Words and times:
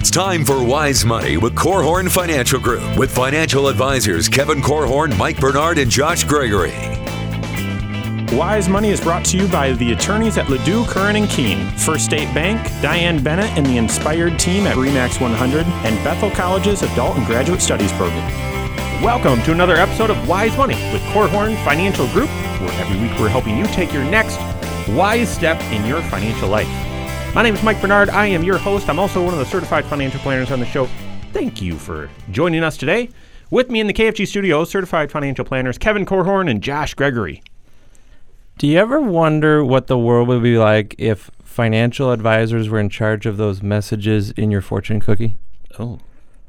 It's 0.00 0.10
time 0.10 0.46
for 0.46 0.64
Wise 0.64 1.04
Money 1.04 1.36
with 1.36 1.54
Korhorn 1.54 2.10
Financial 2.10 2.58
Group 2.58 2.96
with 2.96 3.14
financial 3.14 3.68
advisors 3.68 4.30
Kevin 4.30 4.62
Korhorn, 4.62 5.14
Mike 5.18 5.38
Bernard, 5.38 5.76
and 5.76 5.90
Josh 5.90 6.24
Gregory. 6.24 6.72
Wise 8.34 8.66
Money 8.66 8.88
is 8.88 8.98
brought 8.98 9.26
to 9.26 9.36
you 9.36 9.46
by 9.48 9.72
the 9.72 9.92
attorneys 9.92 10.38
at 10.38 10.46
LaDue, 10.46 10.88
Curran 10.88 11.16
and 11.16 11.26
Kuehn, 11.26 11.70
First 11.78 12.06
State 12.06 12.34
Bank, 12.34 12.66
Diane 12.80 13.22
Bennett 13.22 13.50
and 13.58 13.66
the 13.66 13.76
Inspired 13.76 14.38
team 14.38 14.66
at 14.66 14.74
Remax 14.76 15.20
100, 15.20 15.66
and 15.66 16.02
Bethel 16.02 16.30
College's 16.30 16.80
Adult 16.80 17.18
and 17.18 17.26
Graduate 17.26 17.60
Studies 17.60 17.92
program. 17.92 18.32
Welcome 19.02 19.42
to 19.42 19.52
another 19.52 19.76
episode 19.76 20.08
of 20.08 20.26
Wise 20.26 20.56
Money 20.56 20.76
with 20.94 21.02
Korhorn 21.12 21.62
Financial 21.62 22.06
Group, 22.08 22.30
where 22.58 22.72
every 22.80 22.98
week 22.98 23.20
we're 23.20 23.28
helping 23.28 23.58
you 23.58 23.66
take 23.66 23.92
your 23.92 24.04
next 24.04 24.38
wise 24.88 25.28
step 25.28 25.60
in 25.64 25.84
your 25.84 26.00
financial 26.04 26.48
life. 26.48 26.89
My 27.32 27.42
name 27.42 27.54
is 27.54 27.62
Mike 27.62 27.80
Bernard. 27.80 28.10
I 28.10 28.26
am 28.26 28.42
your 28.42 28.58
host. 28.58 28.88
I'm 28.88 28.98
also 28.98 29.24
one 29.24 29.32
of 29.32 29.38
the 29.38 29.46
certified 29.46 29.84
financial 29.84 30.18
planners 30.18 30.50
on 30.50 30.58
the 30.58 30.66
show. 30.66 30.88
Thank 31.32 31.62
you 31.62 31.78
for 31.78 32.10
joining 32.32 32.64
us 32.64 32.76
today. 32.76 33.08
With 33.50 33.70
me 33.70 33.78
in 33.78 33.86
the 33.86 33.92
KFG 33.92 34.26
studios, 34.26 34.68
certified 34.68 35.12
financial 35.12 35.44
planners 35.44 35.78
Kevin 35.78 36.04
Korhorn 36.04 36.50
and 36.50 36.60
Josh 36.60 36.94
Gregory. 36.94 37.40
Do 38.58 38.66
you 38.66 38.78
ever 38.78 39.00
wonder 39.00 39.64
what 39.64 39.86
the 39.86 39.96
world 39.96 40.26
would 40.26 40.42
be 40.42 40.58
like 40.58 40.96
if 40.98 41.30
financial 41.44 42.10
advisors 42.10 42.68
were 42.68 42.80
in 42.80 42.88
charge 42.88 43.26
of 43.26 43.36
those 43.36 43.62
messages 43.62 44.32
in 44.32 44.50
your 44.50 44.60
fortune 44.60 44.98
cookie? 44.98 45.36
Oh, 45.78 46.00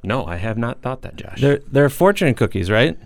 no, 0.02 0.26
I 0.26 0.38
have 0.38 0.58
not 0.58 0.82
thought 0.82 1.04
that, 1.04 1.16
Josh. 1.16 1.42
They're 1.42 1.60
they're 1.72 1.90
fortune 1.90 2.34
cookies, 2.34 2.72
right? 2.72 2.98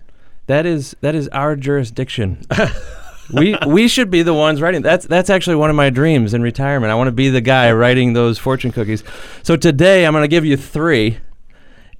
That 0.47 0.65
is 0.65 0.95
that 1.01 1.13
is 1.13 1.27
our 1.33 1.57
jurisdiction. 1.57 2.45
we 3.33 3.55
we 3.67 3.87
should 3.87 4.09
be 4.09 4.21
the 4.23 4.33
ones 4.33 4.61
writing. 4.61 4.81
That's 4.81 5.05
that's 5.07 5.29
actually 5.29 5.55
one 5.55 5.69
of 5.69 5.75
my 5.75 5.89
dreams 5.89 6.33
in 6.33 6.41
retirement. 6.41 6.91
I 6.91 6.95
want 6.95 7.07
to 7.07 7.11
be 7.13 7.29
the 7.29 7.41
guy 7.41 7.71
writing 7.71 8.13
those 8.13 8.37
fortune 8.37 8.71
cookies. 8.71 9.03
So 9.43 9.55
today 9.55 10.05
I'm 10.05 10.13
going 10.13 10.23
to 10.23 10.27
give 10.27 10.45
you 10.45 10.57
three. 10.57 11.17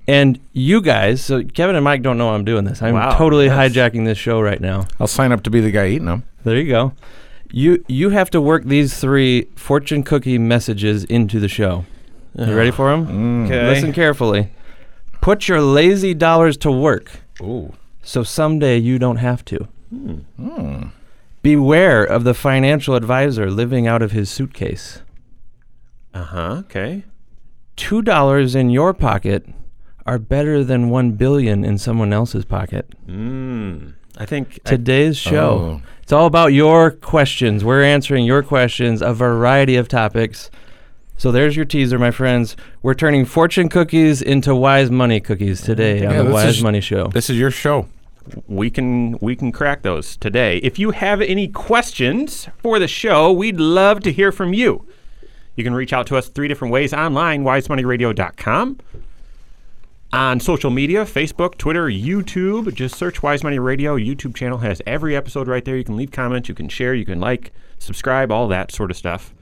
And 0.08 0.40
you 0.54 0.82
guys, 0.82 1.26
so 1.26 1.44
Kevin 1.44 1.76
and 1.76 1.84
Mike 1.84 2.04
don't 2.04 2.20
know 2.20 2.30
I'm 2.36 2.46
doing 2.46 2.64
this. 2.64 2.80
I'm 2.80 2.94
Wow, 2.94 3.18
totally 3.18 3.46
yes. 3.46 3.72
hijacking 3.74 4.06
this 4.06 4.20
show 4.20 4.40
right 4.40 4.62
now. 4.62 4.86
I'll 5.00 5.08
sign 5.08 5.32
up 5.32 5.42
to 5.46 5.50
be 5.50 5.62
the 5.62 5.72
guy 5.72 5.88
eating 5.88 6.06
them. 6.06 6.26
There 6.44 6.56
you 6.56 6.70
go. 6.70 6.94
You 7.52 7.84
you 7.88 8.10
have 8.12 8.30
to 8.32 8.40
work 8.42 8.66
these 8.66 9.00
three 9.00 9.48
fortune 9.56 10.04
cookie 10.04 10.38
messages 10.38 11.06
into 11.06 11.40
the 11.40 11.48
show. 11.48 11.86
You 12.38 12.54
ready 12.56 12.70
for 12.70 12.92
them? 12.92 13.08
Mm. 13.08 13.46
Okay. 13.46 13.66
Listen 13.68 13.94
carefully. 13.94 14.50
Put 15.22 15.48
your 15.48 15.62
lazy 15.62 16.14
dollars 16.14 16.56
to 16.58 16.72
work, 16.72 17.10
Ooh. 17.42 17.74
so 18.04 18.22
someday 18.22 18.78
you 18.78 19.00
don't 19.00 19.18
have 19.18 19.44
to. 19.46 19.68
Hmm. 19.90 20.14
Hmm. 20.38 20.84
Beware 21.46 22.04
of 22.04 22.24
the 22.24 22.34
financial 22.34 22.96
advisor 22.96 23.52
living 23.52 23.86
out 23.86 24.02
of 24.02 24.12
his 24.14 24.32
suitcase. 24.32 25.04
Uh 26.12 26.24
huh. 26.24 26.56
Okay. 26.66 27.04
Two 27.76 28.02
dollars 28.02 28.56
in 28.56 28.72
your 28.72 28.96
pocket 28.96 29.46
are 30.08 30.18
better 30.18 30.64
than 30.64 30.90
one 30.90 31.12
billion 31.12 31.64
in 31.64 31.78
someone 31.78 32.12
else's 32.12 32.46
pocket. 32.46 32.90
Mm. 33.08 33.94
I 34.18 34.26
think 34.26 34.60
I- 34.66 34.70
Today's 34.72 35.18
show. 35.18 35.82
Oh. 35.82 35.82
It's 36.02 36.12
all 36.12 36.26
about 36.26 36.48
your 36.52 36.90
questions. 36.90 37.64
We're 37.64 37.84
answering 37.84 38.26
your 38.26 38.42
questions, 38.42 39.04
a 39.04 39.14
variety 39.14 39.76
of 39.76 39.88
topics. 39.88 40.50
So 41.16 41.32
there's 41.32 41.56
your 41.56 41.66
teaser, 41.66 42.00
my 42.00 42.10
friends. 42.10 42.56
We're 42.82 42.96
turning 42.96 43.24
fortune 43.24 43.70
cookies 43.70 44.20
into 44.24 44.56
wise 44.56 44.90
money 44.90 45.20
cookies 45.20 45.62
today 45.62 46.08
on 46.08 46.26
the 46.26 46.32
Wise 46.32 46.58
is- 46.58 46.64
Money 46.64 46.82
Show. 46.82 47.06
This 47.10 47.30
is 47.30 47.38
your 47.38 47.52
show. 47.52 47.88
We 48.48 48.70
can 48.70 49.18
we 49.20 49.36
can 49.36 49.52
crack 49.52 49.82
those 49.82 50.18
today. 50.18 50.58
If 50.58 50.80
you 50.80 50.92
have 50.92 51.22
any 51.22 51.48
questions 51.48 52.48
for 52.58 52.80
the 52.80 52.88
show, 52.88 53.32
we'd 53.32 53.60
love 53.60 54.02
to 54.02 54.12
hear 54.12 54.32
from 54.32 54.54
you. 54.54 54.88
You 55.56 55.64
can 55.64 55.74
reach 55.74 55.94
out 55.94 56.08
to 56.08 56.18
us 56.18 56.28
three 56.28 56.48
different 56.48 56.72
ways 56.72 56.94
online, 56.94 57.44
wisemoneyradio.com. 57.44 58.80
On 60.14 60.40
social 60.40 60.70
media, 60.70 61.04
Facebook, 61.04 61.58
Twitter, 61.58 61.88
YouTube, 61.88 62.74
just 62.74 62.96
search 62.96 63.22
Wise 63.22 63.44
Money 63.44 63.60
Radio. 63.60 63.98
YouTube 63.98 64.36
channel 64.36 64.60
has 64.60 64.82
every 64.86 65.16
episode 65.16 65.48
right 65.48 65.66
there. 65.66 65.76
You 65.76 65.84
can 65.84 65.98
leave 65.98 66.12
comments, 66.12 66.48
you 66.48 66.56
can 66.56 66.70
share, 66.70 66.94
you 66.94 67.06
can 67.06 67.20
like, 67.20 67.52
subscribe, 67.80 68.32
all 68.32 68.48
that 68.48 68.72
sort 68.72 68.92
of 68.92 68.98
stuff. 68.98 69.34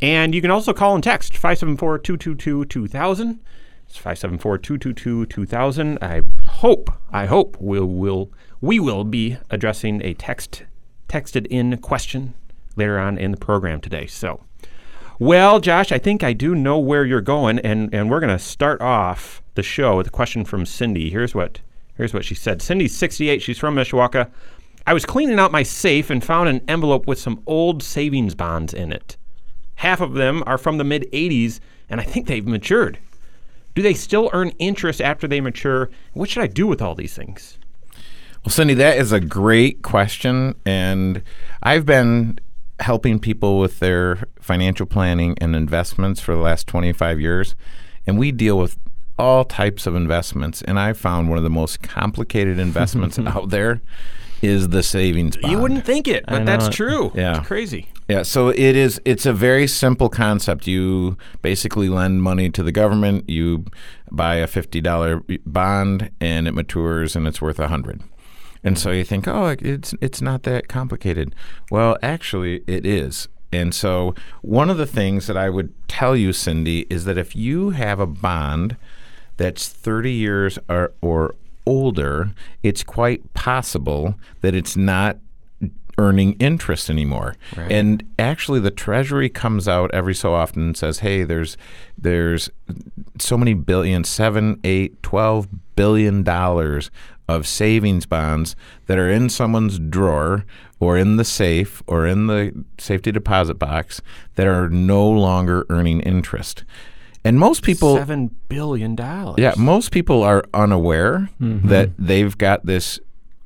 And 0.00 0.34
you 0.34 0.40
can 0.40 0.50
also 0.50 0.72
call 0.72 0.94
and 0.94 1.04
text 1.04 1.34
574 1.34 1.98
222 1.98 2.64
2000. 2.64 3.40
It's 3.92 3.98
574 3.98 4.56
222 4.56 5.26
2000. 5.26 5.98
I 6.00 6.22
hope, 6.46 6.90
I 7.12 7.26
hope 7.26 7.58
we'll, 7.60 7.84
we'll, 7.84 8.30
we 8.62 8.80
will 8.80 9.04
be 9.04 9.36
addressing 9.50 10.00
a 10.02 10.14
text 10.14 10.62
texted 11.10 11.46
in 11.48 11.76
question 11.76 12.32
later 12.74 12.98
on 12.98 13.18
in 13.18 13.32
the 13.32 13.36
program 13.36 13.82
today. 13.82 14.06
So, 14.06 14.40
well, 15.18 15.60
Josh, 15.60 15.92
I 15.92 15.98
think 15.98 16.24
I 16.24 16.32
do 16.32 16.54
know 16.54 16.78
where 16.78 17.04
you're 17.04 17.20
going, 17.20 17.58
and, 17.58 17.92
and 17.92 18.10
we're 18.10 18.20
going 18.20 18.34
to 18.34 18.38
start 18.38 18.80
off 18.80 19.42
the 19.56 19.62
show 19.62 19.98
with 19.98 20.06
a 20.06 20.10
question 20.10 20.46
from 20.46 20.64
Cindy. 20.64 21.10
Here's 21.10 21.34
what 21.34 21.60
here's 21.94 22.14
what 22.14 22.24
she 22.24 22.34
said. 22.34 22.62
Cindy's 22.62 22.96
68. 22.96 23.42
She's 23.42 23.58
from 23.58 23.76
Mishawaka. 23.76 24.30
I 24.86 24.94
was 24.94 25.04
cleaning 25.04 25.38
out 25.38 25.52
my 25.52 25.64
safe 25.64 26.08
and 26.08 26.24
found 26.24 26.48
an 26.48 26.62
envelope 26.66 27.06
with 27.06 27.18
some 27.18 27.42
old 27.46 27.82
savings 27.82 28.34
bonds 28.34 28.72
in 28.72 28.90
it. 28.90 29.18
Half 29.74 30.00
of 30.00 30.14
them 30.14 30.42
are 30.46 30.56
from 30.56 30.78
the 30.78 30.84
mid 30.84 31.06
80s, 31.12 31.60
and 31.90 32.00
I 32.00 32.04
think 32.04 32.26
they've 32.26 32.46
matured. 32.46 32.98
Do 33.74 33.82
they 33.82 33.94
still 33.94 34.30
earn 34.32 34.50
interest 34.58 35.00
after 35.00 35.26
they 35.26 35.40
mature? 35.40 35.90
What 36.12 36.28
should 36.28 36.42
I 36.42 36.46
do 36.46 36.66
with 36.66 36.82
all 36.82 36.94
these 36.94 37.14
things? 37.14 37.58
Well, 38.44 38.50
Cindy, 38.50 38.74
that 38.74 38.98
is 38.98 39.12
a 39.12 39.20
great 39.20 39.82
question. 39.82 40.54
And 40.66 41.22
I've 41.62 41.86
been 41.86 42.38
helping 42.80 43.18
people 43.18 43.58
with 43.58 43.78
their 43.78 44.24
financial 44.40 44.86
planning 44.86 45.36
and 45.40 45.54
investments 45.54 46.20
for 46.20 46.34
the 46.34 46.40
last 46.40 46.66
25 46.66 47.20
years. 47.20 47.54
And 48.06 48.18
we 48.18 48.32
deal 48.32 48.58
with 48.58 48.78
all 49.18 49.44
types 49.44 49.86
of 49.86 49.94
investments. 49.94 50.62
And 50.62 50.78
I 50.78 50.92
found 50.92 51.28
one 51.28 51.38
of 51.38 51.44
the 51.44 51.50
most 51.50 51.82
complicated 51.82 52.58
investments 52.58 53.18
out 53.26 53.50
there 53.50 53.80
is 54.42 54.70
the 54.70 54.82
savings 54.82 55.36
bond. 55.36 55.52
You 55.52 55.60
wouldn't 55.60 55.84
think 55.84 56.08
it, 56.08 56.24
but 56.26 56.44
that's 56.44 56.68
true. 56.68 57.12
Yeah. 57.14 57.38
It's 57.38 57.46
crazy. 57.46 57.88
Yeah, 58.08 58.22
so 58.22 58.48
it 58.48 58.58
is. 58.58 59.00
It's 59.04 59.26
a 59.26 59.32
very 59.32 59.66
simple 59.66 60.08
concept. 60.08 60.66
You 60.66 61.16
basically 61.40 61.88
lend 61.88 62.22
money 62.22 62.50
to 62.50 62.62
the 62.62 62.72
government. 62.72 63.28
You 63.28 63.64
buy 64.10 64.36
a 64.36 64.46
fifty 64.46 64.80
dollar 64.80 65.22
bond, 65.46 66.10
and 66.20 66.48
it 66.48 66.52
matures, 66.52 67.14
and 67.14 67.26
it's 67.26 67.40
worth 67.40 67.58
a 67.58 67.68
hundred. 67.68 68.02
And 68.64 68.78
so 68.78 68.90
you 68.90 69.04
think, 69.04 69.26
oh, 69.26 69.54
it's 69.60 69.94
it's 70.00 70.20
not 70.20 70.42
that 70.44 70.68
complicated. 70.68 71.34
Well, 71.70 71.96
actually, 72.02 72.62
it 72.66 72.84
is. 72.84 73.28
And 73.52 73.74
so 73.74 74.14
one 74.40 74.70
of 74.70 74.78
the 74.78 74.86
things 74.86 75.26
that 75.26 75.36
I 75.36 75.50
would 75.50 75.72
tell 75.86 76.16
you, 76.16 76.32
Cindy, 76.32 76.86
is 76.88 77.04
that 77.04 77.18
if 77.18 77.36
you 77.36 77.70
have 77.70 78.00
a 78.00 78.06
bond 78.06 78.76
that's 79.36 79.68
30 79.68 80.10
years 80.10 80.58
or, 80.68 80.92
or 81.02 81.34
older, 81.66 82.30
it's 82.62 82.82
quite 82.82 83.34
possible 83.34 84.14
that 84.40 84.54
it's 84.54 84.76
not 84.76 85.18
earning 85.98 86.34
interest 86.34 86.90
anymore. 86.90 87.36
And 87.56 88.04
actually 88.18 88.60
the 88.60 88.70
treasury 88.70 89.28
comes 89.28 89.68
out 89.68 89.92
every 89.92 90.14
so 90.14 90.34
often 90.34 90.62
and 90.62 90.76
says, 90.76 91.00
"Hey, 91.00 91.24
there's 91.24 91.56
there's 91.96 92.50
so 93.18 93.36
many 93.36 93.54
billion, 93.54 94.04
seven, 94.04 94.58
eight, 94.64 95.02
twelve 95.02 95.48
billion 95.76 96.22
dollars 96.22 96.90
of 97.28 97.46
savings 97.46 98.06
bonds 98.06 98.56
that 98.86 98.98
are 98.98 99.08
in 99.08 99.28
someone's 99.28 99.78
drawer 99.78 100.44
or 100.80 100.98
in 100.98 101.16
the 101.16 101.24
safe 101.24 101.82
or 101.86 102.06
in 102.06 102.26
the 102.26 102.64
safety 102.78 103.12
deposit 103.12 103.54
box 103.54 104.02
that 104.34 104.46
are 104.46 104.68
no 104.68 105.08
longer 105.08 105.66
earning 105.68 106.00
interest." 106.00 106.64
And 107.24 107.38
most 107.38 107.62
people 107.62 107.96
Seven 107.96 108.34
billion 108.48 108.96
dollars. 108.96 109.36
yeah, 109.38 109.54
most 109.56 109.92
people 109.92 110.22
are 110.24 110.44
unaware 110.52 111.30
mm-hmm. 111.40 111.68
that 111.68 111.90
they've 111.98 112.36
got 112.36 112.66
this. 112.66 112.98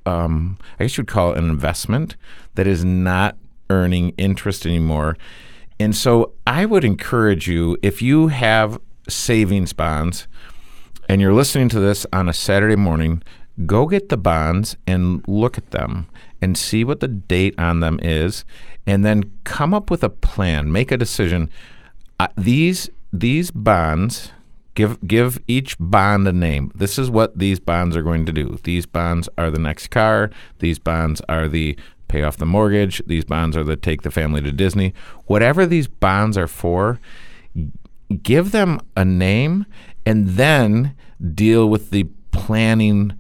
Um, 0.07 0.59
I 0.79 0.85
guess 0.85 0.97
you'd 0.97 1.07
call 1.07 1.33
it 1.33 1.39
an 1.39 1.51
investment 1.51 2.17
that 2.55 2.67
is 2.67 2.85
not 2.85 3.37
earning 3.69 4.11
interest 4.11 4.65
anymore. 4.65 5.17
And 5.79 5.95
so 5.95 6.33
I 6.47 6.65
would 6.65 6.85
encourage 6.85 7.49
you 7.49 7.77
if 7.83 8.01
you 8.01 8.29
have 8.29 8.79
savings 9.09 9.73
bonds 9.73 10.27
and 11.09 11.21
you're 11.21 11.35
listening 11.35 11.69
to 11.71 11.81
this 11.81 12.07
on 12.13 12.29
a 12.29 12.33
Saturday 12.33 12.77
morning, 12.77 13.23
go 13.65 13.87
get 13.87 14.09
the 14.09 14.17
bonds 14.17 14.77
and 14.87 15.27
look 15.29 15.59
at 15.59 15.71
them 15.71 16.07
and 16.41 16.57
see 16.57 16.85
what 16.85 17.01
the 17.01 17.09
date 17.09 17.55
on 17.59 17.81
them 17.81 17.99
is, 18.03 18.45
and 18.87 19.05
then 19.05 19.31
come 19.45 19.73
up 19.73 19.91
with 19.91 20.05
a 20.05 20.11
plan. 20.11 20.71
Make 20.71 20.91
a 20.91 20.97
decision. 20.97 21.51
Uh, 22.21 22.29
these 22.37 22.91
these 23.13 23.51
bonds 23.51 24.33
give 24.77 25.05
give 25.05 25.41
each 25.49 25.77
bond 25.81 26.29
a 26.29 26.33
name. 26.33 26.71
This 26.75 26.99
is 26.99 27.11
what 27.11 27.37
these 27.37 27.59
bonds 27.59 27.97
are 27.97 28.03
going 28.03 28.25
to 28.27 28.33
do. 28.33 28.59
These 28.63 28.87
bonds 28.87 29.29
are 29.37 29.51
the 29.51 29.59
next 29.59 29.89
car. 29.89 30.31
These 30.61 30.79
bonds 30.79 31.21
are 31.29 31.49
the 31.49 31.77
pay 32.07 32.23
off 32.23 32.37
the 32.37 32.47
mortgage. 32.47 33.03
These 33.07 33.25
bonds 33.25 33.57
are 33.57 33.65
the 33.65 33.75
take 33.75 34.03
the 34.03 34.13
family 34.13 34.41
to 34.43 34.53
Disney. 34.53 34.95
Whatever 35.25 35.67
these 35.67 35.89
bonds 35.89 36.39
are 36.39 36.47
for, 36.47 37.01
give 38.23 38.53
them 38.53 38.81
a 38.97 39.05
name 39.05 39.67
and 40.05 40.29
then 40.29 40.95
deal 41.35 41.69
with 41.69 41.91
the 41.91 42.05
planning 42.31 43.19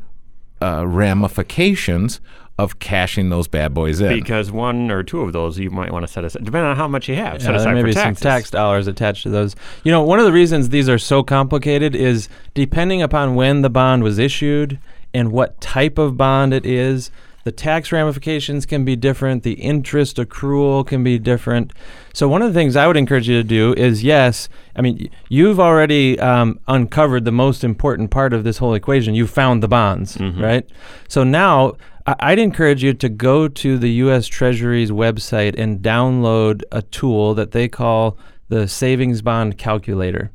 uh, 0.62 0.86
ramifications 0.86 2.20
of 2.58 2.78
cashing 2.78 3.28
those 3.28 3.48
bad 3.48 3.74
boys 3.74 4.00
in. 4.00 4.08
because 4.08 4.50
one 4.50 4.90
or 4.90 5.02
two 5.02 5.20
of 5.20 5.32
those 5.32 5.58
you 5.58 5.70
might 5.70 5.92
want 5.92 6.06
to 6.06 6.10
set 6.12 6.24
aside, 6.24 6.44
depending 6.44 6.70
on 6.70 6.76
how 6.76 6.88
much 6.88 7.08
you 7.08 7.14
have. 7.14 7.42
set 7.42 7.50
Yeah, 7.50 7.56
aside 7.56 7.66
there 7.66 7.74
may 7.74 7.80
for 7.82 7.86
be 7.88 7.92
some 7.92 8.14
tax 8.14 8.50
dollars 8.50 8.86
attached 8.86 9.24
to 9.24 9.30
those. 9.30 9.54
You 9.84 9.92
know, 9.92 10.02
one 10.02 10.18
of 10.18 10.24
the 10.24 10.32
reasons 10.32 10.70
these 10.70 10.88
are 10.88 10.98
so 10.98 11.22
complicated 11.22 11.94
is 11.94 12.28
depending 12.54 13.02
upon 13.02 13.34
when 13.34 13.60
the 13.60 13.68
bond 13.68 14.02
was 14.02 14.18
issued 14.18 14.78
and 15.12 15.32
what 15.32 15.60
type 15.60 15.98
of 15.98 16.16
bond 16.16 16.54
it 16.54 16.64
is, 16.64 17.10
the 17.44 17.52
tax 17.52 17.92
ramifications 17.92 18.66
can 18.66 18.84
be 18.84 18.96
different, 18.96 19.42
the 19.44 19.52
interest 19.52 20.16
accrual 20.16 20.84
can 20.84 21.04
be 21.04 21.16
different. 21.18 21.72
So, 22.12 22.26
one 22.26 22.42
of 22.42 22.52
the 22.52 22.58
things 22.58 22.74
I 22.74 22.86
would 22.86 22.96
encourage 22.96 23.28
you 23.28 23.36
to 23.40 23.46
do 23.46 23.72
is 23.74 24.02
yes, 24.02 24.48
I 24.74 24.80
mean, 24.82 25.10
you've 25.28 25.60
already 25.60 26.18
um, 26.18 26.58
uncovered 26.66 27.24
the 27.24 27.32
most 27.32 27.62
important 27.62 28.10
part 28.10 28.32
of 28.32 28.42
this 28.44 28.58
whole 28.58 28.74
equation. 28.74 29.14
You 29.14 29.26
found 29.26 29.62
the 29.62 29.68
bonds, 29.68 30.16
right? 30.20 30.66
So, 31.06 31.22
now 31.22 31.76
I'd 32.06 32.38
encourage 32.38 32.84
you 32.84 32.94
to 32.94 33.08
go 33.08 33.48
to 33.48 33.78
the 33.78 33.90
U.S. 33.90 34.28
Treasury's 34.28 34.92
website 34.92 35.58
and 35.58 35.80
download 35.80 36.62
a 36.70 36.82
tool 36.82 37.34
that 37.34 37.50
they 37.50 37.66
call 37.66 38.16
the 38.48 38.68
Savings 38.68 39.22
Bond 39.22 39.58
Calculator. 39.58 40.30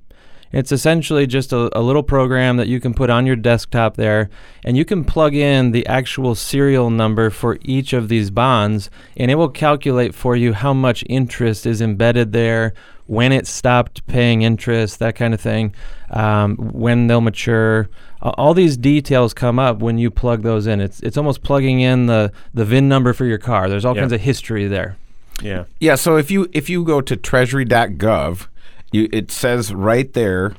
It's 0.51 0.73
essentially 0.73 1.27
just 1.27 1.53
a, 1.53 1.77
a 1.77 1.79
little 1.79 2.03
program 2.03 2.57
that 2.57 2.67
you 2.67 2.81
can 2.81 2.93
put 2.93 3.09
on 3.09 3.25
your 3.25 3.37
desktop 3.37 3.95
there, 3.95 4.29
and 4.65 4.75
you 4.75 4.83
can 4.83 5.05
plug 5.05 5.33
in 5.33 5.71
the 5.71 5.87
actual 5.87 6.35
serial 6.35 6.89
number 6.89 7.29
for 7.29 7.57
each 7.61 7.93
of 7.93 8.09
these 8.09 8.31
bonds, 8.31 8.89
and 9.15 9.31
it 9.31 9.35
will 9.35 9.47
calculate 9.47 10.13
for 10.13 10.35
you 10.35 10.51
how 10.51 10.73
much 10.73 11.05
interest 11.07 11.65
is 11.65 11.79
embedded 11.79 12.33
there, 12.33 12.73
when 13.07 13.31
it 13.31 13.47
stopped 13.47 14.05
paying 14.07 14.41
interest, 14.41 14.99
that 14.99 15.15
kind 15.15 15.33
of 15.33 15.39
thing, 15.39 15.73
um, 16.09 16.57
when 16.57 17.07
they'll 17.07 17.21
mature. 17.21 17.89
A- 18.21 18.29
All 18.31 18.53
these 18.53 18.77
details 18.77 19.33
come 19.33 19.59
up 19.59 19.79
when 19.79 19.97
you 19.97 20.11
plug 20.11 20.43
those 20.43 20.67
in. 20.67 20.79
It's 20.81 20.99
it's 21.01 21.17
almost 21.17 21.41
plugging 21.43 21.81
in 21.81 22.05
the 22.07 22.31
the 22.53 22.65
VIN 22.65 22.87
number 22.89 23.13
for 23.13 23.25
your 23.25 23.37
car. 23.37 23.69
There's 23.69 23.85
all 23.85 23.95
Yeah. 23.95 24.01
kinds 24.01 24.13
of 24.13 24.21
history 24.21 24.67
there. 24.67 24.97
Yeah. 25.41 25.63
Yeah, 25.79 25.95
so 25.95 26.17
if 26.17 26.29
you 26.31 26.47
if 26.53 26.69
you 26.69 26.83
go 26.83 27.01
to 27.01 27.15
treasury.gov, 27.15 28.47
you 28.91 29.09
it 29.11 29.31
says 29.31 29.73
right 29.73 30.11
there 30.13 30.53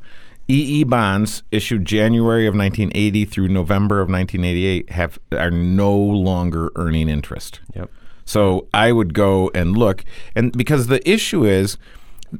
EE 0.48 0.82
bonds 0.84 1.44
issued 1.52 1.84
January 1.84 2.46
of 2.48 2.54
1980 2.54 3.24
through 3.26 3.48
November 3.48 4.00
of 4.00 4.08
1988 4.10 4.90
have 4.90 5.18
are 5.30 5.50
no 5.52 5.94
longer 5.96 6.70
earning 6.74 7.08
interest. 7.08 7.60
Yep. 7.76 7.90
So 8.24 8.66
I 8.74 8.90
would 8.92 9.14
go 9.14 9.50
and 9.54 9.76
look 9.76 10.04
and 10.34 10.52
because 10.56 10.88
the 10.88 11.08
issue 11.08 11.44
is 11.44 11.78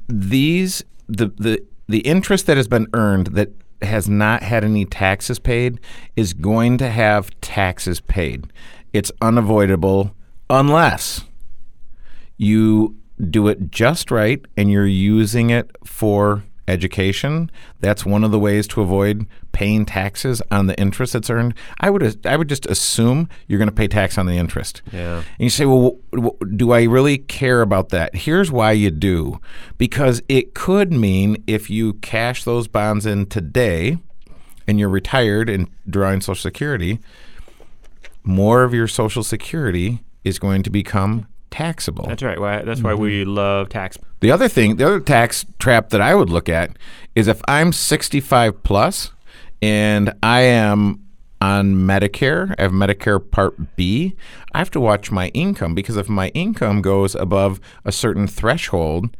these 0.08 0.82
the 1.08 1.28
the 1.38 1.62
the 1.88 2.00
interest 2.00 2.46
that 2.46 2.56
has 2.56 2.68
been 2.68 2.86
earned 2.92 3.28
that 3.28 3.50
has 3.84 4.08
not 4.08 4.42
had 4.42 4.64
any 4.64 4.84
taxes 4.84 5.38
paid 5.38 5.80
is 6.16 6.32
going 6.32 6.78
to 6.78 6.88
have 6.88 7.38
taxes 7.40 8.00
paid. 8.00 8.46
It's 8.92 9.12
unavoidable 9.20 10.14
unless 10.50 11.24
you 12.36 12.96
do 13.30 13.48
it 13.48 13.70
just 13.70 14.10
right 14.10 14.44
and 14.56 14.70
you're 14.70 14.86
using 14.86 15.50
it 15.50 15.70
for 15.84 16.44
education 16.68 17.50
that's 17.80 18.06
one 18.06 18.22
of 18.22 18.30
the 18.30 18.38
ways 18.38 18.66
to 18.68 18.80
avoid 18.80 19.26
paying 19.50 19.84
taxes 19.84 20.40
on 20.50 20.66
the 20.66 20.78
interest 20.78 21.12
that's 21.12 21.28
earned. 21.28 21.54
I 21.80 21.90
would 21.90 22.24
i 22.26 22.36
would 22.36 22.48
just 22.48 22.66
assume 22.66 23.28
you're 23.46 23.58
going 23.58 23.68
to 23.68 23.74
pay 23.74 23.88
tax 23.88 24.16
on 24.16 24.26
the 24.26 24.36
interest. 24.36 24.82
Yeah. 24.92 25.16
and 25.16 25.24
you 25.38 25.50
say 25.50 25.66
well 25.66 25.98
w- 26.12 26.32
w- 26.38 26.56
do 26.56 26.72
i 26.72 26.84
really 26.84 27.18
care 27.18 27.62
about 27.62 27.90
that? 27.90 28.14
Here's 28.14 28.50
why 28.50 28.72
you 28.72 28.90
do. 28.90 29.40
Because 29.78 30.22
it 30.28 30.54
could 30.54 30.92
mean 30.92 31.42
if 31.46 31.68
you 31.68 31.94
cash 31.94 32.44
those 32.44 32.68
bonds 32.68 33.06
in 33.06 33.26
today 33.26 33.98
and 34.66 34.78
you're 34.78 34.88
retired 34.88 35.48
and 35.50 35.68
drawing 35.88 36.20
social 36.20 36.42
security 36.42 37.00
more 38.24 38.62
of 38.62 38.72
your 38.72 38.86
social 38.86 39.22
security 39.22 40.00
is 40.24 40.38
going 40.38 40.62
to 40.62 40.70
become 40.70 41.26
taxable 41.52 42.06
That's 42.06 42.22
right. 42.22 42.40
Why, 42.40 42.62
that's 42.62 42.80
why 42.80 42.94
we 42.94 43.22
mm-hmm. 43.22 43.34
love 43.34 43.68
tax. 43.68 43.98
the 44.20 44.32
other 44.32 44.48
thing, 44.48 44.76
the 44.76 44.86
other 44.86 45.00
tax 45.00 45.46
trap 45.60 45.90
that 45.90 46.00
I 46.00 46.14
would 46.14 46.30
look 46.30 46.48
at 46.48 46.76
is 47.14 47.28
if 47.28 47.40
I'm 47.46 47.72
65 47.72 48.62
plus 48.64 49.12
and 49.60 50.12
I 50.22 50.40
am 50.40 50.98
on 51.40 51.74
Medicare, 51.74 52.54
I 52.58 52.62
have 52.62 52.72
Medicare 52.72 53.20
Part 53.30 53.76
B, 53.76 54.16
I 54.52 54.58
have 54.58 54.70
to 54.70 54.80
watch 54.80 55.10
my 55.10 55.28
income 55.28 55.74
because 55.74 55.96
if 55.96 56.08
my 56.08 56.28
income 56.28 56.80
goes 56.80 57.14
above 57.14 57.60
a 57.84 57.92
certain 57.92 58.26
threshold, 58.26 59.14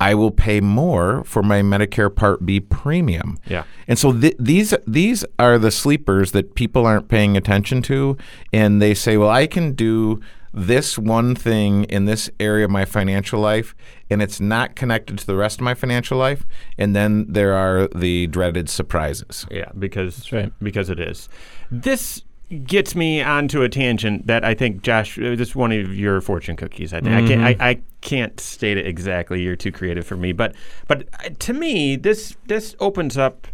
I 0.00 0.14
will 0.14 0.30
pay 0.30 0.60
more 0.60 1.22
for 1.24 1.42
my 1.42 1.60
Medicare 1.60 2.14
Part 2.14 2.46
B 2.46 2.60
premium. 2.60 3.38
Yeah. 3.46 3.64
And 3.86 3.98
so 3.98 4.12
th- 4.12 4.36
these 4.38 4.74
these 4.84 5.24
are 5.38 5.58
the 5.58 5.70
sleepers 5.70 6.32
that 6.32 6.54
people 6.56 6.86
aren't 6.86 7.08
paying 7.08 7.36
attention 7.36 7.82
to, 7.82 8.16
and 8.52 8.82
they 8.82 8.94
say, 8.94 9.16
"Well, 9.16 9.30
I 9.30 9.46
can 9.46 9.74
do 9.74 10.20
this 10.52 10.98
one 10.98 11.34
thing 11.34 11.84
in 11.84 12.04
this 12.04 12.30
area 12.38 12.64
of 12.64 12.70
my 12.70 12.84
financial 12.84 13.40
life, 13.40 13.74
and 14.10 14.22
it's 14.22 14.40
not 14.40 14.76
connected 14.76 15.18
to 15.18 15.26
the 15.26 15.36
rest 15.36 15.58
of 15.60 15.64
my 15.64 15.74
financial 15.74 16.18
life." 16.18 16.44
And 16.78 16.94
then 16.94 17.26
there 17.28 17.54
are 17.54 17.88
the 17.88 18.26
dreaded 18.28 18.68
surprises. 18.68 19.46
Yeah, 19.50 19.70
because 19.78 20.30
right. 20.32 20.52
because 20.60 20.90
it 20.90 21.00
is. 21.00 21.28
This 21.70 22.22
gets 22.64 22.94
me 22.94 23.22
onto 23.22 23.62
a 23.62 23.68
tangent 23.68 24.26
that 24.26 24.44
I 24.44 24.54
think 24.54 24.82
Josh, 24.82 25.18
uh, 25.18 25.34
this 25.34 25.48
is 25.48 25.56
one 25.56 25.72
of 25.72 25.94
your 25.94 26.20
fortune 26.20 26.56
cookies. 26.56 26.92
I 26.92 27.00
think 27.00 27.14
I 27.14 27.26
can't 27.26 27.42
I, 27.42 27.70
I 27.70 27.80
can't 28.02 28.38
state 28.38 28.76
it 28.76 28.86
exactly. 28.86 29.42
You're 29.42 29.56
too 29.56 29.72
creative 29.72 30.06
for 30.06 30.16
me, 30.16 30.32
but 30.32 30.54
but 30.86 31.08
uh, 31.24 31.30
to 31.38 31.52
me, 31.52 31.96
this 31.96 32.36
this 32.46 32.76
opens 32.78 33.16
up 33.16 33.46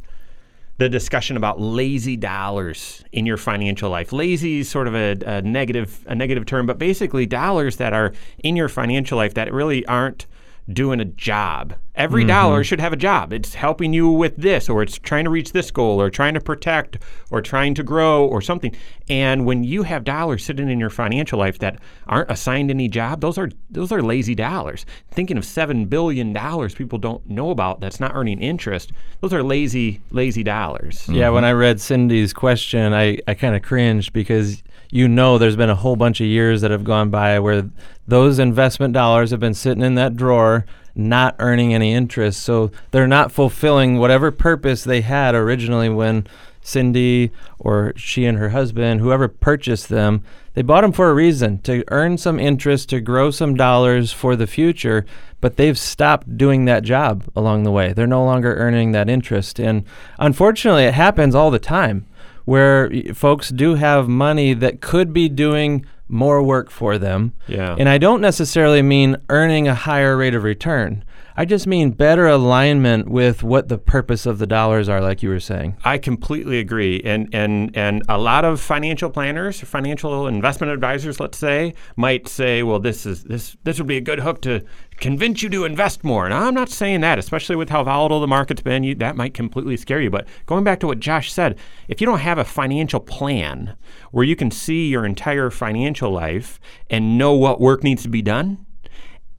the 0.79 0.89
discussion 0.89 1.37
about 1.37 1.61
lazy 1.61 2.17
dollars 2.17 3.05
in 3.13 3.27
your 3.27 3.37
financial 3.37 3.91
life. 3.91 4.13
Lazy 4.13 4.61
is 4.61 4.69
sort 4.69 4.87
of 4.87 4.95
a, 4.95 5.17
a 5.27 5.43
negative 5.43 6.05
a 6.07 6.15
negative 6.15 6.47
term, 6.47 6.67
but 6.67 6.79
basically 6.79 7.27
dollars 7.27 7.77
that 7.77 7.93
are 7.93 8.13
in 8.43 8.57
your 8.57 8.69
financial 8.69 9.19
life 9.19 9.35
that 9.35 9.53
really 9.53 9.85
aren't 9.87 10.27
doing 10.73 11.01
a 11.01 11.05
job. 11.05 11.75
Every 11.95 12.23
mm-hmm. 12.23 12.29
dollar 12.29 12.65
should 12.65 12.81
have 12.81 12.93
a 12.93 12.97
job. 12.97 13.33
It's 13.33 13.55
helping 13.55 13.93
you 13.93 14.09
with 14.09 14.37
this, 14.37 14.69
or 14.69 14.83
it's 14.83 14.99
trying 14.99 15.25
to 15.25 15.31
reach 15.31 15.53
this 15.53 15.71
goal, 15.71 16.01
or 16.01 16.11
trying 16.11 16.35
to 16.35 16.41
protect, 16.41 16.99
or 17.31 17.43
trying 17.43 17.75
to 17.75 17.83
grow, 17.83 18.25
or 18.25 18.41
something. 18.41 18.77
And 19.09 19.47
when 19.47 19.65
you 19.65 19.83
have 19.83 20.05
dollars 20.05 20.45
sitting 20.45 20.71
in 20.71 20.79
your 20.79 20.91
financial 20.91 21.39
life 21.39 21.59
that 21.59 21.81
aren't 22.07 22.31
assigned 22.31 22.71
any 22.71 22.89
job, 22.89 23.21
those 23.21 23.39
are 23.39 23.51
those 23.71 23.91
are 23.91 24.03
lazy 24.03 24.35
dollars. 24.35 24.87
Thinking 25.11 25.39
of 25.39 25.45
seven 25.45 25.87
billion 25.87 26.33
dollars 26.33 26.75
people 26.75 26.99
don't 26.99 27.29
know 27.29 27.51
about 27.51 27.81
that's 27.81 28.01
not 28.01 28.15
earning 28.15 28.41
interest. 28.41 28.93
Those 29.21 29.33
are 29.33 29.43
lazy 29.43 30.01
lazy 30.11 30.43
dollars. 30.43 31.09
Yeah, 31.09 31.31
when 31.31 31.43
mm-hmm. 31.43 31.49
I 31.49 31.53
read 31.53 31.81
Cindy's 31.81 32.33
question, 32.33 32.93
I, 32.93 33.19
I 33.27 33.35
kind 33.35 33.57
of 33.57 33.63
cringed 33.63 34.13
because 34.13 34.63
you 34.91 35.09
know 35.09 35.39
there's 35.39 35.57
been 35.57 35.71
a 35.71 35.75
whole 35.75 35.97
bunch 35.97 36.21
of 36.21 36.27
years 36.27 36.61
that 36.61 36.71
have 36.71 36.85
gone 36.85 37.11
by 37.11 37.39
where 37.39 37.69
those 38.07 38.39
investment 38.39 38.95
dollars 38.95 39.31
have 39.31 39.41
been 39.41 39.55
sitting 39.55 39.83
in 39.83 39.95
that 39.97 40.17
drawer 40.17 40.65
not 40.99 41.37
earning 41.39 41.73
any 41.73 41.95
interest. 41.95 42.43
So 42.43 42.73
they're 42.91 43.07
not 43.07 43.33
fulfilling 43.33 43.99
whatever 43.99 44.31
purpose 44.31 44.83
they 44.85 45.01
had 45.01 45.35
originally 45.35 45.89
when 45.89 46.27
Cindy 46.61 47.31
or 47.59 47.93
she 47.97 48.27
and 48.27 48.37
her 48.37 48.51
husband, 48.51 49.01
whoever 49.01 49.29
purchased 49.29 49.89
them, 49.89 50.25
they 50.55 50.63
bought 50.63 50.81
them 50.81 50.93
for 50.93 51.09
a 51.09 51.15
reason 51.15 51.59
to 51.61 51.85
earn 51.89 52.19
some 52.19 52.41
interest, 52.41 52.89
to 52.89 53.01
grow 53.01 53.31
some 53.31 53.55
dollars 53.55 54.13
for 54.13 54.35
the 54.35 54.47
future, 54.47 55.07
but 55.41 55.57
they've 55.57 55.79
stopped 55.79 56.37
doing 56.37 56.65
that 56.65 56.83
job 56.83 57.25
along 57.37 57.63
the 57.63 57.71
way. 57.71 57.93
They're 57.93 58.09
no 58.09 58.25
longer 58.25 58.57
earning 58.57 58.91
that 58.93 59.09
interest. 59.09 59.61
And 59.61 59.85
unfortunately, 60.19 60.85
it 60.85 60.95
happens 60.95 61.35
all 61.35 61.53
the 61.53 61.61
time 61.61 62.07
where 62.49 62.91
folks 63.13 63.51
do 63.51 63.75
have 63.75 64.09
money 64.09 64.55
that 64.55 64.81
could 64.81 65.13
be 65.13 65.29
doing 65.29 65.85
more 66.09 66.43
work 66.43 66.71
for 66.71 66.97
them. 66.97 67.35
Yeah. 67.47 67.77
And 67.79 67.91
I 67.91 67.99
don't 67.99 68.23
necessarily 68.23 68.81
mean 68.81 69.19
earning 69.29 69.69
a 69.69 69.75
higher 69.75 70.17
rate 70.17 70.35
of 70.35 70.45
return. 70.45 71.05
I 71.39 71.45
just 71.45 71.69
mean 71.69 71.93
better 71.93 72.27
alignment 72.27 73.09
with 73.09 73.45
what 73.45 73.69
the 73.69 73.79
purpose 73.79 74.27
of 74.27 74.41
the 74.41 74.47
dollars 74.47 74.89
are, 74.89 75.01
like 75.01 75.23
you 75.23 75.29
were 75.29 75.39
saying. 75.39 75.77
I 75.85 75.97
completely 75.97 76.59
agree, 76.59 77.01
and 77.05 77.33
and 77.33 77.71
and 77.77 78.03
a 78.09 78.19
lot 78.19 78.45
of 78.45 78.61
financial 78.61 79.09
planners, 79.09 79.63
or 79.63 79.67
financial 79.67 80.27
investment 80.27 80.73
advisors, 80.73 81.21
let's 81.21 81.39
say, 81.39 81.75
might 81.95 82.27
say, 82.27 82.65
"Well, 82.65 82.81
this 82.81 83.07
is 83.07 83.23
this 83.23 83.57
this 83.63 83.79
would 83.79 83.87
be 83.87 83.97
a 83.97 84.01
good 84.01 84.19
hook 84.19 84.43
to 84.43 84.65
convince 84.97 85.41
you 85.41 85.49
to 85.51 85.65
invest 85.65 86.03
more." 86.03 86.25
And 86.25 86.35
I'm 86.35 86.55
not 86.55 86.71
saying 86.71 87.03
that, 87.03 87.21
especially 87.21 87.55
with 87.55 87.71
how 87.71 87.85
volatile 87.85 88.19
the 88.19 88.27
market's 88.27 88.63
been. 88.63 88.83
You, 88.83 88.97
that 88.97 89.15
might 89.15 89.33
completely 89.33 89.77
scare 89.77 90.01
you. 90.01 90.11
But 90.11 90.27
going 90.47 90.65
back 90.65 90.81
to 90.81 90.89
what 90.89 90.99
Josh 90.99 91.31
said, 91.31 91.57
if 91.87 92.01
you 92.01 92.07
don't 92.09 92.19
have 92.19 92.39
a 92.39 92.45
financial 92.45 92.99
plan 92.99 93.77
where 94.11 94.25
you 94.25 94.35
can 94.35 94.51
see 94.51 94.89
your 94.89 95.07
entire 95.07 95.51
financial 95.51 96.11
life 96.11 96.59
and 96.91 97.17
know 97.17 97.35
what 97.35 97.61
work 97.61 97.85
needs 97.85 98.03
to 98.03 98.09
be 98.09 98.23
done, 98.23 98.67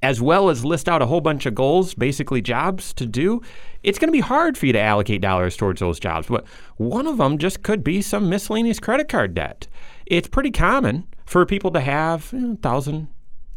as 0.01 0.21
well 0.21 0.49
as 0.49 0.63
list 0.63 0.87
out 0.87 1.01
a 1.01 1.05
whole 1.05 1.21
bunch 1.21 1.45
of 1.45 1.55
goals, 1.55 1.93
basically 1.93 2.41
jobs 2.41 2.93
to 2.93 3.05
do, 3.05 3.41
it's 3.83 3.99
going 3.99 4.07
to 4.07 4.13
be 4.13 4.21
hard 4.21 4.57
for 4.57 4.65
you 4.65 4.73
to 4.73 4.79
allocate 4.79 5.21
dollars 5.21 5.57
towards 5.57 5.79
those 5.79 5.99
jobs. 5.99 6.27
But 6.27 6.45
one 6.77 7.07
of 7.07 7.17
them 7.17 7.37
just 7.37 7.63
could 7.63 7.83
be 7.83 8.01
some 8.01 8.29
miscellaneous 8.29 8.79
credit 8.79 9.09
card 9.09 9.33
debt. 9.33 9.67
It's 10.05 10.27
pretty 10.27 10.51
common 10.51 11.07
for 11.25 11.45
people 11.45 11.71
to 11.71 11.79
have 11.79 12.29
you 12.31 12.39
know, 12.39 12.57
thousand, 12.61 13.07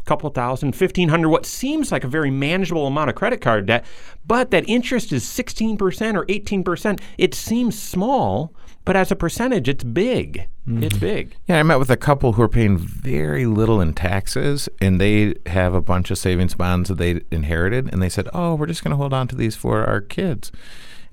couple 0.04 0.28
thousand, 0.30 0.72
fifteen 0.72 1.08
hundred, 1.08 1.28
what 1.28 1.46
seems 1.46 1.92
like 1.92 2.04
a 2.04 2.08
very 2.08 2.30
manageable 2.30 2.86
amount 2.86 3.08
of 3.08 3.16
credit 3.16 3.40
card 3.40 3.66
debt, 3.66 3.84
but 4.26 4.50
that 4.50 4.68
interest 4.68 5.12
is 5.12 5.24
16% 5.24 5.78
or 6.16 6.26
18%. 6.26 7.00
It 7.18 7.34
seems 7.34 7.80
small, 7.80 8.52
but 8.84 8.96
as 8.96 9.10
a 9.10 9.16
percentage, 9.16 9.68
it's 9.68 9.84
big. 9.84 10.48
It's 10.66 10.96
big. 10.96 11.34
Yeah, 11.48 11.58
I 11.58 11.62
met 11.64 11.78
with 11.78 11.90
a 11.90 11.96
couple 11.96 12.34
who 12.34 12.42
are 12.42 12.48
paying 12.48 12.78
very 12.78 13.46
little 13.46 13.80
in 13.80 13.94
taxes, 13.94 14.68
and 14.80 15.00
they 15.00 15.34
have 15.46 15.74
a 15.74 15.80
bunch 15.80 16.10
of 16.10 16.18
savings 16.18 16.54
bonds 16.54 16.88
that 16.88 16.98
they 16.98 17.22
inherited, 17.30 17.92
and 17.92 18.00
they 18.00 18.08
said, 18.08 18.28
"Oh, 18.32 18.54
we're 18.54 18.66
just 18.66 18.84
going 18.84 18.92
to 18.92 18.96
hold 18.96 19.12
on 19.12 19.26
to 19.28 19.36
these 19.36 19.56
for 19.56 19.84
our 19.84 20.00
kids." 20.00 20.52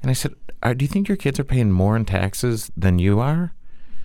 And 0.02 0.12
I 0.12 0.14
said, 0.14 0.34
uh, 0.62 0.74
"Do 0.74 0.84
you 0.84 0.90
think 0.90 1.08
your 1.08 1.18
kids 1.18 1.40
are 1.40 1.44
paying 1.44 1.72
more 1.72 1.96
in 1.96 2.06
taxes 2.06 2.72
than 2.78 3.00
you 3.00 3.20
are?" 3.20 3.54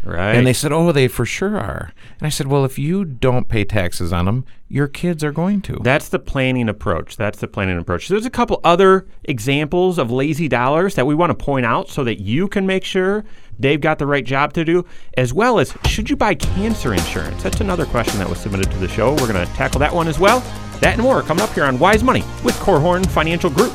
Right. 0.04 0.34
And 0.34 0.46
they 0.46 0.52
said, 0.52 0.72
"Oh, 0.72 0.92
they 0.92 1.08
for 1.08 1.24
sure 1.24 1.58
are." 1.58 1.92
And 2.18 2.26
I 2.26 2.28
said, 2.28 2.46
"Well, 2.46 2.64
if 2.64 2.78
you 2.78 3.04
don't 3.04 3.48
pay 3.48 3.64
taxes 3.64 4.12
on 4.12 4.26
them, 4.26 4.44
your 4.68 4.86
kids 4.86 5.24
are 5.24 5.32
going 5.32 5.62
to." 5.62 5.78
That's 5.82 6.08
the 6.08 6.18
planning 6.18 6.68
approach. 6.68 7.16
That's 7.16 7.38
the 7.38 7.48
planning 7.48 7.78
approach. 7.78 8.08
There's 8.08 8.26
a 8.26 8.30
couple 8.30 8.60
other 8.62 9.06
examples 9.24 9.98
of 9.98 10.10
lazy 10.10 10.48
dollars 10.48 10.94
that 10.96 11.06
we 11.06 11.14
want 11.14 11.30
to 11.30 11.44
point 11.44 11.64
out 11.64 11.88
so 11.88 12.04
that 12.04 12.20
you 12.20 12.48
can 12.48 12.66
make 12.66 12.84
sure 12.84 13.24
they've 13.58 13.80
got 13.80 13.98
the 13.98 14.06
right 14.06 14.24
job 14.24 14.52
to 14.54 14.64
do, 14.64 14.84
as 15.16 15.32
well 15.32 15.58
as 15.58 15.74
should 15.86 16.10
you 16.10 16.16
buy 16.16 16.34
cancer 16.34 16.92
insurance? 16.92 17.42
That's 17.42 17.60
another 17.60 17.86
question 17.86 18.18
that 18.18 18.28
was 18.28 18.38
submitted 18.38 18.70
to 18.72 18.78
the 18.78 18.88
show. 18.88 19.12
We're 19.12 19.32
going 19.32 19.46
to 19.46 19.52
tackle 19.54 19.80
that 19.80 19.94
one 19.94 20.08
as 20.08 20.18
well. 20.18 20.40
That 20.80 20.94
and 20.94 21.02
more 21.02 21.22
coming 21.22 21.42
up 21.42 21.54
here 21.54 21.64
on 21.64 21.78
Wise 21.78 22.02
Money 22.02 22.24
with 22.42 22.54
Korhorn 22.56 23.06
Financial 23.06 23.48
Group. 23.48 23.72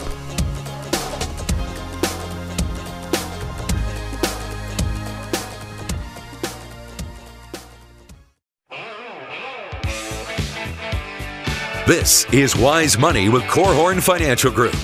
This 11.89 12.31
is 12.31 12.55
Wise 12.55 12.99
Money 12.99 13.29
with 13.29 13.41
Korhorn 13.45 13.99
Financial 13.99 14.51
Group. 14.51 14.75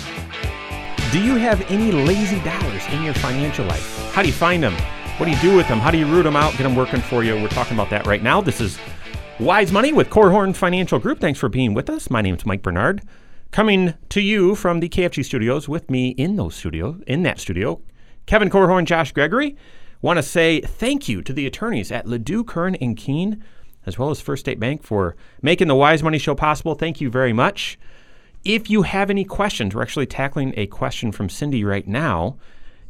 Do 1.12 1.24
you 1.24 1.36
have 1.36 1.62
any 1.70 1.92
lazy 1.92 2.40
dollars 2.40 2.84
in 2.88 3.04
your 3.04 3.14
financial 3.14 3.64
life? 3.68 4.12
How 4.14 4.24
do 4.24 4.28
you 4.28 4.34
find 4.34 4.64
them? 4.64 4.74
What 5.18 5.28
do 5.28 5.32
you 5.32 5.40
do 5.40 5.56
with 5.56 5.68
them? 5.68 5.78
How 5.78 5.92
do 5.92 6.00
you 6.00 6.08
root 6.08 6.24
them 6.24 6.36
out, 6.36 6.54
get 6.54 6.64
them 6.64 6.74
working 6.74 7.02
for 7.02 7.24
you? 7.24 7.36
We're 7.36 7.50
talking 7.50 7.76
about 7.76 7.92
that 7.92 8.08
right 8.08 8.24
now. 8.24 8.42
This 8.42 8.60
is 8.60 8.80
Wise 9.40 9.72
Money 9.72 9.94
with 9.94 10.10
Korhorn 10.10 10.56
Financial 10.56 10.98
Group. 10.98 11.20
Thanks 11.20 11.40
for 11.40 11.48
being 11.48 11.76
with 11.76 11.92
us. 11.92 12.10
My 12.10 12.24
name 12.24 12.34
is 12.34 12.44
Mike 12.44 12.64
Bernard. 12.64 13.04
Coming 13.52 13.94
to 14.10 14.20
you 14.20 14.56
from 14.56 14.80
the 14.80 14.90
KFG 14.90 15.24
studios 15.26 15.70
with 15.70 15.92
me 15.92 16.10
in 16.10 16.38
those 16.38 16.56
studios, 16.56 17.04
in 17.06 17.22
that 17.22 17.40
studio, 17.40 17.84
Kevin 18.26 18.50
Korhorn, 18.50 18.86
Josh 18.86 19.12
Gregory. 19.12 19.56
Want 20.02 20.18
to 20.18 20.24
say 20.24 20.60
thank 20.60 21.08
you 21.08 21.22
to 21.22 21.34
the 21.34 21.46
attorneys 21.46 21.92
at 21.92 22.08
LaDue, 22.08 22.48
Curran, 22.48 22.74
and 22.78 22.98
Kuehn, 22.98 23.44
as 23.86 23.98
well 23.98 24.10
as 24.10 24.22
First 24.22 24.42
State 24.42 24.60
Bank 24.60 24.84
for 24.84 25.16
making 25.42 25.68
the 25.68 25.76
Wise 25.76 26.04
Money 26.04 26.18
Show 26.18 26.36
possible. 26.36 26.76
Thank 26.76 27.02
you 27.02 27.10
very 27.10 27.34
much. 27.34 27.78
If 28.44 28.70
you 28.70 28.84
have 28.84 29.10
any 29.10 29.24
questions, 29.24 29.74
we're 29.74 29.82
actually 29.82 30.06
tackling 30.06 30.54
a 30.56 30.68
question 30.68 31.12
from 31.12 31.30
Cindy 31.30 31.64
right 31.64 31.88
now. 31.88 32.38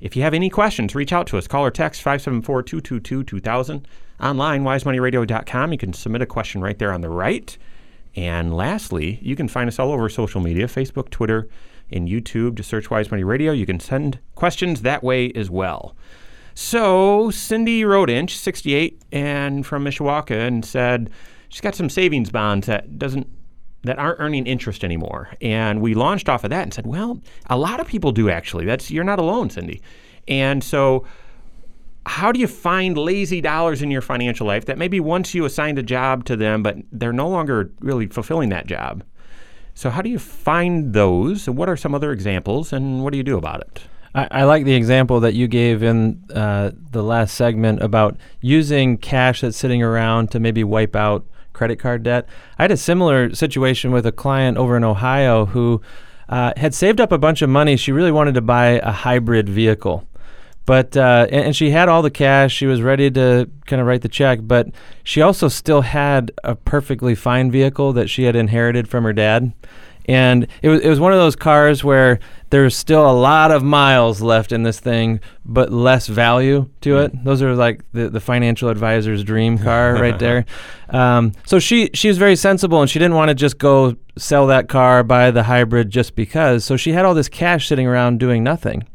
If 0.01 0.15
you 0.15 0.23
have 0.23 0.33
any 0.33 0.49
questions, 0.49 0.93
reach 0.93 1.13
out 1.13 1.27
to 1.27 1.37
us. 1.37 1.47
Call 1.47 1.65
or 1.65 1.71
text 1.71 2.01
574 2.01 2.63
222 2.63 3.23
2000. 3.23 3.87
Online, 4.21 4.63
wisemoneyradio.com. 4.63 5.71
You 5.71 5.77
can 5.77 5.93
submit 5.93 6.21
a 6.21 6.25
question 6.25 6.61
right 6.61 6.77
there 6.77 6.91
on 6.91 7.01
the 7.01 7.09
right. 7.09 7.57
And 8.15 8.55
lastly, 8.55 9.19
you 9.21 9.35
can 9.35 9.47
find 9.47 9.67
us 9.67 9.79
all 9.79 9.91
over 9.91 10.07
social 10.09 10.41
media 10.41 10.67
Facebook, 10.67 11.09
Twitter, 11.09 11.49
and 11.91 12.07
YouTube. 12.07 12.55
Just 12.55 12.69
search 12.69 12.89
Wise 12.89 13.11
Money 13.11 13.23
Radio. 13.23 13.51
You 13.51 13.65
can 13.65 13.79
send 13.79 14.19
questions 14.35 14.81
that 14.81 15.03
way 15.03 15.31
as 15.33 15.49
well. 15.49 15.95
So 16.55 17.29
Cindy 17.31 17.83
she's 17.83 18.39
68 18.39 19.03
and 19.11 19.65
from 19.65 19.83
Mishawaka, 19.83 20.47
and 20.47 20.65
said 20.65 21.11
she's 21.49 21.61
got 21.61 21.75
some 21.75 21.89
savings 21.89 22.31
bonds 22.31 22.65
that 22.67 22.97
doesn't 22.97 23.27
that 23.83 23.99
aren't 23.99 24.19
earning 24.19 24.47
interest 24.47 24.83
anymore. 24.83 25.29
And 25.41 25.79
we 25.79 25.93
launched 25.93 26.27
off 26.27 26.43
of 26.43 26.49
that 26.49 26.63
and 26.63 26.73
said, 26.73 26.87
well, 26.87 27.21
a 27.47 27.57
lot 27.57 27.79
of 27.79 27.87
people 27.87 28.11
do 28.11 28.29
actually. 28.29 28.65
That's 28.65 28.89
you're 28.89 29.03
not 29.03 29.19
alone, 29.19 29.51
Cindy. 29.51 29.81
And 30.27 30.63
so 30.63 31.05
how 32.07 32.31
do 32.31 32.39
you 32.39 32.47
find 32.47 32.97
lazy 32.97 33.41
dollars 33.41 33.81
in 33.81 33.91
your 33.91 34.01
financial 34.01 34.47
life 34.47 34.65
that 34.65 34.77
maybe 34.77 34.99
once 34.99 35.35
you 35.35 35.45
assigned 35.45 35.77
a 35.77 35.83
job 35.83 36.25
to 36.25 36.35
them, 36.35 36.63
but 36.63 36.77
they're 36.91 37.13
no 37.13 37.27
longer 37.27 37.71
really 37.79 38.07
fulfilling 38.07 38.49
that 38.49 38.65
job? 38.65 39.03
So 39.75 39.89
how 39.89 40.01
do 40.01 40.09
you 40.09 40.19
find 40.19 40.93
those? 40.93 41.49
What 41.49 41.67
are 41.67 41.77
some 41.77 41.93
other 41.93 42.11
examples? 42.11 42.71
And 42.71 43.03
what 43.03 43.11
do 43.11 43.17
you 43.17 43.23
do 43.23 43.37
about 43.37 43.61
it? 43.61 43.81
I, 44.15 44.27
I 44.31 44.43
like 44.45 44.65
the 44.65 44.73
example 44.73 45.19
that 45.19 45.33
you 45.35 45.47
gave 45.47 45.83
in 45.83 46.23
uh, 46.33 46.71
the 46.91 47.03
last 47.03 47.35
segment 47.35 47.83
about 47.83 48.17
using 48.41 48.97
cash 48.97 49.41
that's 49.41 49.57
sitting 49.57 49.83
around 49.83 50.31
to 50.31 50.39
maybe 50.39 50.63
wipe 50.63 50.95
out 50.95 51.25
credit 51.53 51.77
card 51.77 52.03
debt. 52.03 52.27
I 52.57 52.63
had 52.63 52.71
a 52.71 52.77
similar 52.77 53.35
situation 53.35 53.91
with 53.91 54.05
a 54.05 54.11
client 54.11 54.57
over 54.57 54.75
in 54.75 54.83
Ohio 54.83 55.45
who 55.45 55.81
uh, 56.29 56.53
had 56.57 56.73
saved 56.73 56.99
up 56.99 57.11
a 57.11 57.17
bunch 57.17 57.41
of 57.41 57.49
money. 57.49 57.77
She 57.77 57.91
really 57.91 58.11
wanted 58.11 58.33
to 58.35 58.41
buy 58.41 58.79
a 58.81 58.91
hybrid 58.91 59.49
vehicle. 59.49 60.07
But 60.65 60.97
uh, 60.97 61.27
and, 61.29 61.47
and 61.47 61.55
she 61.55 61.69
had 61.69 61.89
all 61.89 62.01
the 62.01 62.09
cash. 62.09 62.51
She 62.53 62.65
was 62.65 62.81
ready 62.81 63.11
to 63.11 63.47
kind 63.67 63.79
of 63.79 63.87
write 63.87 64.01
the 64.01 64.09
check. 64.09 64.39
But 64.41 64.69
she 65.03 65.21
also 65.21 65.47
still 65.47 65.81
had 65.81 66.31
a 66.43 66.55
perfectly 66.55 67.13
fine 67.13 67.51
vehicle 67.51 67.93
that 67.93 68.09
she 68.09 68.23
had 68.23 68.35
inherited 68.35 68.87
from 68.87 69.03
her 69.03 69.13
dad. 69.13 69.53
And 70.07 70.47
it 70.61 70.69
was 70.69 70.81
it 70.81 70.89
was 70.89 70.99
one 70.99 71.13
of 71.13 71.19
those 71.19 71.35
cars 71.35 71.83
where 71.83 72.19
there's 72.51 72.75
still 72.75 73.09
a 73.09 73.11
lot 73.11 73.51
of 73.51 73.63
miles 73.63 74.21
left 74.21 74.51
in 74.51 74.63
this 74.63 74.79
thing, 74.79 75.19
but 75.43 75.71
less 75.71 76.07
value 76.07 76.69
to 76.81 76.99
it. 76.99 77.23
Those 77.23 77.41
are 77.41 77.55
like 77.55 77.83
the, 77.91 78.09
the 78.09 78.19
financial 78.19 78.69
advisor's 78.69 79.23
dream 79.23 79.57
car 79.57 79.93
right 79.99 80.17
there. 80.19 80.45
Um, 80.89 81.31
so 81.45 81.59
she 81.59 81.89
she 81.93 82.07
was 82.07 82.17
very 82.17 82.35
sensible, 82.35 82.81
and 82.81 82.89
she 82.89 82.99
didn't 82.99 83.15
want 83.15 83.29
to 83.29 83.35
just 83.35 83.57
go 83.57 83.95
sell 84.17 84.47
that 84.47 84.69
car, 84.69 85.03
buy 85.03 85.31
the 85.31 85.43
hybrid 85.43 85.89
just 85.89 86.15
because. 86.15 86.63
So 86.63 86.77
she 86.77 86.91
had 86.91 87.03
all 87.03 87.13
this 87.13 87.29
cash 87.29 87.67
sitting 87.67 87.87
around 87.87 88.19
doing 88.19 88.43
nothing, 88.43 88.87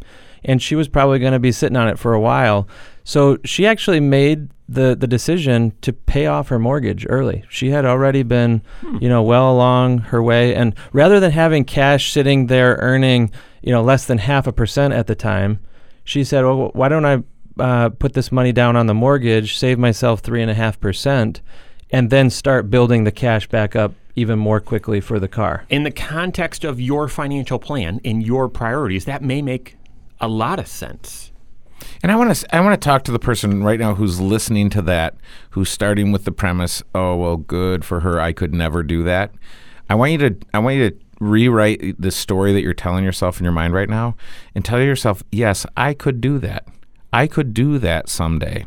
and 0.45 0.63
she 0.63 0.77
was 0.77 0.89
probably 0.89 1.19
going 1.19 1.33
to 1.33 1.41
be 1.41 1.53
sitting 1.53 1.77
on 1.77 1.89
it 1.89 1.99
for 1.99 2.15
a 2.15 2.21
while. 2.21 2.69
So 3.03 3.39
she 3.45 3.67
actually 3.67 4.01
made 4.01 4.49
the 4.71 4.95
the 4.95 5.09
decision 5.09 5.73
to 5.81 5.93
pay 5.93 6.27
off 6.27 6.49
her 6.49 6.59
mortgage 6.59 7.05
early. 7.09 7.45
She 7.49 7.71
had 7.71 7.85
already 7.85 8.23
been, 8.23 8.63
you 9.01 9.09
know, 9.09 9.21
well 9.21 9.51
along 9.51 9.99
her 9.99 10.23
way, 10.23 10.55
and 10.55 10.75
rather 10.93 11.19
than 11.19 11.33
having 11.33 11.65
cash 11.65 12.13
sitting 12.13 12.47
there 12.47 12.77
earning, 12.81 13.33
you 13.63 13.73
know, 13.73 13.83
less 13.83 14.07
than 14.07 14.19
half 14.19 14.47
a 14.47 14.53
percent 14.53 14.95
at 14.95 15.09
the 15.09 15.17
time, 15.17 15.59
she 16.05 16.23
said, 16.23 16.45
"Well, 16.45 16.71
why 16.73 16.89
don't 16.89 17.05
I 17.05 17.23
uh, 17.59 17.89
put 17.89 18.13
this 18.13 18.31
money 18.31 18.53
down 18.53 18.77
on 18.77 18.87
the 18.87 18.95
mortgage, 18.95 19.59
save 19.59 19.79
myself 19.79 20.21
three 20.21 20.41
and 20.41 20.51
a 20.51 20.55
half 20.55 20.79
percent, 20.79 21.41
and 21.91 22.09
then 22.11 22.31
start 22.31 22.71
building 22.71 23.03
the 23.03 23.13
cash 23.13 23.49
back 23.49 23.75
up 23.75 23.93
even 24.15 24.39
more 24.39 24.61
quickly 24.61 25.01
for 25.01 25.19
the 25.19 25.29
car." 25.29 25.65
In 25.69 25.83
the 25.83 25.91
context 25.91 26.63
of 26.63 26.81
your 26.81 27.09
financial 27.09 27.59
plan 27.59 28.01
and 28.05 28.25
your 28.25 28.49
priorities, 28.49 29.05
that 29.07 29.21
may 29.21 29.43
make 29.43 29.77
a 30.21 30.29
lot 30.29 30.61
of 30.61 30.69
sense. 30.69 31.33
And 32.03 32.11
I 32.11 32.17
want 32.17 32.35
to 32.35 32.55
I 32.55 32.61
want 32.61 32.81
to 32.81 32.85
talk 32.85 33.05
to 33.05 33.13
the 33.13 33.19
person 33.19 33.63
right 33.63 33.79
now 33.79 33.95
who's 33.95 34.21
listening 34.21 34.71
to 34.71 34.83
that, 34.83 35.17
who's 35.51 35.71
starting 35.71 36.13
with 36.13 36.25
the 36.25 36.33
premise, 36.33 36.83
"Oh, 36.95 37.17
well, 37.17 37.37
good 37.37 37.85
for 37.85 38.01
her. 38.01 38.21
I 38.21 38.33
could 38.33 38.55
never 38.55 38.83
do 38.83 39.03
that." 39.05 39.33
I 39.89 39.95
want 39.95 40.13
you 40.13 40.19
to 40.19 40.37
I 40.55 40.59
want 40.59 40.77
you 40.77 40.91
to 40.91 40.97
rewrite 41.21 42.01
the 42.01 42.11
story 42.11 42.53
that 42.53 42.63
you're 42.63 42.73
telling 42.73 43.05
yourself 43.05 43.39
in 43.39 43.45
your 43.45 43.53
mind 43.53 43.75
right 43.75 43.89
now 43.89 44.17
and 44.55 44.65
tell 44.65 44.81
yourself, 44.81 45.23
"Yes, 45.31 45.67
I 45.77 45.95
could 45.95 46.21
do 46.21 46.39
that. 46.39 46.67
I 47.13 47.27
could 47.27 47.53
do 47.55 47.79
that 47.79 48.09
someday." 48.09 48.67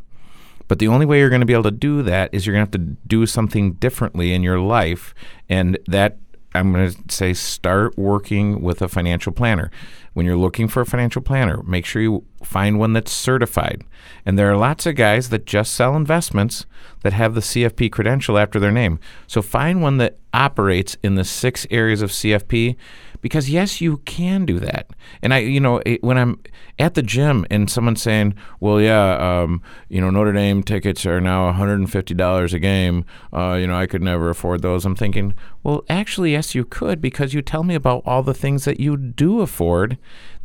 But 0.67 0.79
the 0.79 0.87
only 0.87 1.05
way 1.05 1.19
you're 1.19 1.29
going 1.29 1.41
to 1.41 1.45
be 1.45 1.53
able 1.53 1.63
to 1.63 1.71
do 1.71 2.01
that 2.03 2.29
is 2.33 2.45
you're 2.45 2.55
going 2.55 2.65
to 2.65 2.77
have 2.77 2.87
to 2.87 2.97
do 3.05 3.25
something 3.25 3.73
differently 3.73 4.33
in 4.33 4.43
your 4.43 4.59
life, 4.59 5.13
and 5.49 5.77
that 5.87 6.17
I'm 6.55 6.71
going 6.71 6.91
to 6.91 6.97
say 7.09 7.33
start 7.33 7.97
working 7.97 8.61
with 8.61 8.81
a 8.81 8.87
financial 8.87 9.31
planner. 9.31 9.71
When 10.13 10.25
you're 10.25 10.37
looking 10.37 10.67
for 10.67 10.81
a 10.81 10.85
financial 10.85 11.21
planner, 11.21 11.63
make 11.63 11.85
sure 11.85 12.01
you 12.01 12.25
find 12.43 12.77
one 12.77 12.93
that's 12.93 13.11
certified. 13.11 13.83
And 14.25 14.37
there 14.37 14.51
are 14.51 14.57
lots 14.57 14.85
of 14.85 14.95
guys 14.95 15.29
that 15.29 15.45
just 15.45 15.73
sell 15.73 15.95
investments 15.95 16.65
that 17.01 17.13
have 17.13 17.33
the 17.33 17.41
CFP 17.41 17.91
credential 17.91 18.37
after 18.37 18.59
their 18.59 18.71
name. 18.71 18.99
So 19.27 19.41
find 19.41 19.81
one 19.81 19.97
that 19.97 20.19
operates 20.33 20.97
in 21.03 21.15
the 21.15 21.23
six 21.23 21.65
areas 21.71 22.01
of 22.01 22.11
CFP 22.11 22.75
because 23.23 23.49
yes, 23.49 23.79
you 23.79 23.97
can 23.99 24.45
do 24.45 24.59
that. 24.59 24.87
And 25.21 25.33
I, 25.33 25.39
you 25.39 25.61
know, 25.61 25.81
it, 25.85 26.03
when 26.03 26.17
I'm 26.17 26.39
at 26.77 26.93
the 26.93 27.01
gym 27.01 27.47
and 27.49 27.71
someone's 27.71 28.01
saying, 28.01 28.35
"Well, 28.59 28.81
yeah, 28.81 29.15
um, 29.15 29.61
you 29.87 30.01
know, 30.01 30.09
Notre 30.09 30.33
Dame 30.33 30.61
tickets 30.61 31.05
are 31.05 31.21
now 31.21 31.51
$150 31.51 32.53
a 32.53 32.59
game. 32.59 33.05
Uh, 33.31 33.53
you 33.53 33.65
know, 33.65 33.75
I 33.75 33.87
could 33.87 34.03
never 34.03 34.29
afford 34.29 34.61
those." 34.61 34.85
I'm 34.85 34.95
thinking, 34.95 35.33
well, 35.63 35.85
actually, 35.89 36.33
yes, 36.33 36.53
you 36.53 36.65
could 36.65 37.01
because 37.01 37.33
you 37.33 37.41
tell 37.41 37.63
me 37.63 37.75
about 37.75 38.03
all 38.05 38.21
the 38.21 38.33
things 38.33 38.65
that 38.65 38.79
you 38.79 38.97
do 38.97 39.39
afford 39.39 39.97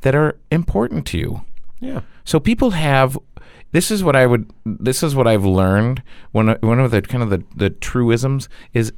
that 0.02 0.14
are 0.14 0.38
important 0.50 1.04
to 1.08 1.18
you. 1.18 1.42
Yeah. 1.80 2.02
So 2.24 2.40
people 2.40 2.70
have. 2.70 3.18
This 3.72 3.90
is 3.90 4.02
what 4.02 4.16
I 4.16 4.26
would. 4.26 4.50
This 4.64 5.02
is 5.02 5.16
what 5.16 5.26
I've 5.26 5.44
learned. 5.44 6.02
One 6.30 6.56
one 6.60 6.78
of 6.78 6.92
the 6.92 7.02
kind 7.02 7.24
of 7.24 7.30
the, 7.30 7.42
the 7.56 7.70
truisms 7.70 8.48
is 8.72 8.92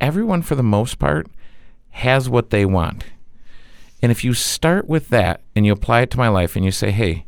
everyone 0.00 0.42
for 0.42 0.56
the 0.56 0.64
most 0.64 0.98
part 0.98 1.28
has 1.90 2.28
what 2.28 2.50
they 2.50 2.64
want. 2.64 3.04
And 4.02 4.10
if 4.10 4.24
you 4.24 4.34
start 4.34 4.88
with 4.88 5.08
that 5.08 5.42
and 5.54 5.66
you 5.66 5.72
apply 5.72 6.00
it 6.02 6.10
to 6.12 6.18
my 6.18 6.28
life 6.28 6.56
and 6.56 6.64
you 6.64 6.70
say, 6.70 6.90
hey, 6.90 7.26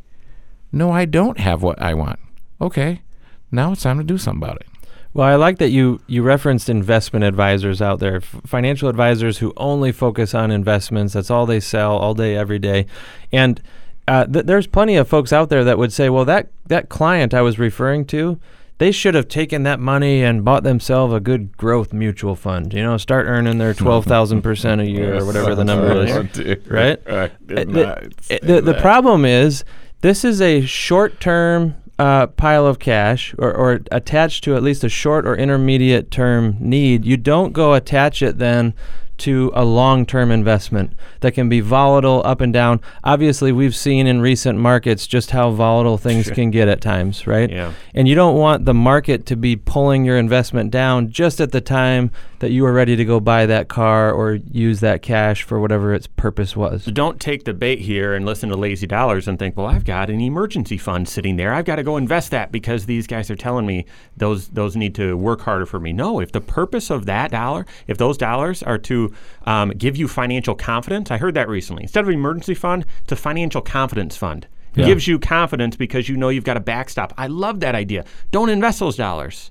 no, 0.71 0.91
I 0.91 1.05
don't 1.05 1.38
have 1.38 1.62
what 1.62 1.81
I 1.81 1.95
want. 1.95 2.19
Okay, 2.61 3.02
now 3.50 3.73
it's 3.73 3.83
time 3.83 3.99
to 3.99 4.05
do 4.05 4.17
something 4.17 4.43
about 4.43 4.61
it. 4.61 4.67
Well, 5.14 5.29
I 5.29 5.35
like 5.35 5.59
that 5.59 5.69
you 5.69 6.00
you 6.07 6.23
referenced 6.23 6.71
investment 6.71 7.25
advisors 7.25 7.83
out 7.83 7.99
there, 7.99 8.17
f- 8.17 8.41
financial 8.47 8.88
advisors 8.88 9.38
who 9.38 9.52
only 9.59 9.93
focus 9.93 10.35
on 10.35 10.50
investments. 10.50 11.12
That's 11.12 11.31
all 11.31 11.45
they 11.45 11.61
sell 11.61 11.99
all 11.99 12.14
day, 12.14 12.35
every 12.35 12.59
day, 12.59 12.87
and 13.31 13.61
uh, 14.09 14.25
th- 14.25 14.47
there's 14.47 14.67
plenty 14.67 14.97
of 14.97 15.07
folks 15.07 15.31
out 15.31 15.50
there 15.50 15.64
that 15.64 15.76
would 15.76 15.93
say, 15.93 16.09
well, 16.09 16.25
that 16.25 16.49
that 16.67 16.88
client 16.88 17.35
I 17.35 17.43
was 17.43 17.59
referring 17.59 18.07
to, 18.07 18.41
they 18.83 18.91
should 18.91 19.15
have 19.15 19.29
taken 19.29 19.62
that 19.62 19.79
money 19.79 20.25
and 20.25 20.45
bought 20.45 20.65
themselves 20.65 21.15
a 21.15 21.21
good 21.21 21.57
growth 21.57 21.93
mutual 21.93 22.35
fund. 22.35 22.75
You 22.75 22.83
know, 22.83 22.97
start 22.97 23.27
earning 23.27 23.59
their 23.59 23.75
twelve 23.75 24.07
thousand 24.07 24.43
percent 24.43 24.81
a 24.81 24.91
year 24.91 25.19
or 25.21 25.25
whatever 25.25 25.55
the 25.55 25.62
number 25.62 26.03
is. 26.03 26.59
Right? 26.67 26.99
I 27.07 27.11
Uh, 27.12 27.29
did 27.47 27.73
the, 27.73 27.83
not 27.85 28.43
the, 28.43 28.61
the 28.61 28.75
problem 28.75 29.25
is 29.25 29.62
this 30.01 30.25
is 30.25 30.41
a 30.41 30.62
short-term 30.62 31.77
uh, 32.01 32.27
pile 32.27 32.67
of 32.67 32.81
cash 32.81 33.37
or, 33.39 33.55
or 33.55 33.81
attached 33.93 34.43
to 34.45 34.57
at 34.57 34.65
least 34.65 34.83
a 34.83 34.89
short 34.89 35.29
or 35.29 35.37
intermediate 35.37 36.11
term 36.11 36.57
need. 36.59 37.05
You 37.05 37.17
don't 37.17 37.53
go 37.53 37.75
attach 37.75 38.21
it 38.21 38.39
then 38.39 38.75
to 39.19 39.52
a 39.54 39.64
long-term 39.64 40.31
investment 40.31 40.92
that 41.21 41.33
can 41.33 41.49
be 41.49 41.61
volatile 41.61 42.23
up 42.25 42.40
and 42.40 42.52
down. 42.52 42.81
Obviously, 43.04 43.52
we've 43.52 43.76
seen 43.76 44.07
in 44.07 44.21
recent 44.21 44.59
markets 44.59 45.07
just 45.07 45.31
how 45.31 45.50
volatile 45.50 45.99
things 45.99 46.31
can 46.31 46.50
get 46.50 46.69
at 46.69 46.81
times, 46.81 47.26
right? 47.26 47.50
Yeah. 47.50 47.73
And 47.95 48.09
you 48.09 48.14
don't 48.14 48.37
want 48.37 48.64
the 48.64 48.75
market 48.75 49.26
to 49.26 49.37
be 49.37 49.57
pulling 49.57 50.04
your 50.04 50.16
investment 50.16 50.71
down 50.71 51.11
just 51.11 51.40
at 51.40 51.52
the 51.52 51.61
time 51.61 52.11
that 52.42 52.50
you 52.50 52.66
are 52.66 52.73
ready 52.73 52.97
to 52.97 53.04
go 53.04 53.21
buy 53.21 53.47
that 53.47 53.69
car 53.69 54.12
or 54.12 54.35
use 54.50 54.81
that 54.81 55.00
cash 55.00 55.45
for 55.45 55.61
whatever 55.61 55.95
its 55.95 56.09
purpose 56.09 56.57
was. 56.57 56.83
So 56.83 56.90
don't 56.90 57.21
take 57.21 57.45
the 57.45 57.54
bait 57.54 57.78
here 57.78 58.14
and 58.14 58.26
listen 58.26 58.49
to 58.49 58.57
lazy 58.57 58.88
dollars 58.88 59.28
and 59.28 59.38
think, 59.38 59.57
well, 59.57 59.69
I've 59.69 59.85
got 59.85 60.11
an 60.11 60.21
emergency 60.21 60.76
fund 60.76 61.09
sitting 61.09 61.37
there. 61.37 61.54
I've 61.54 61.64
got 61.64 61.76
to 61.76 61.85
go 61.85 61.97
invest 61.97 62.33
that 62.33 62.50
because 62.50 62.87
these 62.87 63.07
guys 63.07 63.31
are 63.31 63.37
telling 63.37 63.64
me 63.64 63.87
those 64.16 64.49
those 64.49 64.75
need 64.75 64.97
to 64.97 65.16
work 65.16 65.42
harder 65.42 65.66
for 65.66 65.78
me. 65.78 65.92
No, 65.92 66.19
if 66.19 66.33
the 66.33 66.40
purpose 66.40 66.90
of 66.90 67.07
that 67.07 67.31
dollar, 67.31 67.64
if 67.87 67.97
those 67.97 68.19
dollars 68.19 68.61
are 68.64 68.78
to 68.78 69.12
um, 69.45 69.71
give 69.71 69.97
you 69.97 70.09
financial 70.09 70.54
confidence, 70.54 71.11
I 71.11 71.19
heard 71.19 71.35
that 71.35 71.49
recently. 71.49 71.83
Instead 71.85 72.04
of 72.04 72.11
emergency 72.11 72.54
fund, 72.54 72.85
it's 73.02 73.12
a 73.12 73.16
financial 73.16 73.61
confidence 73.61 74.16
fund. 74.16 74.47
It 74.75 74.81
Yeah. 74.81 74.87
gives 74.87 75.07
you 75.07 75.19
confidence 75.19 75.76
because 75.76 76.09
you 76.09 76.16
know 76.16 76.28
you've 76.31 76.45
got 76.45 76.57
a 76.57 76.61
backstop. 76.61 77.12
I 77.19 77.26
love 77.26 77.61
that 77.61 77.75
idea. 77.75 78.04
Don't 78.31 78.49
invest 78.49 78.81
those 78.81 78.97
dollars. 78.97 79.50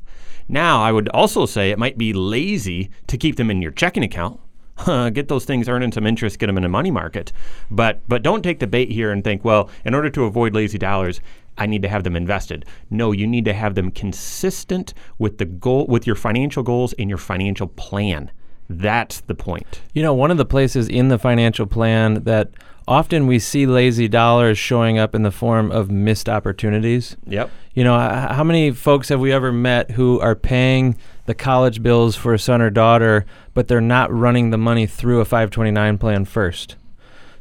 Now, 0.50 0.82
I 0.82 0.92
would 0.92 1.08
also 1.10 1.46
say 1.46 1.70
it 1.70 1.78
might 1.80 1.98
be 1.98 2.12
lazy 2.12 2.90
to 3.08 3.18
keep 3.18 3.36
them 3.36 3.52
in 3.52 3.62
your 3.62 3.72
checking 3.72 4.04
account. 4.04 4.40
get 5.14 5.28
those 5.28 5.46
things 5.46 5.70
earning 5.70 5.92
some 5.92 6.08
interest, 6.08 6.40
get 6.40 6.48
them 6.48 6.58
in 6.58 6.64
a 6.64 6.70
money 6.70 6.90
market. 6.90 7.32
But 7.70 8.02
but 8.08 8.24
don't 8.24 8.42
take 8.42 8.60
the 8.60 8.68
bait 8.68 8.90
here 8.90 9.12
and 9.12 9.24
think, 9.24 9.46
well, 9.46 9.70
in 9.86 9.94
order 9.94 10.10
to 10.10 10.24
avoid 10.24 10.56
lazy 10.56 10.80
dollars, 10.80 11.22
I 11.58 11.68
need 11.68 11.84
to 11.84 11.90
have 11.90 12.04
them 12.04 12.16
invested. 12.16 12.66
No, 12.90 13.12
you 13.12 13.28
need 13.28 13.46
to 13.46 13.54
have 13.54 13.76
them 13.76 13.92
consistent 13.92 14.94
with 15.20 15.38
the 15.38 15.46
goal 15.46 15.86
with 15.88 16.08
your 16.08 16.16
financial 16.16 16.64
goals 16.64 16.94
and 16.94 17.10
your 17.10 17.18
financial 17.20 17.68
plan. 17.68 18.32
That's 18.78 19.22
the 19.22 19.36
point. 19.36 19.82
You 19.94 20.04
know, 20.04 20.14
one 20.14 20.32
of 20.32 20.38
the 20.38 20.46
places 20.46 20.88
in 20.88 21.10
the 21.10 21.18
financial 21.18 21.66
plan 21.66 22.24
that 22.24 22.50
often 22.88 23.28
we 23.28 23.40
see 23.40 23.66
lazy 23.66 24.08
dollars 24.08 24.58
showing 24.58 24.98
up 24.98 25.16
in 25.16 25.24
the 25.24 25.32
form 25.32 25.72
of 25.72 25.92
missed 25.92 26.28
opportunities. 26.28 27.16
Yep. 27.26 27.50
You 27.74 27.84
know, 27.84 27.98
how 27.98 28.44
many 28.44 28.72
folks 28.72 29.10
have 29.10 29.20
we 29.20 29.32
ever 29.32 29.52
met 29.52 29.92
who 29.92 30.20
are 30.20 30.36
paying 30.36 30.98
the 31.26 31.34
college 31.34 31.82
bills 31.82 32.16
for 32.16 32.34
a 32.34 32.40
son 32.40 32.62
or 32.62 32.70
daughter, 32.70 33.26
but 33.54 33.68
they're 33.68 33.80
not 33.80 34.12
running 34.12 34.50
the 34.50 34.58
money 34.58 34.86
through 34.86 35.22
a 35.22 35.26
529 35.26 35.98
plan 35.98 36.26
first? 36.26 36.76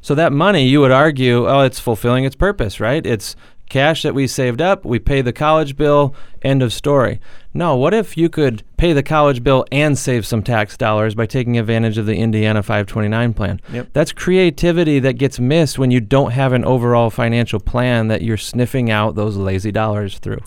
So 0.00 0.14
that 0.14 0.32
money, 0.32 0.66
you 0.66 0.80
would 0.80 0.92
argue, 0.92 1.48
oh, 1.48 1.60
it's 1.60 1.80
fulfilling 1.80 2.24
its 2.24 2.36
purpose, 2.36 2.80
right? 2.80 3.04
It's 3.04 3.36
cash 3.70 4.02
that 4.02 4.14
we 4.14 4.26
saved 4.26 4.60
up, 4.60 4.84
we 4.84 4.98
pay 4.98 5.22
the 5.22 5.32
college 5.32 5.76
bill, 5.76 6.14
end 6.42 6.62
of 6.62 6.72
story. 6.72 7.20
No, 7.54 7.74
what 7.76 7.94
if 7.94 8.16
you 8.16 8.28
could 8.28 8.62
pay 8.76 8.92
the 8.92 9.02
college 9.02 9.42
bill 9.42 9.64
and 9.72 9.98
save 9.98 10.26
some 10.26 10.42
tax 10.42 10.76
dollars 10.76 11.14
by 11.14 11.26
taking 11.26 11.58
advantage 11.58 11.96
of 11.96 12.06
the 12.06 12.16
Indiana 12.16 12.62
529 12.62 13.32
plan? 13.32 13.60
Yep. 13.72 13.88
That's 13.92 14.12
creativity 14.12 14.98
that 14.98 15.14
gets 15.14 15.40
missed 15.40 15.78
when 15.78 15.90
you 15.90 16.00
don't 16.00 16.32
have 16.32 16.52
an 16.52 16.64
overall 16.64 17.10
financial 17.10 17.58
plan 17.58 18.08
that 18.08 18.22
you're 18.22 18.36
sniffing 18.36 18.90
out 18.90 19.14
those 19.14 19.36
lazy 19.36 19.72
dollars 19.72 20.18
through. 20.18 20.40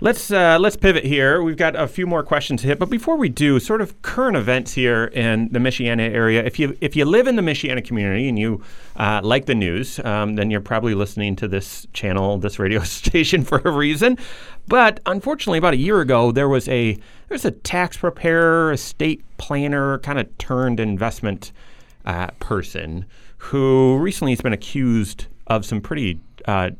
Let's 0.00 0.30
uh, 0.30 0.58
let's 0.60 0.76
pivot 0.76 1.04
here. 1.04 1.42
We've 1.42 1.56
got 1.56 1.74
a 1.74 1.88
few 1.88 2.06
more 2.06 2.22
questions 2.22 2.60
to 2.60 2.68
hit, 2.68 2.78
but 2.78 2.88
before 2.88 3.16
we 3.16 3.28
do, 3.28 3.58
sort 3.58 3.80
of 3.80 4.00
current 4.02 4.36
events 4.36 4.74
here 4.74 5.06
in 5.06 5.48
the 5.50 5.58
Michiana 5.58 6.08
area. 6.14 6.44
If 6.44 6.60
you 6.60 6.78
if 6.80 6.94
you 6.94 7.04
live 7.04 7.26
in 7.26 7.34
the 7.34 7.42
Michiana 7.42 7.84
community 7.84 8.28
and 8.28 8.38
you 8.38 8.62
uh, 8.94 9.20
like 9.24 9.46
the 9.46 9.56
news, 9.56 9.98
um, 10.04 10.36
then 10.36 10.52
you're 10.52 10.60
probably 10.60 10.94
listening 10.94 11.34
to 11.36 11.48
this 11.48 11.84
channel, 11.92 12.38
this 12.38 12.60
radio 12.60 12.80
station 12.84 13.42
for 13.42 13.58
a 13.58 13.72
reason. 13.72 14.18
But 14.68 15.00
unfortunately, 15.04 15.58
about 15.58 15.74
a 15.74 15.78
year 15.78 16.00
ago, 16.00 16.30
there 16.30 16.48
was 16.48 16.68
a 16.68 16.92
there 16.92 17.34
was 17.34 17.44
a 17.44 17.50
tax 17.50 17.96
preparer, 17.96 18.70
estate 18.70 19.24
planner, 19.36 19.98
kind 19.98 20.20
of 20.20 20.38
turned 20.38 20.78
investment 20.78 21.50
uh, 22.06 22.28
person 22.38 23.04
who 23.38 23.98
recently 23.98 24.30
has 24.30 24.40
been 24.42 24.52
accused 24.52 25.26
of 25.48 25.64
some 25.64 25.80
pretty 25.80 26.20
uh, 26.44 26.70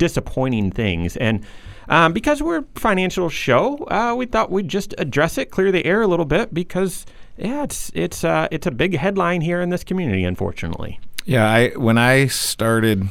disappointing 0.00 0.72
things. 0.72 1.16
And 1.18 1.44
um, 1.88 2.12
because 2.12 2.42
we're 2.42 2.58
a 2.58 2.64
financial 2.74 3.28
show, 3.28 3.76
uh, 3.88 4.14
we 4.16 4.26
thought 4.26 4.50
we'd 4.50 4.68
just 4.68 4.94
address 4.98 5.38
it, 5.38 5.52
clear 5.52 5.70
the 5.70 5.84
air 5.84 6.02
a 6.02 6.08
little 6.08 6.24
bit, 6.24 6.52
because 6.52 7.06
yeah, 7.36 7.62
it's 7.62 7.92
it's 7.94 8.24
uh, 8.24 8.48
it's 8.50 8.66
a 8.66 8.70
big 8.70 8.96
headline 8.96 9.40
here 9.42 9.60
in 9.60 9.68
this 9.70 9.84
community, 9.84 10.24
unfortunately. 10.24 10.98
Yeah, 11.24 11.48
I 11.48 11.68
when 11.70 11.98
I 11.98 12.26
started 12.26 13.08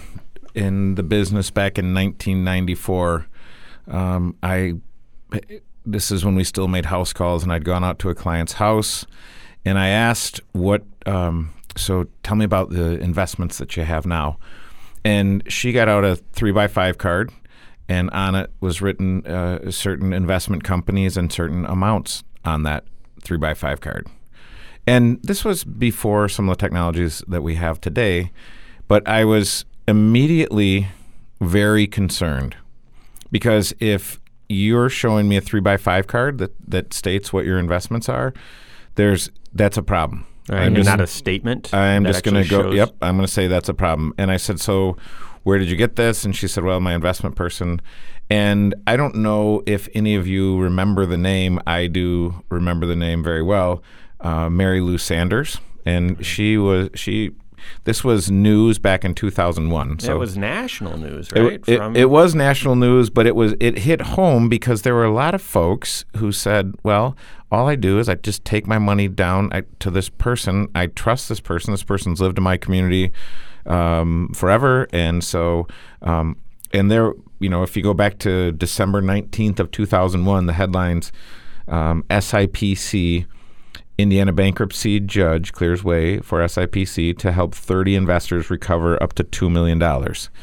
in 0.56 0.96
the 0.96 1.04
business 1.04 1.52
back 1.52 1.78
in 1.78 1.94
1994, 1.94 3.28
um, 3.88 4.36
I 4.42 4.76
this 5.86 6.12
is 6.12 6.26
when 6.26 6.36
we 6.36 6.44
still 6.44 6.68
made 6.68 6.86
house 6.86 7.14
calls, 7.14 7.44
and 7.44 7.54
I'd 7.54 7.66
gone 7.66 7.84
out 7.84 8.00
to 8.00 8.10
a 8.10 8.16
client's 8.16 8.54
house, 8.54 9.06
and 9.64 9.78
I 9.78 9.90
asked 9.90 10.42
what. 10.54 10.84
Um, 11.06 11.54
so 11.76 12.08
tell 12.24 12.36
me 12.36 12.46
about 12.46 12.72
the 12.72 13.00
investments 13.00 13.58
that 13.60 13.78
you 13.78 13.84
have 13.84 14.06
now, 14.06 14.38
and 15.10 15.42
she 15.52 15.72
got 15.72 15.90
out 15.90 16.06
a 16.06 16.18
three 16.18 16.52
by 16.52 16.68
five 16.68 17.00
card, 17.00 17.32
and 17.88 18.12
on 18.12 18.36
it 18.36 18.52
was 18.60 18.80
written 18.80 19.26
uh, 19.26 19.72
certain 19.72 20.14
investment 20.14 20.64
companies 20.64 21.18
and 21.18 21.34
certain 21.34 21.66
amounts 21.66 22.24
on 22.46 22.62
that 22.62 22.84
three 23.24 23.40
by 23.40 23.56
five 23.56 23.82
card. 23.82 24.06
And 24.86 25.20
this 25.24 25.44
was 25.44 25.64
before 25.64 26.30
some 26.30 26.48
of 26.48 26.56
the 26.56 26.62
technologies 26.62 27.24
that 27.28 27.42
we 27.42 27.56
have 27.56 27.82
today, 27.82 28.32
but 28.88 29.08
I 29.08 29.26
was 29.26 29.66
immediately 29.88 30.90
very 31.42 31.88
concerned 31.88 32.56
because 33.32 33.74
if 33.80 34.20
you're 34.48 34.90
showing 34.90 35.28
me 35.28 35.38
a 35.38 35.42
three 35.42 35.60
by 35.60 35.78
five 35.78 36.06
card 36.06 36.38
that, 36.38 36.52
that 36.68 36.94
states 36.94 37.34
what 37.34 37.46
your 37.46 37.58
investments 37.58 38.08
are, 38.10 38.32
there's 38.94 39.32
that's 39.54 39.78
a 39.78 39.84
problem. 39.84 40.28
Right, 40.50 40.64
I'm 40.64 40.76
just- 40.76 40.88
not 40.90 41.00
a 41.02 41.08
statement. 41.08 41.74
I'm 41.74 42.06
just 42.06 42.24
going 42.24 42.44
to 42.44 42.50
go. 42.50 42.64
shows- 42.64 42.76
Yep, 42.76 42.96
I'm 43.02 43.16
going 43.16 43.26
to 43.28 43.32
say 43.32 43.48
that's 43.48 43.70
a 43.70 43.74
problem. 43.74 44.14
And 44.18 44.32
I 44.32 44.38
said, 44.38 44.60
so 44.60 44.98
where 45.44 45.58
did 45.60 45.70
you 45.70 45.76
get 45.76 45.96
this? 45.96 46.26
And 46.26 46.36
she 46.36 46.48
said, 46.48 46.64
well, 46.64 46.80
my 46.80 46.94
investment 46.94 47.36
person. 47.36 47.82
And 48.30 48.76
I 48.86 48.96
don't 48.98 49.16
know 49.16 49.64
if 49.66 49.88
any 49.96 50.16
of 50.16 50.28
you 50.28 50.60
remember 50.60 51.06
the 51.06 51.18
name. 51.18 51.60
I 51.66 51.88
do 51.88 52.44
remember 52.50 52.86
the 52.86 52.96
name 52.96 53.24
very 53.24 53.42
well. 53.42 53.82
Uh, 54.20 54.50
Mary 54.50 54.82
Lou 54.82 54.98
Sanders, 54.98 55.58
and 55.86 56.24
she 56.26 56.58
was 56.58 56.90
she. 56.94 57.32
This 57.84 58.04
was 58.04 58.30
news 58.30 58.80
back 58.80 59.04
in 59.06 59.14
2001. 59.14 60.00
So 60.00 60.16
it 60.16 60.20
was 60.20 60.38
national 60.38 60.98
news, 60.98 61.30
it, 61.32 61.42
right? 61.42 61.64
it, 61.68 61.78
From- 61.78 61.96
it 61.96 62.10
was 62.10 62.36
national 62.36 62.76
news, 62.76 63.10
but 63.10 63.26
it 63.28 63.36
was 63.36 63.56
it 63.60 63.80
hit 63.80 64.02
home 64.02 64.50
because 64.50 64.84
there 64.84 64.94
were 64.94 65.06
a 65.06 65.14
lot 65.14 65.34
of 65.36 65.42
folks 65.42 66.06
who 66.18 66.32
said, 66.32 66.76
"Well, 66.84 67.16
all 67.52 67.68
I 67.68 67.76
do 67.76 68.00
is 68.00 68.08
I 68.10 68.16
just 68.16 68.46
take 68.46 68.68
my 68.68 68.78
money 68.78 69.08
down 69.08 69.50
I, 69.52 69.64
to 69.80 69.90
this 69.90 70.10
person. 70.10 70.68
I 70.76 70.88
trust 70.88 71.30
this 71.30 71.40
person. 71.40 71.72
This 71.72 71.84
person's 71.84 72.22
lived 72.22 72.38
in 72.38 72.44
my 72.44 72.58
community 72.58 73.12
um, 73.66 74.32
forever, 74.34 74.88
and 74.94 75.24
so 75.24 75.68
um, 76.02 76.38
and 76.72 76.92
there, 76.92 77.14
you 77.40 77.50
know, 77.50 77.64
if 77.64 77.76
you 77.76 77.84
go 77.84 77.94
back 77.94 78.20
to 78.20 78.52
December 78.52 79.02
nineteenth 79.02 79.60
of 79.60 79.72
two 79.72 79.86
thousand 79.86 80.26
one, 80.26 80.46
the 80.46 80.54
headlines: 80.54 81.12
um, 81.68 82.04
SIPC. 82.10 83.26
Indiana 84.00 84.32
bankruptcy 84.32 85.00
judge 85.00 85.52
clears 85.52 85.84
way 85.84 86.20
for 86.20 86.40
SIPC 86.40 87.18
to 87.18 87.32
help 87.32 87.54
30 87.54 87.96
investors 87.96 88.50
recover 88.50 89.02
up 89.04 89.14
to 89.14 89.24
$2 89.24 89.52
million. 89.52 89.82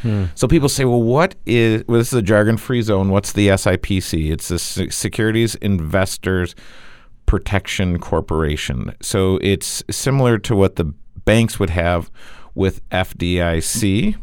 Hmm. 0.02 0.24
So 0.34 0.46
people 0.46 0.68
say, 0.68 0.84
well, 0.84 1.02
what 1.02 1.34
is, 1.46 1.82
well, 1.88 1.98
this 1.98 2.08
is 2.08 2.18
a 2.18 2.22
jargon 2.22 2.58
free 2.58 2.82
zone. 2.82 3.08
What's 3.08 3.32
the 3.32 3.48
SIPC? 3.48 4.30
It's 4.30 4.48
the 4.48 4.58
Se- 4.58 4.90
Securities 4.90 5.54
Investors 5.56 6.54
Protection 7.24 7.98
Corporation. 7.98 8.94
So 9.00 9.38
it's 9.42 9.82
similar 9.90 10.38
to 10.38 10.54
what 10.54 10.76
the 10.76 10.92
banks 11.24 11.58
would 11.58 11.70
have 11.70 12.10
with 12.54 12.88
FDIC. 12.90 14.16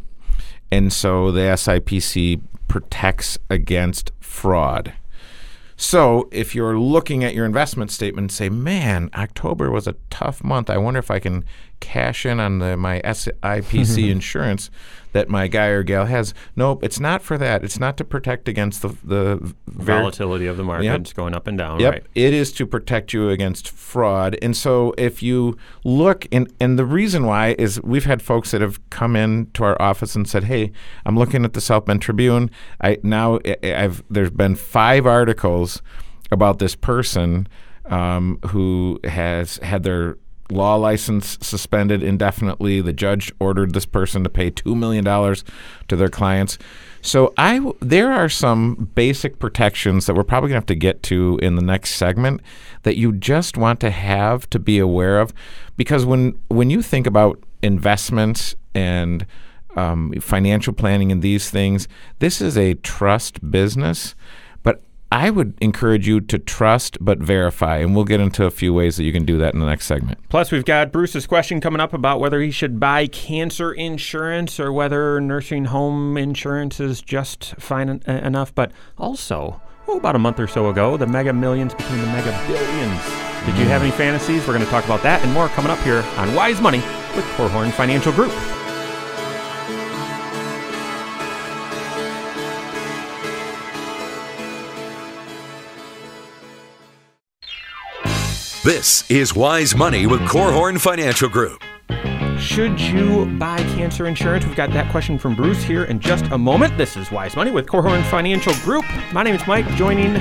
And 0.71 0.93
so 0.93 1.31
the 1.31 1.41
SIPC 1.41 2.41
protects 2.67 3.37
against 3.49 4.11
fraud. 4.19 4.93
So 5.75 6.29
if 6.31 6.53
you're 6.55 6.77
looking 6.77 7.23
at 7.23 7.33
your 7.33 7.45
investment 7.45 7.91
statement 7.91 8.25
and 8.25 8.31
say, 8.31 8.49
man, 8.49 9.09
October 9.15 9.71
was 9.71 9.87
a 9.87 9.95
tough 10.09 10.43
month, 10.43 10.69
I 10.69 10.77
wonder 10.77 10.99
if 10.99 11.11
I 11.11 11.19
can 11.19 11.43
cash 11.83 12.25
in 12.25 12.39
on 12.39 12.59
the, 12.59 12.77
my 12.77 13.01
SIPC 13.01 14.09
insurance 14.11 14.71
that 15.11 15.29
my 15.29 15.47
guy 15.47 15.67
or 15.67 15.83
gal 15.83 16.05
has. 16.05 16.33
Nope, 16.55 16.81
it's 16.81 16.99
not 16.99 17.21
for 17.21 17.37
that. 17.37 17.63
It's 17.63 17.77
not 17.77 17.97
to 17.97 18.03
protect 18.03 18.47
against 18.47 18.81
the 18.81 18.89
the 19.03 19.53
ver- 19.67 19.99
Volatility 19.99 20.47
of 20.47 20.57
the 20.57 20.63
markets 20.63 21.13
going 21.13 21.35
up 21.35 21.45
and 21.45 21.57
down. 21.57 21.79
Yep. 21.79 21.91
Right. 21.91 22.03
It 22.15 22.33
is 22.33 22.51
to 22.53 22.65
protect 22.65 23.13
you 23.13 23.29
against 23.29 23.69
fraud. 23.69 24.37
And 24.41 24.55
so 24.55 24.93
if 24.97 25.21
you 25.21 25.57
look 25.83 26.25
and 26.31 26.51
and 26.59 26.79
the 26.79 26.85
reason 26.85 27.25
why 27.25 27.55
is 27.59 27.81
we've 27.83 28.05
had 28.05 28.21
folks 28.21 28.51
that 28.51 28.61
have 28.61 28.79
come 28.89 29.15
in 29.15 29.51
to 29.53 29.63
our 29.65 29.79
office 29.81 30.15
and 30.15 30.27
said, 30.27 30.45
"Hey, 30.45 30.71
I'm 31.05 31.17
looking 31.17 31.45
at 31.45 31.53
the 31.53 31.61
South 31.61 31.85
Bend 31.85 32.01
Tribune. 32.01 32.49
I 32.81 32.97
now 33.03 33.39
I've 33.61 34.03
there's 34.09 34.31
been 34.31 34.55
5 34.55 35.05
articles 35.05 35.81
about 36.31 36.59
this 36.59 36.75
person 36.75 37.47
um, 37.85 38.39
who 38.47 38.99
has 39.03 39.57
had 39.57 39.83
their 39.83 40.17
law 40.49 40.75
license 40.75 41.37
suspended 41.41 42.03
indefinitely. 42.03 42.81
The 42.81 42.93
judge 42.93 43.31
ordered 43.39 43.73
this 43.73 43.85
person 43.85 44.23
to 44.23 44.29
pay 44.29 44.49
two 44.49 44.75
million 44.75 45.03
dollars 45.03 45.43
to 45.87 45.95
their 45.95 46.09
clients. 46.09 46.57
So 47.01 47.33
I 47.37 47.71
there 47.79 48.11
are 48.11 48.29
some 48.29 48.89
basic 48.95 49.39
protections 49.39 50.05
that 50.05 50.15
we're 50.15 50.23
probably 50.23 50.49
going 50.49 50.61
to 50.61 50.63
have 50.63 50.65
to 50.67 50.75
get 50.75 51.03
to 51.03 51.39
in 51.41 51.55
the 51.55 51.61
next 51.61 51.95
segment 51.95 52.41
that 52.83 52.97
you 52.97 53.13
just 53.13 53.57
want 53.57 53.79
to 53.79 53.89
have 53.89 54.49
to 54.51 54.59
be 54.59 54.79
aware 54.79 55.19
of, 55.19 55.33
because 55.77 56.05
when 56.05 56.37
when 56.49 56.69
you 56.69 56.81
think 56.81 57.07
about 57.07 57.41
investments 57.61 58.55
and 58.75 59.25
um, 59.75 60.13
financial 60.19 60.73
planning 60.73 61.11
and 61.11 61.21
these 61.21 61.49
things, 61.49 61.87
this 62.19 62.41
is 62.41 62.57
a 62.57 62.75
trust 62.75 63.49
business. 63.49 64.15
I 65.13 65.29
would 65.29 65.53
encourage 65.61 66.07
you 66.07 66.21
to 66.21 66.39
trust 66.39 66.97
but 66.99 67.19
verify, 67.19 67.77
and 67.77 67.95
we'll 67.95 68.03
get 68.03 68.19
into 68.19 68.45
a 68.45 68.49
few 68.49 68.73
ways 68.73 68.97
that 68.97 69.03
you 69.03 69.13
can 69.13 69.25
do 69.25 69.37
that 69.37 69.53
in 69.53 69.59
the 69.59 69.65
next 69.67 69.85
segment. 69.85 70.17
Plus, 70.27 70.51
we've 70.51 70.65
got 70.65 70.91
Bruce's 70.91 71.27
question 71.27 71.61
coming 71.61 71.79
up 71.79 71.93
about 71.93 72.19
whether 72.19 72.41
he 72.41 72.49
should 72.49 72.79
buy 72.79 73.05
cancer 73.05 73.71
insurance 73.71 74.59
or 74.59 74.73
whether 74.73 75.21
nursing 75.21 75.65
home 75.65 76.17
insurance 76.17 76.79
is 76.79 76.99
just 76.99 77.53
fine 77.59 77.89
en- 77.89 78.01
enough. 78.25 78.55
But 78.55 78.71
also, 78.97 79.61
oh, 79.87 79.97
about 79.97 80.15
a 80.15 80.19
month 80.19 80.39
or 80.39 80.47
so 80.47 80.69
ago, 80.69 80.97
the 80.97 81.05
mega 81.05 81.31
millions 81.31 81.75
became 81.75 82.01
the 82.01 82.07
mega 82.07 82.31
billions. 82.47 83.03
Did 83.45 83.55
you 83.59 83.65
have 83.65 83.83
any 83.83 83.91
fantasies? 83.91 84.47
We're 84.47 84.55
going 84.55 84.65
to 84.65 84.71
talk 84.71 84.85
about 84.85 85.03
that 85.03 85.23
and 85.23 85.31
more 85.31 85.47
coming 85.49 85.69
up 85.69 85.79
here 85.81 86.03
on 86.17 86.33
Wise 86.33 86.59
Money 86.59 86.79
with 87.15 87.25
Korhorn 87.35 87.71
Financial 87.71 88.11
Group. 88.13 88.31
This 98.63 99.03
is 99.11 99.35
Wise 99.35 99.75
Money 99.75 100.07
with 100.07 100.21
Korhorn 100.21 100.79
Financial 100.79 101.27
Group. 101.27 101.61
Should 102.39 102.79
you 102.79 103.25
buy 103.37 103.57
cancer 103.57 104.07
insurance? 104.07 104.45
We've 104.45 104.55
got 104.55 104.71
that 104.71 104.89
question 104.89 105.19
from 105.19 105.35
Bruce 105.35 105.61
here 105.61 105.83
in 105.83 105.99
just 105.99 106.23
a 106.31 106.37
moment. 106.37 106.77
This 106.77 106.95
is 106.95 107.11
Wise 107.11 107.35
Money 107.35 107.51
with 107.51 107.65
Korhorn 107.65 108.09
Financial 108.09 108.53
Group. 108.63 108.85
My 109.11 109.21
name 109.21 109.35
is 109.35 109.45
Mike. 109.47 109.67
Joining 109.75 110.13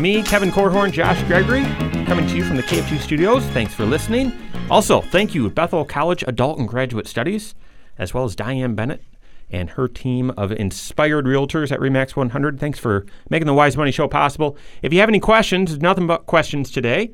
me, 0.00 0.22
Kevin 0.22 0.52
Korhorn, 0.52 0.92
Josh 0.92 1.20
Gregory, 1.24 1.64
coming 2.04 2.24
to 2.28 2.36
you 2.36 2.44
from 2.44 2.54
the 2.54 2.62
KFG 2.62 3.00
studios. 3.00 3.42
Thanks 3.46 3.74
for 3.74 3.84
listening. 3.84 4.32
Also, 4.70 5.00
thank 5.00 5.34
you, 5.34 5.50
Bethel 5.50 5.84
College 5.84 6.22
Adult 6.28 6.60
and 6.60 6.68
Graduate 6.68 7.08
Studies, 7.08 7.56
as 7.98 8.14
well 8.14 8.22
as 8.22 8.36
Diane 8.36 8.76
Bennett 8.76 9.02
and 9.50 9.70
her 9.70 9.88
team 9.88 10.30
of 10.36 10.52
inspired 10.52 11.24
realtors 11.24 11.72
at 11.72 11.80
Remax 11.80 12.14
100. 12.14 12.60
Thanks 12.60 12.78
for 12.78 13.06
making 13.28 13.48
the 13.48 13.54
Wise 13.54 13.76
Money 13.76 13.90
Show 13.90 14.06
possible. 14.06 14.56
If 14.82 14.92
you 14.92 15.00
have 15.00 15.08
any 15.08 15.18
questions, 15.18 15.78
nothing 15.78 16.06
but 16.06 16.26
questions 16.26 16.70
today 16.70 17.10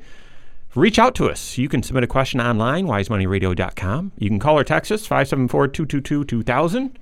reach 0.75 0.99
out 0.99 1.15
to 1.15 1.29
us. 1.29 1.57
You 1.57 1.69
can 1.69 1.81
submit 1.81 2.03
a 2.03 2.07
question 2.07 2.39
online, 2.39 2.85
wisemoneyradio.com. 2.85 4.11
You 4.17 4.29
can 4.29 4.39
call 4.39 4.57
or 4.57 4.63
text 4.63 4.91
us, 4.91 5.05
574 5.05 5.69
222 5.69 6.25
2000. 6.25 6.99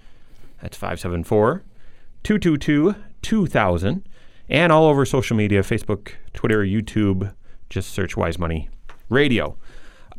That's 0.62 0.77
574 0.77 1.63
222 2.23 2.95
2000. 3.21 4.07
And 4.49 4.71
all 4.71 4.86
over 4.88 5.05
social 5.05 5.36
media 5.36 5.62
Facebook, 5.62 6.12
Twitter, 6.33 6.63
YouTube. 6.63 7.33
Just 7.69 7.91
search 7.91 8.15
Wise 8.15 8.38
Money 8.38 8.69
Radio. 9.09 9.57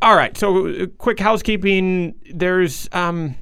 All 0.01 0.15
right, 0.15 0.35
so 0.35 0.67
uh, 0.67 0.85
quick 0.97 1.19
housekeeping. 1.19 2.15
There's. 2.33 2.89
Um, 2.91 3.35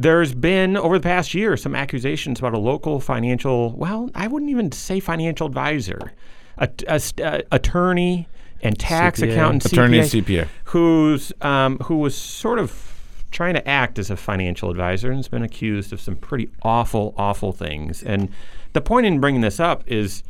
there's 0.00 0.32
been 0.32 0.76
over 0.76 0.96
the 0.96 1.02
past 1.02 1.34
year 1.34 1.56
some 1.56 1.74
accusations 1.74 2.38
about 2.38 2.54
a 2.54 2.58
local 2.58 3.00
financial 3.00 3.72
well 3.72 4.08
i 4.14 4.28
wouldn't 4.28 4.48
even 4.48 4.70
say 4.70 5.00
financial 5.00 5.44
advisor 5.44 6.12
a, 6.58 6.68
a 6.86 7.00
st- 7.00 7.26
uh, 7.26 7.42
attorney 7.50 8.28
and 8.62 8.78
tax 8.78 9.20
CPA. 9.20 9.32
accountant 9.32 9.64
Attorney 9.66 10.00
CPA, 10.00 10.24
CPA. 10.24 10.48
who's 10.64 11.32
um, 11.40 11.78
who 11.80 11.96
was 11.96 12.16
sort 12.16 12.58
of 12.58 12.94
trying 13.30 13.54
to 13.54 13.68
act 13.68 13.98
as 13.98 14.10
a 14.10 14.16
financial 14.16 14.70
advisor 14.70 15.08
and 15.08 15.18
has 15.18 15.28
been 15.28 15.42
accused 15.42 15.92
of 15.92 16.00
some 16.00 16.16
pretty 16.16 16.48
awful 16.62 17.14
awful 17.18 17.52
things 17.52 18.02
and 18.02 18.30
the 18.72 18.80
point 18.80 19.06
in 19.06 19.20
bringing 19.20 19.42
this 19.42 19.60
up 19.60 19.82
is 19.86 20.22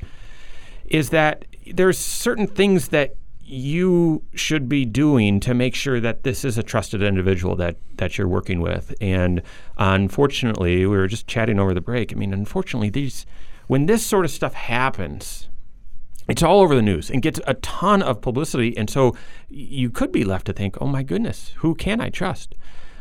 is 0.88 1.11
that 1.11 1.45
there's 1.67 1.99
certain 1.99 2.47
things 2.47 2.88
that 2.88 3.14
you 3.49 4.23
should 4.35 4.69
be 4.69 4.85
doing 4.85 5.41
to 5.41 5.55
make 5.55 5.75
sure 5.75 6.01
that 6.01 6.23
this 6.23 6.45
is 6.45 6.59
a 6.59 6.62
trusted 6.62 7.03
individual 7.03 7.57
that 7.57 7.77
that 7.97 8.19
you're 8.19 8.29
working 8.29 8.61
with. 8.61 8.95
And 9.01 9.43
unfortunately, 9.79 10.79
we 10.79 10.97
were 10.97 11.07
just 11.07 11.27
chatting 11.27 11.59
over 11.59 11.73
the 11.73 11.81
break. 11.81 12.12
I 12.12 12.17
mean, 12.17 12.35
unfortunately, 12.35 12.91
these 12.91 13.25
when 13.67 13.87
this 13.87 14.05
sort 14.05 14.25
of 14.27 14.31
stuff 14.31 14.53
happens, 14.53 15.48
it's 16.29 16.43
all 16.43 16.61
over 16.61 16.75
the 16.75 16.83
news 16.83 17.11
and 17.11 17.23
gets 17.23 17.41
a 17.47 17.55
ton 17.55 18.03
of 18.03 18.21
publicity. 18.21 18.77
And 18.77 18.88
so 18.91 19.17
you 19.49 19.91
could 19.91 20.12
be 20.12 20.25
left 20.25 20.47
to 20.47 20.53
think, 20.53 20.77
oh 20.81 20.87
my 20.87 21.03
goodness, 21.03 21.55
who 21.59 21.75
can 21.75 22.01
I 22.01 22.11
trust? 22.11 22.55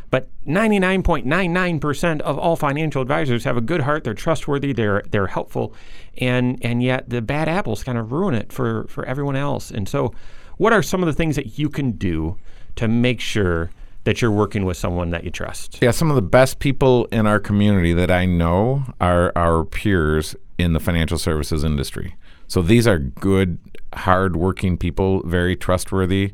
But 0.10 0.30
99.99% 0.46 2.22
of 2.22 2.40
all 2.40 2.56
financial 2.56 3.02
advisors 3.02 3.44
have 3.44 3.58
a 3.58 3.62
good 3.62 3.82
heart. 3.82 4.06
They're 4.06 4.14
trustworthy. 4.14 4.72
They're 4.72 5.04
they're 5.10 5.28
helpful, 5.28 5.74
and 6.18 6.58
and 6.64 6.82
yet 6.82 7.10
the 7.10 7.22
bad 7.22 7.50
apples 7.50 7.84
kind 7.84 7.98
of 7.98 8.14
ruin 8.14 8.34
it 8.34 8.54
for 8.54 8.86
for 8.88 9.06
everyone 9.06 9.36
else. 9.36 9.70
And 9.70 9.90
so, 9.90 10.14
what 10.56 10.72
are 10.72 10.82
some 10.82 11.04
of 11.04 11.08
the 11.08 11.14
things 11.14 11.36
that 11.36 11.60
you 11.60 11.68
can 11.68 11.92
do 11.92 12.38
to 12.78 12.88
make 12.88 13.20
sure 13.20 13.70
that 14.06 14.22
you're 14.22 14.32
working 14.32 14.64
with 14.64 14.78
someone 14.78 15.10
that 15.10 15.26
you 15.26 15.30
trust? 15.30 15.80
Yeah, 15.82 15.92
some 15.92 16.10
of 16.10 16.16
the 16.16 16.22
best 16.22 16.60
people 16.60 17.06
in 17.12 17.28
our 17.28 17.42
community 17.42 17.92
that 17.92 18.10
I 18.10 18.26
know 18.26 18.86
are 19.02 19.34
our 19.36 19.66
peers 19.66 20.38
in 20.58 20.72
the 20.72 20.80
financial 20.80 21.18
services 21.18 21.66
industry. 21.66 22.16
So 22.48 22.62
these 22.62 22.88
are 22.88 22.98
good, 22.98 23.60
hard-working 23.94 24.78
people, 24.78 25.22
very 25.24 25.56
trustworthy. 25.56 26.34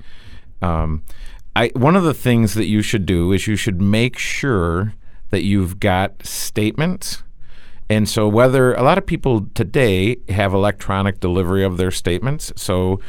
Um, 0.61 1.03
I 1.55 1.71
one 1.75 1.95
of 1.95 2.03
the 2.03 2.13
things 2.13 2.53
that 2.53 2.67
you 2.67 2.81
should 2.81 3.05
do 3.05 3.31
is 3.31 3.47
you 3.47 3.55
should 3.55 3.81
make 3.81 4.17
sure 4.17 4.93
that 5.29 5.43
you've 5.43 5.79
got 5.79 6.25
statements. 6.25 7.23
And 7.93 8.09
so, 8.09 8.27
whether 8.27 8.73
a 8.73 8.81
lot 8.81 8.97
of 8.97 9.05
people 9.05 9.45
today 9.53 10.17
have 10.29 10.51
electronic 10.51 11.19
delivery 11.19 11.63
of 11.63 11.77
their 11.77 11.91
statements, 11.91 12.51
so 12.55 12.99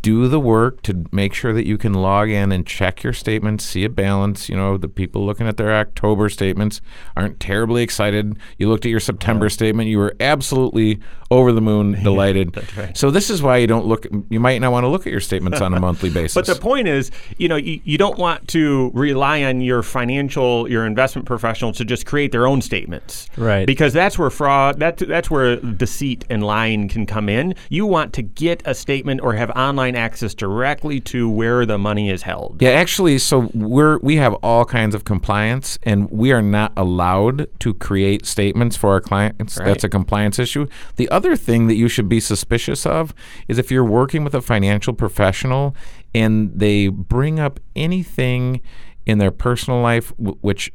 do 0.00 0.28
the 0.28 0.40
work 0.40 0.80
to 0.82 1.04
make 1.12 1.34
sure 1.34 1.52
that 1.52 1.66
you 1.66 1.76
can 1.76 1.92
log 1.92 2.30
in 2.30 2.50
and 2.50 2.66
check 2.66 3.02
your 3.02 3.12
statements, 3.12 3.64
see 3.64 3.84
a 3.84 3.90
balance. 3.90 4.48
You 4.48 4.56
know, 4.56 4.78
the 4.78 4.88
people 4.88 5.26
looking 5.26 5.46
at 5.46 5.58
their 5.58 5.74
October 5.74 6.30
statements 6.30 6.80
aren't 7.18 7.38
terribly 7.38 7.82
excited. 7.82 8.38
You 8.56 8.70
looked 8.70 8.86
at 8.86 8.90
your 8.90 9.00
September 9.00 9.50
statement, 9.50 9.90
you 9.90 9.98
were 9.98 10.16
absolutely 10.20 11.00
over 11.30 11.52
the 11.52 11.60
moon 11.60 11.92
delighted. 12.02 12.54
that's 12.54 12.76
right. 12.78 12.96
So, 12.96 13.10
this 13.10 13.28
is 13.28 13.42
why 13.42 13.58
you 13.58 13.66
don't 13.66 13.84
look, 13.84 14.06
you 14.30 14.40
might 14.40 14.58
not 14.58 14.72
want 14.72 14.84
to 14.84 14.88
look 14.88 15.06
at 15.06 15.10
your 15.10 15.20
statements 15.20 15.60
on 15.60 15.74
a 15.74 15.80
monthly 15.80 16.08
basis. 16.08 16.34
But 16.44 16.46
the 16.46 16.54
point 16.54 16.88
is, 16.88 17.10
you 17.36 17.48
know, 17.48 17.56
you, 17.56 17.80
you 17.84 17.98
don't 17.98 18.18
want 18.18 18.48
to 18.48 18.90
rely 18.94 19.42
on 19.42 19.60
your 19.60 19.82
financial, 19.82 20.70
your 20.70 20.86
investment 20.86 21.26
professional 21.26 21.72
to 21.74 21.84
just 21.84 22.06
create 22.06 22.32
their 22.32 22.46
own 22.46 22.62
statements, 22.62 23.28
Right. 23.36 23.66
Because 23.66 23.92
that's 23.92 24.13
where 24.18 24.30
fraud, 24.30 24.78
that 24.80 24.98
that's 24.98 25.30
where 25.30 25.56
deceit 25.56 26.24
and 26.30 26.44
lying 26.44 26.88
can 26.88 27.06
come 27.06 27.28
in. 27.28 27.54
You 27.68 27.86
want 27.86 28.12
to 28.14 28.22
get 28.22 28.62
a 28.64 28.74
statement 28.74 29.20
or 29.20 29.34
have 29.34 29.50
online 29.50 29.96
access 29.96 30.34
directly 30.34 31.00
to 31.00 31.28
where 31.28 31.66
the 31.66 31.78
money 31.78 32.10
is 32.10 32.22
held. 32.22 32.60
Yeah, 32.60 32.70
actually, 32.70 33.18
so 33.18 33.50
we're 33.54 33.98
we 33.98 34.16
have 34.16 34.34
all 34.34 34.64
kinds 34.64 34.94
of 34.94 35.04
compliance, 35.04 35.78
and 35.82 36.10
we 36.10 36.32
are 36.32 36.42
not 36.42 36.72
allowed 36.76 37.48
to 37.60 37.74
create 37.74 38.26
statements 38.26 38.76
for 38.76 38.90
our 38.90 39.00
clients. 39.00 39.58
Right. 39.58 39.66
That's 39.66 39.84
a 39.84 39.88
compliance 39.88 40.38
issue. 40.38 40.66
The 40.96 41.08
other 41.10 41.36
thing 41.36 41.66
that 41.66 41.76
you 41.76 41.88
should 41.88 42.08
be 42.08 42.20
suspicious 42.20 42.86
of 42.86 43.14
is 43.48 43.58
if 43.58 43.70
you're 43.70 43.84
working 43.84 44.24
with 44.24 44.34
a 44.34 44.42
financial 44.42 44.92
professional 44.92 45.74
and 46.14 46.52
they 46.54 46.88
bring 46.88 47.40
up 47.40 47.60
anything 47.74 48.60
in 49.06 49.18
their 49.18 49.30
personal 49.30 49.80
life 49.80 50.16
w- 50.16 50.38
which 50.40 50.72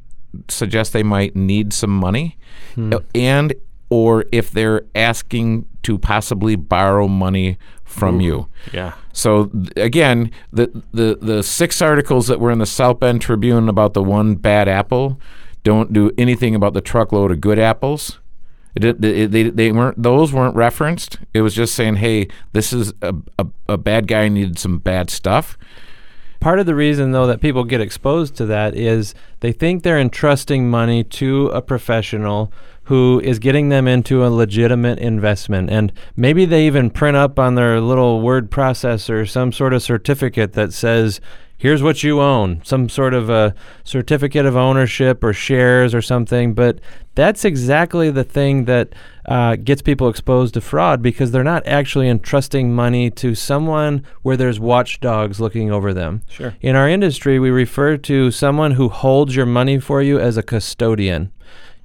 suggests 0.47 0.93
they 0.93 1.03
might 1.03 1.35
need 1.35 1.73
some 1.73 1.91
money, 1.91 2.37
uh, 2.77 2.99
and 3.15 3.53
or 3.89 4.25
if 4.31 4.51
they're 4.51 4.83
asking 4.95 5.65
to 5.83 5.97
possibly 5.97 6.55
borrow 6.55 7.07
money 7.07 7.57
from 7.83 8.21
you. 8.21 8.47
Yeah. 8.71 8.93
So 9.13 9.45
th- 9.45 9.69
again, 9.77 10.31
the, 10.53 10.69
the 10.93 11.17
the 11.19 11.41
six 11.43 11.81
articles 11.81 12.27
that 12.27 12.39
were 12.39 12.51
in 12.51 12.59
the 12.59 12.65
South 12.67 12.99
Bend 12.99 13.21
Tribune 13.21 13.67
about 13.67 13.93
the 13.93 14.03
one 14.03 14.35
bad 14.35 14.67
apple 14.67 15.19
don't 15.63 15.91
do 15.91 16.11
anything 16.17 16.53
about 16.55 16.73
the 16.73 16.81
truckload 16.81 17.31
of 17.31 17.41
good 17.41 17.57
apples. 17.59 18.19
It, 18.75 18.79
did- 18.81 19.01
they, 19.01 19.25
they, 19.25 19.43
they 19.49 19.71
weren't 19.71 20.01
those 20.01 20.31
weren't 20.31 20.55
referenced. 20.55 21.17
It 21.33 21.41
was 21.41 21.55
just 21.55 21.73
saying, 21.73 21.95
hey, 21.95 22.27
this 22.53 22.71
is 22.71 22.93
a, 23.01 23.15
a, 23.39 23.47
a 23.69 23.77
bad 23.77 24.07
guy 24.07 24.27
needed 24.29 24.59
some 24.59 24.77
bad 24.77 25.09
stuff. 25.09 25.57
Part 26.39 26.59
of 26.59 26.65
the 26.65 26.75
reason 26.75 27.11
though 27.11 27.27
that 27.27 27.41
people 27.41 27.63
get 27.63 27.81
exposed 27.81 28.35
to 28.35 28.45
that 28.45 28.75
is 28.75 29.13
they 29.41 29.51
think 29.51 29.83
they're 29.83 29.99
entrusting 29.99 30.69
money 30.69 31.03
to 31.03 31.47
a 31.47 31.61
professional 31.61 32.51
who 32.83 33.19
is 33.23 33.37
getting 33.39 33.69
them 33.69 33.87
into 33.87 34.25
a 34.25 34.29
legitimate 34.29 34.99
investment 34.99 35.69
and 35.69 35.91
maybe 36.15 36.45
they 36.45 36.65
even 36.65 36.89
print 36.89 37.17
up 37.17 37.37
on 37.37 37.55
their 37.55 37.79
little 37.81 38.21
word 38.21 38.49
processor 38.49 39.29
some 39.29 39.51
sort 39.51 39.73
of 39.73 39.81
certificate 39.83 40.53
that 40.53 40.73
says 40.73 41.19
here's 41.59 41.83
what 41.83 42.03
you 42.03 42.19
own, 42.21 42.61
some 42.63 42.89
sort 42.89 43.13
of 43.13 43.29
a 43.29 43.53
certificate 43.83 44.45
of 44.45 44.55
ownership 44.55 45.23
or 45.23 45.33
shares 45.33 45.93
or 45.93 46.01
something. 46.01 46.53
But 46.53 46.79
that's 47.13 47.45
exactly 47.45 48.09
the 48.09 48.23
thing 48.23 48.65
that 48.65 48.93
uh, 49.29 49.55
gets 49.55 49.83
people 49.83 50.09
exposed 50.09 50.55
to 50.55 50.61
fraud 50.61 51.03
because 51.03 51.29
they're 51.29 51.43
not 51.43 51.65
actually 51.67 52.09
entrusting 52.09 52.73
money 52.73 53.11
to 53.11 53.35
someone 53.35 54.03
where 54.23 54.35
there's 54.35 54.59
watchdogs 54.59 55.39
looking 55.39 55.71
over 55.71 55.93
them. 55.93 56.23
Sure. 56.27 56.55
In 56.61 56.75
our 56.75 56.89
industry, 56.89 57.37
we 57.37 57.51
refer 57.51 57.95
to 57.95 58.31
someone 58.31 58.71
who 58.71 58.89
holds 58.89 59.35
your 59.35 59.45
money 59.45 59.79
for 59.79 60.01
you 60.01 60.19
as 60.19 60.35
a 60.35 60.43
custodian 60.43 61.31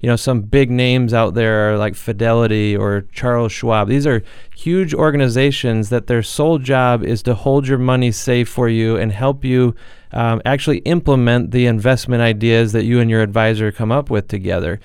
you 0.05 0.11
know, 0.11 0.17
some 0.17 0.43
big 0.43 0.71
names 0.71 1.15
out 1.15 1.33
there 1.33 1.79
like 1.79 1.95
Fidelity 1.95 2.77
or 2.77 3.07
Charles 3.15 3.53
Schwab. 3.53 3.89
These 3.89 4.07
are 4.07 4.23
huge 4.55 4.93
organizations 4.93 5.89
that 5.89 6.09
their 6.09 6.23
sole 6.23 6.59
job 6.59 7.03
is 7.03 7.23
to 7.23 7.35
hold 7.35 7.67
your 7.67 7.79
money 7.79 8.13
safe 8.13 8.47
for 8.47 8.69
you 8.69 8.99
and 8.99 9.11
help 9.13 9.47
you 9.47 9.75
um, 10.13 10.43
actually 10.45 10.81
implement 10.81 11.53
the 11.53 11.65
investment 11.65 12.21
ideas 12.21 12.73
that 12.73 12.85
you 12.85 13.01
and 13.01 13.09
your 13.09 13.23
advisor 13.23 13.73
come 13.73 13.91
up 13.91 14.11
with 14.11 14.29
together. 14.29 14.79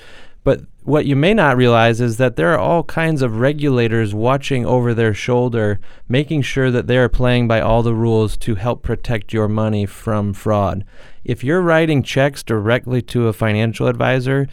What 0.84 1.06
you 1.06 1.15
may 1.15 1.34
not 1.34 1.58
realize 1.58 2.00
is 2.00 2.18
that 2.18 2.36
there 2.36 2.54
are 2.54 2.58
all 2.58 2.84
kinds 2.84 3.22
of 3.22 3.39
regulators 3.39 4.13
watching 4.13 4.65
over 4.65 4.94
their 4.94 5.13
shoulder, 5.13 5.80
making 6.08 6.44
sure 6.44 6.72
that 6.72 6.88
they 6.88 6.98
are 6.98 7.10
playing 7.10 7.48
by 7.48 7.60
all 7.60 7.84
the 7.84 7.94
rules 7.94 8.38
to 8.38 8.56
help 8.56 8.82
protect 8.82 9.34
your 9.34 9.50
money 9.50 9.86
from 9.86 10.34
fraud. 10.34 10.86
If 11.26 11.44
you're 11.44 11.62
writing 11.62 12.02
checks 12.02 12.44
directly 12.44 13.02
to 13.04 13.28
a 13.28 13.34
financial 13.34 13.88
advisor, 13.88 14.48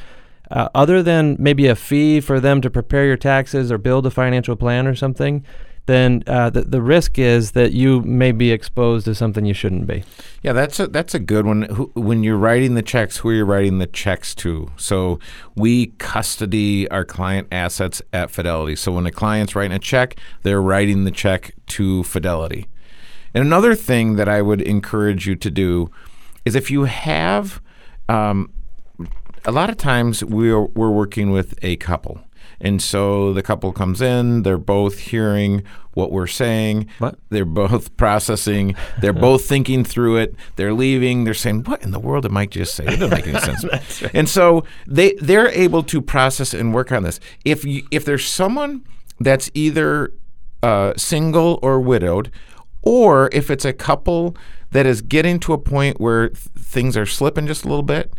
uh, 0.50 0.68
other 0.74 1.02
than 1.02 1.36
maybe 1.38 1.68
a 1.68 1.76
fee 1.76 2.20
for 2.20 2.40
them 2.40 2.60
to 2.60 2.70
prepare 2.70 3.06
your 3.06 3.16
taxes 3.16 3.70
or 3.70 3.78
build 3.78 4.04
a 4.04 4.10
financial 4.10 4.56
plan 4.56 4.86
or 4.86 4.94
something, 4.94 5.44
then 5.86 6.22
uh, 6.26 6.50
the, 6.50 6.62
the 6.62 6.82
risk 6.82 7.18
is 7.18 7.52
that 7.52 7.72
you 7.72 8.02
may 8.02 8.32
be 8.32 8.50
exposed 8.50 9.04
to 9.06 9.14
something 9.14 9.44
you 9.44 9.54
shouldn't 9.54 9.86
be. 9.86 10.04
Yeah, 10.42 10.52
that's 10.52 10.78
a 10.78 10.88
that's 10.88 11.14
a 11.14 11.18
good 11.18 11.46
one. 11.46 11.62
Who, 11.62 11.90
when 11.94 12.22
you're 12.22 12.36
writing 12.36 12.74
the 12.74 12.82
checks, 12.82 13.18
who 13.18 13.30
are 13.30 13.34
you 13.34 13.44
writing 13.44 13.78
the 13.78 13.86
checks 13.86 14.34
to? 14.36 14.70
So 14.76 15.18
we 15.54 15.86
custody 15.98 16.88
our 16.90 17.04
client 17.04 17.48
assets 17.50 18.02
at 18.12 18.30
Fidelity. 18.30 18.76
So 18.76 18.92
when 18.92 19.06
a 19.06 19.12
client's 19.12 19.54
writing 19.54 19.76
a 19.76 19.78
check, 19.78 20.16
they're 20.42 20.62
writing 20.62 21.04
the 21.04 21.10
check 21.10 21.54
to 21.68 22.02
Fidelity. 22.04 22.66
And 23.32 23.44
another 23.44 23.74
thing 23.74 24.16
that 24.16 24.28
I 24.28 24.42
would 24.42 24.60
encourage 24.62 25.26
you 25.26 25.36
to 25.36 25.50
do 25.50 25.90
is 26.44 26.54
if 26.54 26.70
you 26.70 26.84
have 26.84 27.60
um, 28.08 28.52
a 29.44 29.52
lot 29.52 29.70
of 29.70 29.76
times 29.76 30.24
we're 30.24 30.60
we're 30.60 30.90
working 30.90 31.30
with 31.30 31.58
a 31.62 31.76
couple. 31.76 32.20
And 32.60 32.80
so 32.80 33.32
the 33.32 33.42
couple 33.42 33.72
comes 33.72 34.00
in, 34.00 34.42
they're 34.42 34.58
both 34.58 34.98
hearing 34.98 35.62
what 35.92 36.12
we're 36.12 36.26
saying. 36.26 36.88
What? 36.98 37.18
They're 37.30 37.44
both 37.44 37.96
processing. 37.96 38.76
They're 39.00 39.12
both 39.12 39.46
thinking 39.46 39.84
through 39.84 40.16
it. 40.18 40.36
They're 40.56 40.74
leaving. 40.74 41.24
They're 41.24 41.34
saying, 41.34 41.64
What 41.64 41.82
in 41.82 41.90
the 41.90 41.98
world 41.98 42.22
did 42.22 42.32
Mike 42.32 42.50
just 42.50 42.74
say? 42.74 42.84
It 42.84 42.98
doesn't 42.98 43.10
make 43.10 43.26
any 43.26 43.40
sense. 43.40 43.64
right. 44.02 44.10
And 44.14 44.28
so 44.28 44.64
they 44.86 45.14
they're 45.14 45.48
able 45.48 45.82
to 45.84 46.02
process 46.02 46.52
and 46.54 46.74
work 46.74 46.92
on 46.92 47.02
this. 47.02 47.18
If 47.44 47.64
you, 47.64 47.86
if 47.90 48.04
there's 48.04 48.26
someone 48.26 48.84
that's 49.18 49.50
either 49.54 50.12
uh, 50.62 50.92
single 50.96 51.58
or 51.62 51.80
widowed, 51.80 52.30
or 52.82 53.30
if 53.32 53.50
it's 53.50 53.64
a 53.64 53.72
couple 53.72 54.36
that 54.70 54.86
is 54.86 55.00
getting 55.00 55.40
to 55.40 55.52
a 55.52 55.58
point 55.58 56.00
where 56.00 56.28
th- 56.28 56.38
things 56.58 56.96
are 56.96 57.06
slipping 57.06 57.46
just 57.46 57.64
a 57.64 57.68
little 57.68 57.82
bit, 57.82 58.12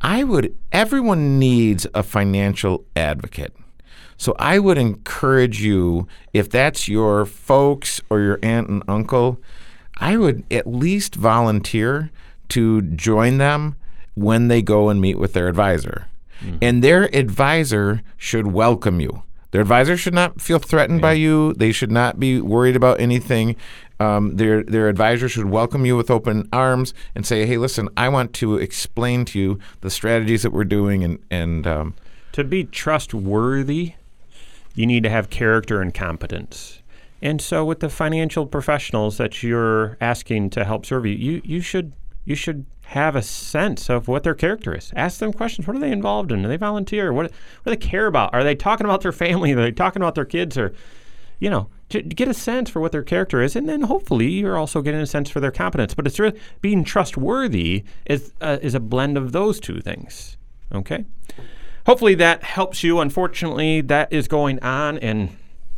I 0.00 0.24
would, 0.24 0.56
everyone 0.72 1.38
needs 1.38 1.86
a 1.94 2.02
financial 2.02 2.84
advocate. 2.96 3.54
So 4.24 4.34
I 4.38 4.58
would 4.58 4.78
encourage 4.78 5.60
you, 5.60 6.08
if 6.32 6.48
that's 6.48 6.88
your 6.88 7.26
folks 7.26 8.00
or 8.08 8.20
your 8.20 8.38
aunt 8.42 8.70
and 8.70 8.82
uncle, 8.88 9.38
I 9.98 10.16
would 10.16 10.44
at 10.50 10.66
least 10.66 11.14
volunteer 11.14 12.10
to 12.48 12.80
join 12.80 13.36
them 13.36 13.76
when 14.14 14.48
they 14.48 14.62
go 14.62 14.88
and 14.88 14.98
meet 14.98 15.18
with 15.18 15.34
their 15.34 15.46
advisor. 15.46 16.06
Mm. 16.40 16.58
And 16.62 16.82
their 16.82 17.14
advisor 17.14 18.00
should 18.16 18.46
welcome 18.46 18.98
you. 18.98 19.24
Their 19.50 19.60
advisor 19.60 19.94
should 19.94 20.14
not 20.14 20.40
feel 20.40 20.58
threatened 20.58 21.00
yeah. 21.00 21.08
by 21.08 21.12
you. 21.12 21.52
They 21.52 21.70
should 21.70 21.92
not 21.92 22.18
be 22.18 22.40
worried 22.40 22.76
about 22.76 23.00
anything. 23.00 23.56
Um, 24.00 24.36
their 24.36 24.62
their 24.62 24.88
advisor 24.88 25.28
should 25.28 25.50
welcome 25.50 25.84
you 25.84 25.98
with 25.98 26.10
open 26.10 26.48
arms 26.50 26.94
and 27.14 27.26
say, 27.26 27.44
"Hey, 27.44 27.58
listen, 27.58 27.90
I 27.94 28.08
want 28.08 28.32
to 28.36 28.56
explain 28.56 29.26
to 29.26 29.38
you 29.38 29.58
the 29.82 29.90
strategies 29.90 30.44
that 30.44 30.50
we're 30.50 30.64
doing." 30.64 31.04
And 31.04 31.18
and 31.30 31.66
um, 31.66 31.94
to 32.32 32.42
be 32.42 32.64
trustworthy, 32.64 33.94
you 34.74 34.86
need 34.86 35.02
to 35.04 35.10
have 35.10 35.30
character 35.30 35.80
and 35.80 35.94
competence. 35.94 36.82
And 37.22 37.40
so, 37.40 37.64
with 37.64 37.80
the 37.80 37.88
financial 37.88 38.46
professionals 38.46 39.16
that 39.16 39.42
you're 39.42 39.96
asking 40.00 40.50
to 40.50 40.64
help 40.64 40.84
serve 40.84 41.06
you, 41.06 41.14
you 41.14 41.42
you 41.44 41.60
should 41.60 41.92
you 42.24 42.34
should 42.34 42.66
have 42.86 43.16
a 43.16 43.22
sense 43.22 43.88
of 43.88 44.08
what 44.08 44.22
their 44.22 44.34
character 44.34 44.74
is. 44.76 44.92
Ask 44.94 45.18
them 45.18 45.32
questions. 45.32 45.66
What 45.66 45.76
are 45.76 45.80
they 45.80 45.90
involved 45.90 46.30
in? 46.30 46.42
Do 46.42 46.48
they 46.48 46.56
volunteer? 46.56 47.12
What, 47.12 47.24
what 47.24 47.32
do 47.64 47.70
they 47.70 47.76
care 47.76 48.06
about? 48.06 48.34
Are 48.34 48.44
they 48.44 48.54
talking 48.54 48.84
about 48.84 49.00
their 49.00 49.12
family? 49.12 49.52
Are 49.52 49.56
they 49.56 49.72
talking 49.72 50.02
about 50.02 50.14
their 50.14 50.24
kids? 50.24 50.58
Or, 50.58 50.74
you 51.38 51.48
know, 51.48 51.68
to, 51.88 52.02
to 52.02 52.14
get 52.14 52.28
a 52.28 52.34
sense 52.34 52.70
for 52.70 52.80
what 52.80 52.92
their 52.92 53.02
character 53.02 53.40
is. 53.40 53.56
And 53.56 53.68
then 53.68 53.82
hopefully 53.82 54.30
you're 54.30 54.58
also 54.58 54.82
getting 54.82 55.00
a 55.00 55.06
sense 55.06 55.30
for 55.30 55.40
their 55.40 55.50
competence. 55.50 55.94
But 55.94 56.06
it's 56.06 56.18
really 56.18 56.38
being 56.60 56.84
trustworthy 56.84 57.84
is, 58.06 58.32
uh, 58.40 58.58
is 58.60 58.74
a 58.74 58.80
blend 58.80 59.16
of 59.16 59.32
those 59.32 59.60
two 59.60 59.80
things. 59.80 60.36
Okay? 60.72 61.04
Hopefully 61.86 62.14
that 62.14 62.42
helps 62.42 62.82
you. 62.82 63.00
Unfortunately, 63.00 63.80
that 63.82 64.12
is 64.12 64.28
going 64.28 64.58
on. 64.60 64.98
And 64.98 65.36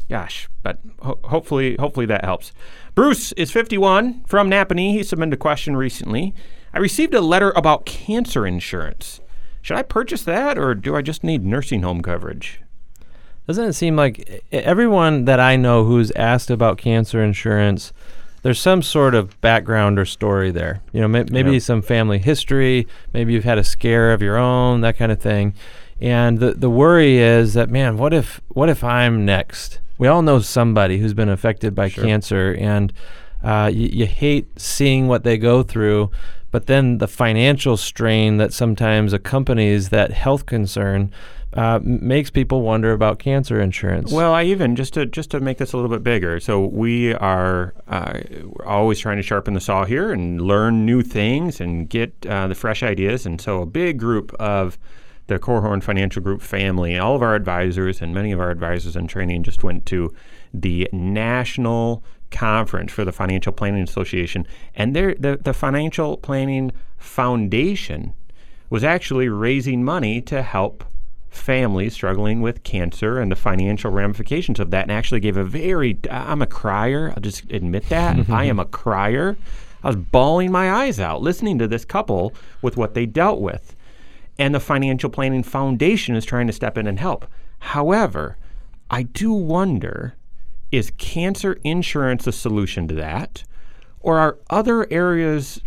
gosh, 0.09 0.49
but 0.63 0.79
ho- 1.01 1.19
hopefully, 1.25 1.77
hopefully 1.79 2.07
that 2.07 2.25
helps. 2.25 2.53
Bruce 2.95 3.33
is 3.33 3.51
51 3.51 4.25
from 4.27 4.51
Nappanee. 4.51 4.93
He 4.93 5.03
submitted 5.03 5.35
a 5.35 5.39
question 5.39 5.77
recently. 5.77 6.35
I 6.73 6.79
received 6.79 7.15
a 7.15 7.21
letter 7.21 7.53
about 7.57 7.87
cancer 7.87 8.47
insurance. 8.47 9.21
Should 9.63 9.77
I 9.77 9.83
purchase 9.83 10.23
that 10.25 10.59
or 10.59 10.75
do 10.75 10.95
I 10.95 11.03
just 11.03 11.25
need 11.25 11.45
nursing 11.45 11.83
home 11.83 12.03
coverage? 12.03 12.61
Doesn't 13.47 13.65
it 13.65 13.73
seem 13.75 13.97
like 13.97 14.45
everyone 14.53 15.25
that 15.25 15.39
I 15.41 15.57
know 15.57 15.85
who's 15.85 16.11
asked 16.13 16.51
about 16.51 16.79
cancer 16.79 17.23
insurance, 17.23 17.93
there's 18.47 18.61
some 18.61 18.81
sort 18.81 19.17
of 19.17 19.41
background 19.41 19.99
or 19.99 20.05
story 20.05 20.53
there. 20.53 20.81
You 20.93 21.01
know, 21.01 21.09
may, 21.09 21.25
maybe 21.25 21.55
yep. 21.55 21.63
some 21.63 21.83
family 21.83 22.21
history, 22.21 22.87
maybe 23.13 23.33
you've 23.33 23.43
had 23.43 23.59
a 23.59 23.65
scare 23.65 24.13
of 24.13 24.23
your 24.23 24.37
own, 24.37 24.83
that 24.83 24.97
kind 24.97 25.11
of 25.11 25.21
thing. 25.21 25.53
And 26.01 26.39
the 26.39 26.53
the 26.53 26.71
worry 26.71 27.19
is 27.19 27.55
that 27.55 27.71
man, 27.71 27.99
what 27.99 28.15
if 28.15 28.41
what 28.47 28.69
if 28.69 28.85
I'm 28.85 29.25
next? 29.25 29.81
We 29.99 30.07
all 30.07 30.23
know 30.23 30.39
somebody 30.39 30.99
who's 30.99 31.13
been 31.13 31.29
affected 31.29 31.75
by 31.75 31.89
sure. 31.89 32.05
cancer, 32.05 32.57
and 32.57 32.93
uh, 33.43 33.69
you, 33.75 33.89
you 33.89 34.07
hate 34.07 34.61
seeing 34.61 35.09
what 35.09 35.25
they 35.25 35.39
go 35.39 35.65
through 35.65 36.13
but 36.53 36.67
then 36.67 36.99
the 36.99 37.09
financial 37.09 37.77
strain 37.77 38.39
that 38.39 38.51
sometimes 38.51 39.13
accompanies 39.13 39.91
that 39.91 40.13
health 40.13 40.47
concern 40.47 41.13
uh, 41.57 41.81
makes 41.83 42.31
people 42.31 42.63
wonder 42.63 42.93
about 42.93 43.19
cancer 43.19 43.61
insurance. 43.61 44.13
Well, 44.13 44.35
I 44.35 44.45
even 44.45 44.77
just 44.77 44.95
to 44.95 45.07
just 45.07 45.31
to 45.31 45.41
make 45.41 45.59
this 45.59 45.73
a 45.73 45.77
little 45.77 45.91
bit 45.91 46.03
bigger. 46.03 46.39
So 46.39 46.67
we 46.67 47.15
are 47.15 47.75
uh, 47.89 48.21
always 48.65 48.99
trying 48.99 49.17
to 49.17 49.23
sharpen 49.23 49.55
the 49.55 49.61
saw 49.61 49.85
here 49.85 50.13
and 50.13 50.41
learn 50.41 50.85
new 50.85 51.03
things 51.03 51.61
and 51.61 51.89
get 51.89 52.15
uh, 52.27 52.47
the 52.47 52.55
fresh 52.55 52.83
ideas. 52.83 53.27
And 53.27 53.41
so 53.41 53.63
a 53.63 53.67
big 53.67 53.99
group 53.99 54.35
of 54.35 54.79
the 55.29 55.39
Korhorn 55.39 55.83
Financial 55.83 56.23
Group 56.23 56.41
family, 56.41 56.99
all 56.99 57.17
of 57.17 57.23
our 57.23 57.35
advisors 57.35 58.01
and 58.01 58.15
many 58.15 58.33
of 58.33 58.39
our 58.39 58.51
advisors 58.51 58.95
in 58.95 59.09
training 59.09 59.43
just 59.43 59.65
went 59.65 59.87
to 59.87 60.15
the 60.55 60.89
national 60.93 62.05
conference 62.31 62.93
for 62.93 63.05
the 63.05 63.13
Financial 63.13 63.53
Planning 63.53 63.83
Association, 63.83 64.47
and 64.75 64.95
there 64.95 65.15
the 65.19 65.39
the 65.43 65.55
Financial 65.55 66.17
Planning 66.17 66.73
Foundation 66.99 68.15
was 68.69 68.85
actually 68.85 69.29
raising 69.29 69.85
money 69.85 70.21
to 70.21 70.43
help 70.43 70.85
families 71.37 71.95
struggling 71.95 72.41
with 72.41 72.63
cancer 72.65 73.19
and 73.19 73.31
the 73.31 73.37
financial 73.37 73.91
ramifications 73.91 74.59
of 74.59 74.71
that, 74.71 74.83
and 74.83 74.93
actually 74.93 75.21
gave 75.21 75.37
a 75.37 75.45
very 75.45 75.99
I'm 76.11 76.43
a 76.43 76.47
crier. 76.47 77.11
I'll 77.11 77.23
just 77.23 77.51
admit 77.51 77.89
that 77.89 78.29
I 78.31 78.45
am 78.45 78.59
a 78.59 78.65
crier. 78.65 79.37
I 79.85 79.89
was 79.89 79.97
bawling 79.97 80.51
my 80.51 80.73
eyes 80.73 80.99
out 80.99 81.23
listening 81.23 81.59
to 81.59 81.69
this 81.69 81.85
couple 81.85 82.35
with 82.63 82.77
what 82.77 82.95
they 82.95 83.07
dealt 83.07 83.41
with. 83.41 83.77
And 84.39 84.55
the 84.55 84.61
Financial 84.61 85.09
Planning 85.09 85.43
Foundation 85.43 86.15
is 86.15 86.25
trying 86.25 86.47
to 86.47 86.53
step 86.53 86.77
in 86.77 86.87
and 86.87 86.99
help. 86.99 87.27
However, 87.61 88.37
I 88.91 89.05
do 89.05 89.33
wonder 89.33 90.17
is 90.73 90.93
cancer 90.99 91.59
insurance 91.65 92.27
a 92.27 92.33
solution 92.33 92.89
to 92.89 92.95
that? 92.97 93.45
Or 94.01 94.19
are 94.19 94.39
other 94.51 94.91
areas 94.93 95.61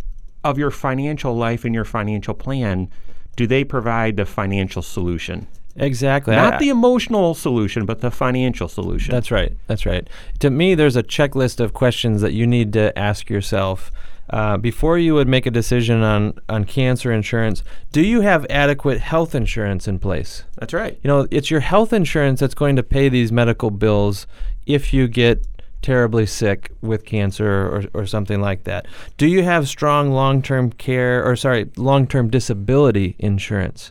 of 0.44 0.58
your 0.58 0.70
financial 0.70 1.34
life 1.34 1.64
and 1.64 1.74
your 1.74 1.84
financial 1.84 2.34
plan, 2.34 2.88
do 3.36 3.46
they 3.46 3.64
provide 3.64 4.16
the 4.16 4.26
financial 4.26 4.82
solution? 4.82 5.46
Exactly. 5.80 6.36
Not 6.36 6.54
I, 6.54 6.58
the 6.58 6.68
emotional 6.68 7.34
solution, 7.34 7.86
but 7.86 8.00
the 8.00 8.10
financial 8.10 8.68
solution. 8.68 9.12
That's 9.12 9.30
right. 9.30 9.56
That's 9.66 9.86
right. 9.86 10.06
To 10.40 10.50
me, 10.50 10.74
there's 10.74 10.96
a 10.96 11.02
checklist 11.02 11.58
of 11.58 11.72
questions 11.72 12.20
that 12.20 12.32
you 12.32 12.46
need 12.46 12.72
to 12.74 12.96
ask 12.98 13.28
yourself 13.28 13.90
uh, 14.30 14.56
before 14.56 14.96
you 14.96 15.14
would 15.14 15.26
make 15.26 15.44
a 15.44 15.50
decision 15.50 16.02
on 16.02 16.34
on 16.48 16.64
cancer 16.64 17.12
insurance, 17.12 17.64
do 17.90 18.00
you 18.00 18.20
have 18.20 18.46
adequate 18.48 19.00
health 19.00 19.34
insurance 19.34 19.88
in 19.88 19.98
place? 19.98 20.44
That's 20.56 20.72
right. 20.72 20.98
You 21.02 21.08
know, 21.08 21.26
it's 21.30 21.50
your 21.50 21.60
health 21.60 21.92
insurance 21.92 22.38
that's 22.38 22.54
going 22.54 22.76
to 22.76 22.84
pay 22.84 23.08
these 23.08 23.32
medical 23.32 23.70
bills 23.70 24.28
if 24.66 24.94
you 24.94 25.08
get 25.08 25.44
terribly 25.82 26.26
sick 26.26 26.70
with 26.80 27.04
cancer 27.04 27.48
or, 27.48 27.84
or 27.94 28.06
something 28.06 28.40
like 28.40 28.64
that. 28.64 28.86
Do 29.16 29.26
you 29.26 29.42
have 29.42 29.66
strong 29.68 30.12
long-term 30.12 30.72
care 30.72 31.24
or 31.24 31.34
sorry, 31.34 31.70
long-term 31.76 32.30
disability 32.30 33.16
insurance? 33.18 33.90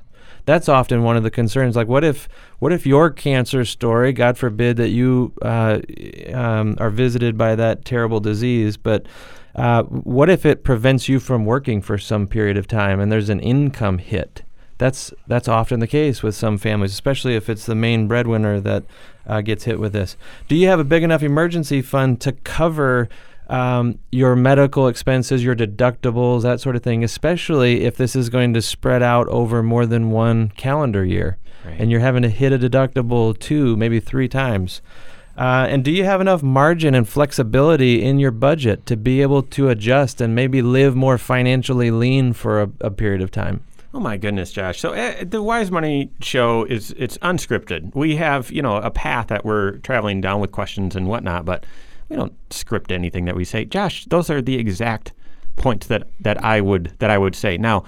That's 0.49 0.67
often 0.67 1.03
one 1.03 1.15
of 1.15 1.21
the 1.21 1.29
concerns. 1.29 1.75
Like, 1.75 1.87
what 1.87 2.03
if, 2.03 2.27
what 2.57 2.73
if 2.73 2.83
your 2.83 3.11
cancer 3.11 3.63
story, 3.65 4.11
God 4.11 4.35
forbid 4.35 4.77
that 4.77 4.89
you 4.89 5.31
uh, 5.43 5.79
um, 6.33 6.75
are 6.79 6.89
visited 6.89 7.37
by 7.37 7.53
that 7.53 7.85
terrible 7.85 8.19
disease, 8.19 8.75
but 8.75 9.05
uh, 9.53 9.83
what 9.83 10.27
if 10.27 10.47
it 10.47 10.63
prevents 10.63 11.07
you 11.07 11.19
from 11.19 11.45
working 11.45 11.83
for 11.83 11.99
some 11.99 12.25
period 12.25 12.57
of 12.57 12.67
time 12.67 12.99
and 12.99 13.11
there's 13.11 13.29
an 13.29 13.39
income 13.41 13.99
hit? 13.99 14.41
That's 14.79 15.13
that's 15.27 15.47
often 15.47 15.81
the 15.81 15.87
case 15.87 16.23
with 16.23 16.33
some 16.33 16.57
families, 16.57 16.93
especially 16.93 17.35
if 17.35 17.47
it's 17.47 17.67
the 17.67 17.75
main 17.75 18.07
breadwinner 18.07 18.59
that 18.59 18.85
uh, 19.27 19.41
gets 19.41 19.65
hit 19.65 19.79
with 19.79 19.93
this. 19.93 20.17
Do 20.47 20.55
you 20.55 20.67
have 20.67 20.79
a 20.79 20.83
big 20.83 21.03
enough 21.03 21.21
emergency 21.21 21.83
fund 21.83 22.19
to 22.21 22.31
cover 22.31 23.07
um, 23.49 23.99
your 24.11 24.35
medical 24.35 24.87
expenses, 24.87 25.43
your 25.43 25.55
deductibles, 25.55 26.43
that 26.43 26.59
sort 26.61 26.75
of 26.75 26.83
thing, 26.83 27.03
especially 27.03 27.83
if 27.83 27.97
this 27.97 28.15
is 28.15 28.29
going 28.29 28.53
to 28.53 28.61
spread 28.61 29.01
out 29.01 29.27
over 29.29 29.63
more 29.63 29.85
than 29.85 30.11
one 30.11 30.49
calendar 30.49 31.03
year 31.03 31.37
Right. 31.65 31.75
and 31.77 31.91
you're 31.91 31.99
having 31.99 32.21
to 32.23 32.29
hit 32.29 32.53
a 32.53 32.59
deductible 32.59 33.37
two, 33.37 33.75
maybe 33.75 33.99
three 33.99 34.27
times? 34.29 34.81
Uh, 35.37 35.67
and 35.69 35.83
do 35.83 35.91
you 35.91 36.03
have 36.05 36.21
enough 36.21 36.43
margin 36.43 36.93
and 36.95 37.07
flexibility 37.07 38.01
in 38.03 38.19
your 38.19 38.31
budget 38.31 38.85
to 38.85 38.95
be 38.97 39.21
able 39.21 39.41
to 39.43 39.69
adjust 39.69 40.21
and 40.21 40.35
maybe 40.35 40.61
live 40.61 40.95
more 40.95 41.17
financially 41.17 41.91
lean 41.91 42.33
for 42.33 42.61
a, 42.61 42.69
a 42.81 42.91
period 42.91 43.21
of 43.21 43.31
time? 43.31 43.61
Oh 43.93 43.99
my 43.99 44.17
goodness, 44.17 44.51
Josh! 44.51 44.79
So 44.79 44.93
uh, 44.93 45.23
the 45.23 45.41
Wise 45.41 45.71
Money 45.71 46.11
Show 46.21 46.63
is 46.65 46.93
it's 46.97 47.17
unscripted. 47.19 47.95
We 47.95 48.17
have 48.17 48.51
you 48.51 48.61
know 48.61 48.77
a 48.77 48.91
path 48.91 49.27
that 49.27 49.43
we're 49.43 49.77
traveling 49.79 50.21
down 50.21 50.39
with 50.41 50.51
questions 50.51 50.95
and 50.95 51.07
whatnot, 51.07 51.43
but 51.45 51.65
we 52.09 52.15
don't 52.15 52.33
script 52.51 52.91
anything 52.91 53.25
that 53.25 53.35
we 53.35 53.45
say. 53.45 53.65
Josh, 53.65 54.05
those 54.05 54.29
are 54.29 54.41
the 54.41 54.55
exact 54.55 55.13
points 55.55 55.87
that 55.87 56.07
that 56.19 56.43
I 56.43 56.61
would 56.61 56.93
that 56.99 57.09
I 57.09 57.17
would 57.17 57.35
say. 57.35 57.57
Now, 57.57 57.83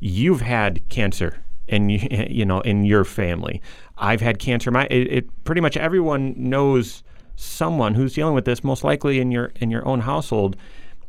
you've 0.00 0.40
had 0.40 0.86
cancer, 0.88 1.42
and 1.68 1.90
you 1.90 2.00
you 2.28 2.44
know 2.44 2.60
in 2.60 2.84
your 2.84 3.04
family. 3.04 3.62
I've 3.98 4.20
had 4.20 4.38
cancer. 4.38 4.70
My 4.70 4.86
it, 4.86 5.12
it 5.12 5.44
pretty 5.44 5.60
much 5.60 5.76
everyone 5.76 6.34
knows 6.36 7.02
someone 7.36 7.94
who's 7.94 8.14
dealing 8.14 8.34
with 8.34 8.44
this, 8.44 8.64
most 8.64 8.84
likely 8.84 9.20
in 9.20 9.30
your 9.30 9.52
in 9.56 9.70
your 9.70 9.86
own 9.86 10.00
household. 10.00 10.56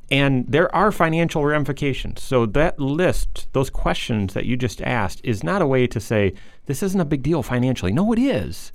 And 0.10 0.45
there 0.45 0.74
are 0.76 0.91
financial 0.91 1.45
ramifications. 1.45 2.21
So 2.21 2.45
that 2.47 2.78
list, 2.78 3.47
those 3.54 3.69
questions 3.69 4.34
that 4.34 4.45
you 4.45 4.58
just 4.58 4.82
asked, 4.82 5.21
is 5.24 5.41
not 5.41 5.62
a 5.62 5.65
way 5.65 5.88
to 5.88 6.02
say 6.02 6.34
this 6.65 6.84
isn't 6.84 7.00
a 7.00 7.06
big 7.06 7.24
deal 7.24 7.41
financially. 7.41 7.93
No, 7.93 8.12
it 8.12 8.19
is. 8.19 8.74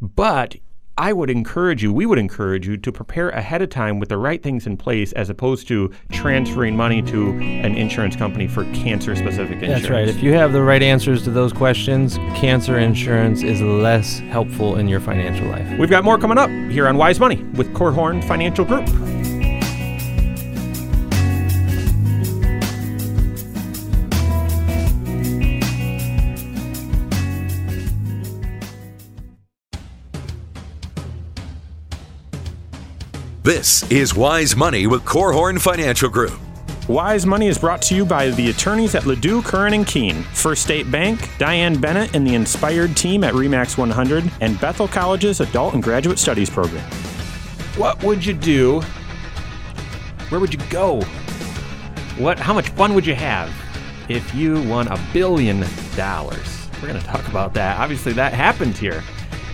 But 0.00 0.56
I 0.98 1.14
would 1.14 1.30
encourage 1.30 1.82
you, 1.82 1.90
we 1.90 2.04
would 2.04 2.18
encourage 2.18 2.66
you 2.66 2.76
to 2.76 2.92
prepare 2.92 3.30
ahead 3.30 3.62
of 3.62 3.70
time 3.70 3.98
with 3.98 4.10
the 4.10 4.18
right 4.18 4.42
things 4.42 4.66
in 4.66 4.76
place 4.76 5.12
as 5.12 5.30
opposed 5.30 5.66
to 5.68 5.90
transferring 6.10 6.76
money 6.76 7.00
to 7.02 7.30
an 7.30 7.74
insurance 7.76 8.14
company 8.14 8.46
for 8.46 8.64
cancer 8.74 9.16
specific 9.16 9.54
insurance. 9.62 9.82
That's 9.82 9.90
right. 9.90 10.08
If 10.08 10.22
you 10.22 10.34
have 10.34 10.52
the 10.52 10.62
right 10.62 10.82
answers 10.82 11.22
to 11.24 11.30
those 11.30 11.52
questions, 11.52 12.18
cancer 12.36 12.78
insurance 12.78 13.42
is 13.42 13.62
less 13.62 14.18
helpful 14.18 14.76
in 14.76 14.86
your 14.86 15.00
financial 15.00 15.46
life. 15.48 15.78
We've 15.78 15.88
got 15.88 16.04
more 16.04 16.18
coming 16.18 16.36
up 16.36 16.50
here 16.70 16.86
on 16.86 16.98
Wise 16.98 17.18
Money 17.18 17.42
with 17.54 17.72
Korhorn 17.72 18.22
Financial 18.22 18.64
Group. 18.64 18.86
This 33.44 33.82
is 33.90 34.14
Wise 34.14 34.54
Money 34.54 34.86
with 34.86 35.04
Korhorn 35.04 35.60
Financial 35.60 36.08
Group. 36.08 36.38
Wise 36.86 37.26
Money 37.26 37.48
is 37.48 37.58
brought 37.58 37.82
to 37.82 37.94
you 37.96 38.04
by 38.04 38.30
the 38.30 38.50
attorneys 38.50 38.94
at 38.94 39.02
LaDue, 39.02 39.44
Curran 39.44 39.74
and 39.74 39.84
Kuehn, 39.84 40.22
First 40.26 40.62
State 40.62 40.88
Bank, 40.92 41.28
Diane 41.38 41.80
Bennett 41.80 42.14
and 42.14 42.24
the 42.24 42.36
Inspired 42.36 42.96
team 42.96 43.24
at 43.24 43.34
Remax 43.34 43.76
100, 43.76 44.30
and 44.40 44.60
Bethel 44.60 44.86
College's 44.86 45.40
Adult 45.40 45.74
and 45.74 45.82
Graduate 45.82 46.20
Studies 46.20 46.48
program. 46.48 46.88
What 47.76 48.00
would 48.04 48.24
you 48.24 48.32
do? 48.32 48.80
Where 50.28 50.40
would 50.40 50.54
you 50.54 50.60
go? 50.70 51.00
What? 52.18 52.38
How 52.38 52.54
much 52.54 52.68
fun 52.68 52.94
would 52.94 53.04
you 53.04 53.16
have 53.16 53.52
if 54.08 54.32
you 54.36 54.62
won 54.68 54.86
a 54.86 55.00
billion 55.12 55.64
dollars? 55.96 56.68
We're 56.80 56.86
going 56.86 57.00
to 57.00 57.06
talk 57.08 57.26
about 57.26 57.54
that. 57.54 57.80
Obviously, 57.80 58.12
that 58.12 58.34
happened 58.34 58.78
here 58.78 59.02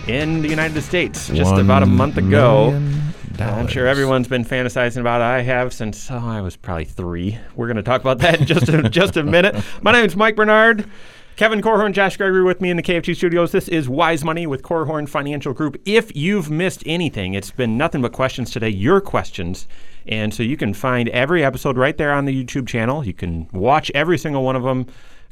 in 0.07 0.43
the 0.43 0.47
United 0.47 0.79
States 0.83 1.27
just 1.29 1.55
about 1.55 1.81
a 1.81 1.87
month 1.87 2.17
ago. 2.17 2.69
million 2.69 3.08
I'm 3.41 3.67
sure 3.67 3.87
everyone's 3.87 4.27
been 4.27 4.43
fantasizing 4.43 4.99
about 4.99 5.21
it. 5.21 5.25
I 5.25 5.41
have 5.41 5.73
since 5.73 6.11
oh, 6.11 6.17
I 6.17 6.41
was 6.41 6.55
probably 6.55 6.85
three. 6.85 7.37
We're 7.55 7.67
going 7.67 7.77
to 7.77 7.83
talk 7.83 8.01
about 8.01 8.19
that 8.19 8.41
in 8.41 8.45
just 8.45 8.67
a, 8.67 8.89
just 8.89 9.15
a 9.15 9.23
minute. 9.23 9.55
My 9.81 9.91
name 9.91 10.05
is 10.05 10.15
Mike 10.15 10.35
Bernard. 10.35 10.89
Kevin 11.37 11.61
Korhorn, 11.61 11.93
Josh 11.93 12.17
Gregory 12.17 12.43
with 12.43 12.59
me 12.59 12.69
in 12.69 12.75
the 12.75 12.83
KFG 12.83 13.15
studios. 13.15 13.53
This 13.53 13.69
is 13.69 13.87
Wise 13.87 14.25
Money 14.25 14.45
with 14.45 14.61
Korhorn 14.61 15.07
Financial 15.07 15.53
Group. 15.53 15.81
If 15.85 16.13
you've 16.13 16.51
missed 16.51 16.83
anything, 16.85 17.33
it's 17.33 17.51
been 17.51 17.77
nothing 17.77 18.01
but 18.01 18.11
questions 18.11 18.51
today, 18.51 18.67
your 18.67 18.99
questions. 18.99 19.65
And 20.05 20.33
so 20.33 20.43
you 20.43 20.57
can 20.57 20.73
find 20.73 21.07
every 21.09 21.45
episode 21.45 21.77
right 21.77 21.97
there 21.97 22.11
on 22.11 22.25
the 22.25 22.43
YouTube 22.43 22.67
channel. 22.67 23.05
You 23.05 23.13
can 23.13 23.47
watch 23.53 23.89
every 23.95 24.17
single 24.17 24.43
one 24.43 24.57
of 24.57 24.63
them 24.63 24.87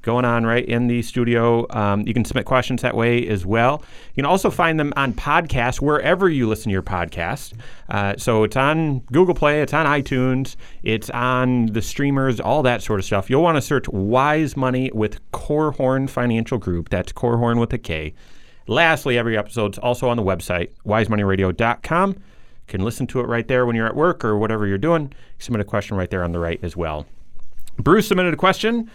going 0.07 0.23
on 0.23 0.45
right 0.45 0.65
in 0.65 0.87
the 0.87 1.01
studio. 1.01 1.67
Um, 1.69 2.07
you 2.07 2.13
can 2.13 2.23
submit 2.23 2.45
questions 2.45 2.81
that 2.81 2.95
way 2.95 3.27
as 3.27 3.45
well. 3.45 3.83
You 4.15 4.23
can 4.23 4.25
also 4.25 4.49
find 4.49 4.79
them 4.79 4.93
on 4.95 5.13
podcasts 5.13 5.81
wherever 5.81 6.29
you 6.29 6.47
listen 6.47 6.69
to 6.69 6.71
your 6.71 6.81
podcast. 6.81 7.53
Uh, 7.89 8.15
so 8.17 8.43
it's 8.45 8.55
on 8.55 8.99
Google 9.11 9.35
Play, 9.35 9.61
it's 9.61 9.73
on 9.73 9.85
iTunes, 9.85 10.55
it's 10.81 11.09
on 11.09 11.67
the 11.67 11.81
streamers, 11.81 12.39
all 12.39 12.63
that 12.63 12.81
sort 12.81 13.01
of 13.01 13.05
stuff. 13.05 13.29
You'll 13.29 13.43
want 13.43 13.57
to 13.57 13.61
search 13.61 13.89
Wise 13.89 14.55
Money 14.55 14.89
with 14.93 15.19
Korhorn 15.33 16.09
Financial 16.09 16.57
Group. 16.57 16.87
That's 16.87 17.11
Korhorn 17.11 17.59
with 17.59 17.73
a 17.73 17.77
K. 17.77 18.13
Lastly, 18.65 19.17
every 19.17 19.37
episode's 19.37 19.77
also 19.77 20.07
on 20.07 20.15
the 20.15 20.23
website, 20.23 20.69
wisemoneyradio.com. 20.85 22.09
You 22.11 22.15
can 22.67 22.81
listen 22.81 23.07
to 23.07 23.19
it 23.19 23.23
right 23.23 23.47
there 23.47 23.65
when 23.65 23.75
you're 23.75 23.87
at 23.87 23.95
work 23.95 24.23
or 24.23 24.37
whatever 24.37 24.65
you're 24.67 24.77
doing. 24.77 25.13
Submit 25.37 25.59
a 25.61 25.65
question 25.65 25.97
right 25.97 26.09
there 26.09 26.23
on 26.23 26.31
the 26.31 26.39
right 26.39 26.59
as 26.63 26.77
well. 26.77 27.05
Bruce 27.77 28.07
submitted 28.07 28.33
a 28.33 28.37
question. 28.37 28.89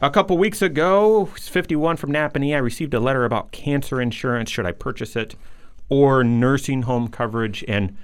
A 0.00 0.10
couple 0.10 0.38
weeks 0.38 0.62
ago, 0.62 1.24
51 1.26 1.96
from 1.96 2.12
Nappanee. 2.12 2.54
I 2.54 2.58
received 2.58 2.94
a 2.94 3.00
letter 3.00 3.24
about 3.24 3.50
cancer 3.50 4.00
insurance. 4.00 4.48
Should 4.48 4.64
I 4.64 4.70
purchase 4.70 5.16
it 5.16 5.34
or 5.88 6.22
nursing 6.22 6.82
home 6.82 7.08
coverage? 7.08 7.64
And 7.66 7.96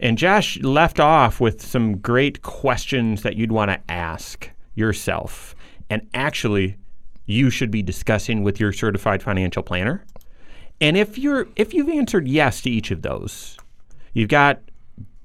and 0.00 0.18
Josh 0.18 0.58
left 0.62 0.98
off 0.98 1.38
with 1.40 1.62
some 1.64 1.98
great 1.98 2.42
questions 2.42 3.22
that 3.22 3.36
you'd 3.36 3.52
want 3.52 3.70
to 3.70 3.80
ask 3.88 4.50
yourself. 4.74 5.54
And 5.88 6.08
actually, 6.14 6.78
you 7.26 7.48
should 7.48 7.70
be 7.70 7.82
discussing 7.82 8.42
with 8.42 8.58
your 8.58 8.72
certified 8.72 9.22
financial 9.22 9.62
planner. 9.62 10.04
And 10.80 10.96
if 10.96 11.16
you're 11.16 11.46
if 11.54 11.72
you've 11.72 11.90
answered 11.90 12.26
yes 12.26 12.60
to 12.62 12.70
each 12.70 12.90
of 12.90 13.02
those, 13.02 13.56
you've 14.14 14.30
got 14.30 14.62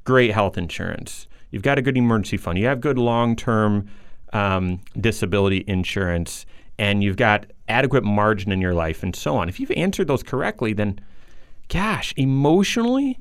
great 0.03 0.33
health 0.33 0.55
insurance, 0.55 1.25
you've 1.49 1.63
got 1.63 1.79
a 1.79 1.81
good 1.81 1.97
emergency 1.97 2.37
fund, 2.37 2.59
you 2.59 2.67
have 2.67 2.79
good 2.79 2.99
long-term 2.99 3.89
um, 4.35 4.81
disability 4.99 5.63
insurance, 5.65 6.45
and 6.77 7.01
you've 7.01 7.15
got 7.15 7.45
adequate 7.69 8.03
margin 8.03 8.51
in 8.51 8.59
your 8.59 8.73
life, 8.73 9.01
and 9.01 9.15
so 9.15 9.37
on. 9.37 9.47
If 9.47 9.61
you've 9.61 9.71
answered 9.71 10.07
those 10.07 10.23
correctly, 10.23 10.73
then 10.73 10.99
gosh, 11.69 12.13
emotionally, 12.17 13.17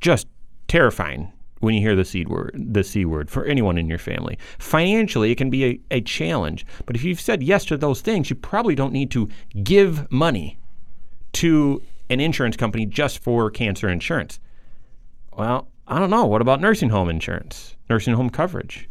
just 0.00 0.26
terrifying 0.66 1.30
when 1.58 1.74
you 1.74 1.82
hear 1.82 1.94
the 1.94 2.06
C 2.06 2.24
word, 2.24 2.54
the 2.56 2.82
C 2.82 3.04
word 3.04 3.30
for 3.30 3.44
anyone 3.44 3.76
in 3.76 3.86
your 3.86 3.98
family. 3.98 4.38
Financially, 4.58 5.30
it 5.30 5.36
can 5.36 5.50
be 5.50 5.64
a, 5.66 5.80
a 5.90 6.00
challenge. 6.00 6.64
But 6.86 6.96
if 6.96 7.04
you've 7.04 7.20
said 7.20 7.42
yes 7.42 7.66
to 7.66 7.76
those 7.76 8.00
things, 8.00 8.30
you 8.30 8.36
probably 8.36 8.74
don't 8.74 8.94
need 8.94 9.10
to 9.10 9.28
give 9.62 10.10
money 10.10 10.58
to 11.34 11.82
an 12.08 12.18
insurance 12.18 12.56
company 12.56 12.86
just 12.86 13.22
for 13.22 13.50
cancer 13.50 13.90
insurance. 13.90 14.40
Well, 15.36 15.68
I 15.86 15.98
don't 15.98 16.10
know. 16.10 16.24
What 16.24 16.40
about 16.40 16.62
nursing 16.62 16.88
home 16.88 17.10
insurance, 17.10 17.76
nursing 17.90 18.14
home 18.14 18.30
coverage? 18.30 18.88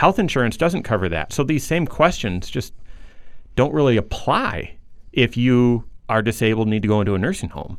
Health 0.00 0.18
insurance 0.18 0.56
doesn't 0.56 0.82
cover 0.82 1.10
that. 1.10 1.30
So 1.30 1.44
these 1.44 1.62
same 1.62 1.86
questions 1.86 2.48
just 2.48 2.72
don't 3.54 3.74
really 3.74 3.98
apply 3.98 4.78
if 5.12 5.36
you 5.36 5.84
are 6.08 6.22
disabled 6.22 6.68
and 6.68 6.70
need 6.70 6.80
to 6.80 6.88
go 6.88 7.02
into 7.02 7.14
a 7.14 7.18
nursing 7.18 7.50
home. 7.50 7.76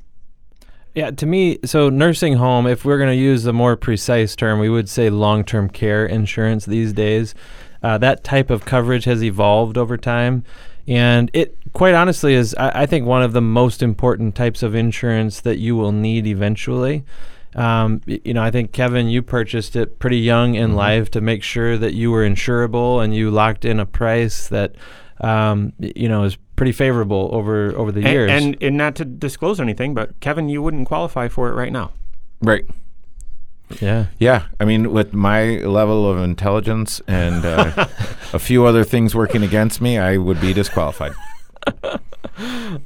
Yeah, 0.93 1.09
to 1.09 1.25
me, 1.25 1.57
so 1.65 1.89
nursing 1.89 2.35
home, 2.35 2.67
if 2.67 2.85
we're 2.85 2.99
going 2.99 3.09
to 3.09 3.15
use 3.15 3.47
a 3.47 3.53
more 3.53 3.75
precise 3.75 4.35
term, 4.35 4.59
we 4.59 4.69
would 4.69 4.87
say 4.87 5.09
long 5.09 5.43
term 5.43 5.67
care 5.67 6.05
insurance 6.05 6.67
these 6.67 6.93
days. 6.93 7.33
Uh, 7.81 7.97
that 7.97 8.23
type 8.23 8.51
of 8.51 8.65
coverage 8.65 9.05
has 9.05 9.23
evolved 9.23 9.75
over 9.75 9.97
time. 9.97 10.43
And 10.87 11.31
it, 11.33 11.57
quite 11.73 11.95
honestly, 11.95 12.35
is, 12.35 12.53
I, 12.53 12.83
I 12.83 12.85
think, 12.85 13.07
one 13.07 13.23
of 13.23 13.33
the 13.33 13.41
most 13.41 13.81
important 13.81 14.35
types 14.35 14.61
of 14.61 14.75
insurance 14.75 15.41
that 15.41 15.57
you 15.57 15.75
will 15.75 15.91
need 15.91 16.27
eventually. 16.27 17.03
Um, 17.55 18.01
you 18.07 18.33
know, 18.33 18.41
I 18.41 18.49
think 18.51 18.71
Kevin, 18.71 19.07
you 19.09 19.21
purchased 19.21 19.75
it 19.75 19.99
pretty 19.99 20.19
young 20.19 20.55
in 20.55 20.73
life 20.75 21.11
to 21.11 21.21
make 21.21 21.43
sure 21.43 21.77
that 21.77 21.93
you 21.93 22.09
were 22.11 22.23
insurable 22.27 23.03
and 23.03 23.13
you 23.15 23.29
locked 23.29 23.65
in 23.65 23.79
a 23.79 23.85
price 23.85 24.47
that, 24.47 24.75
um, 25.19 25.73
you 25.79 26.07
know, 26.07 26.23
is 26.23 26.37
pretty 26.55 26.71
favorable 26.71 27.29
over 27.33 27.75
over 27.75 27.91
the 27.91 28.01
And, 28.01 28.09
years. 28.09 28.31
and 28.31 28.57
and 28.61 28.77
not 28.77 28.95
to 28.95 29.05
disclose 29.05 29.59
anything, 29.59 29.93
but 29.93 30.17
Kevin, 30.21 30.47
you 30.47 30.61
wouldn't 30.61 30.87
qualify 30.87 31.27
for 31.27 31.49
it 31.49 31.53
right 31.55 31.71
now. 31.73 31.91
Right. 32.41 32.63
yeah, 33.81 34.05
Yeah. 34.19 34.43
I 34.59 34.65
mean, 34.65 34.91
with 34.91 35.13
my 35.13 35.57
level 35.59 36.09
of 36.09 36.19
intelligence 36.19 37.01
and 37.07 37.45
uh, 37.45 37.71
a 38.33 38.39
few 38.39 38.65
other 38.65 38.83
things 38.83 39.13
working 39.15 39.43
against 39.43 39.81
me, 39.81 39.97
I 39.97 40.17
would 40.17 40.39
be 40.39 40.53
disqualified. 40.53 41.11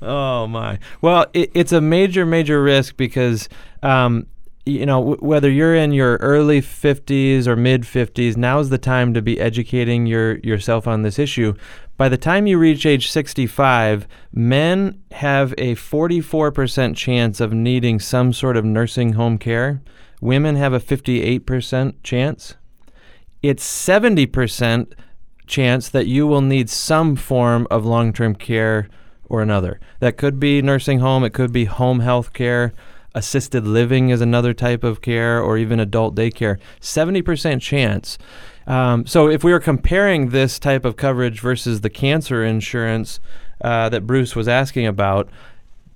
Oh 0.02 0.48
my! 0.48 0.80
Well, 1.02 1.28
it, 1.34 1.52
it's 1.54 1.72
a 1.72 1.80
major, 1.80 2.26
major 2.26 2.62
risk 2.62 2.98
because, 2.98 3.48
um, 3.84 4.28
you 4.66 4.86
know, 4.86 5.00
w- 5.00 5.18
whether 5.18 5.50
you're 5.50 5.76
in 5.76 5.92
your 5.92 6.18
early 6.18 6.62
50s 6.62 7.48
or 7.48 7.56
mid 7.56 7.84
50s, 7.84 8.36
now's 8.36 8.70
the 8.70 8.78
time 8.78 9.14
to 9.14 9.22
be 9.22 9.40
educating 9.40 10.06
your 10.06 10.38
yourself 10.40 10.88
on 10.88 11.04
this 11.04 11.20
issue. 11.20 11.54
By 11.98 12.10
the 12.10 12.18
time 12.18 12.48
you 12.48 12.58
reach 12.58 12.86
age 12.86 13.10
65, 13.10 14.08
men 14.34 15.02
have 15.12 15.54
a 15.58 15.76
44% 15.76 16.96
chance 16.96 17.40
of 17.40 17.54
needing 17.54 18.00
some 18.00 18.34
sort 18.34 18.58
of 18.58 18.66
nursing 18.66 19.14
home 19.14 19.38
care. 19.38 19.82
Women 20.20 20.56
have 20.56 20.74
a 20.74 20.80
58% 20.80 21.96
chance. 22.04 22.56
It's 23.42 23.64
70% 23.64 24.94
chance 25.48 25.90
that 25.90 26.08
you 26.08 26.26
will 26.28 26.42
need 26.42 26.70
some 26.70 27.16
form 27.16 27.68
of 27.70 27.86
long 27.86 28.12
term 28.12 28.36
care 28.36 28.90
or 29.30 29.42
another. 29.42 29.80
That 30.00 30.18
could 30.18 30.40
be 30.40 30.62
nursing 30.62 31.00
home, 31.00 31.24
it 31.24 31.34
could 31.34 31.52
be 31.52 31.66
home 31.66 32.00
health 32.00 32.34
care, 32.34 32.74
assisted 33.16 33.66
living 33.66 34.10
is 34.10 34.22
another 34.22 34.54
type 34.54 34.84
of 34.84 35.02
care, 35.02 35.42
or 35.42 35.58
even 35.58 35.80
adult 35.80 36.14
daycare. 36.16 36.60
70% 36.80 37.62
chance. 37.62 38.18
Um, 38.68 39.08
so 39.08 39.30
if 39.30 39.44
we 39.44 39.52
were 39.52 39.60
comparing 39.60 40.30
this 40.30 40.60
type 40.60 40.86
of 40.86 40.96
coverage 40.96 41.40
versus 41.40 41.82
the 41.82 41.90
cancer 41.90 42.44
insurance 42.44 43.20
uh, 43.62 43.90
that 43.90 44.06
Bruce 44.06 44.36
was 44.36 44.48
asking 44.48 44.86
about, 44.86 45.30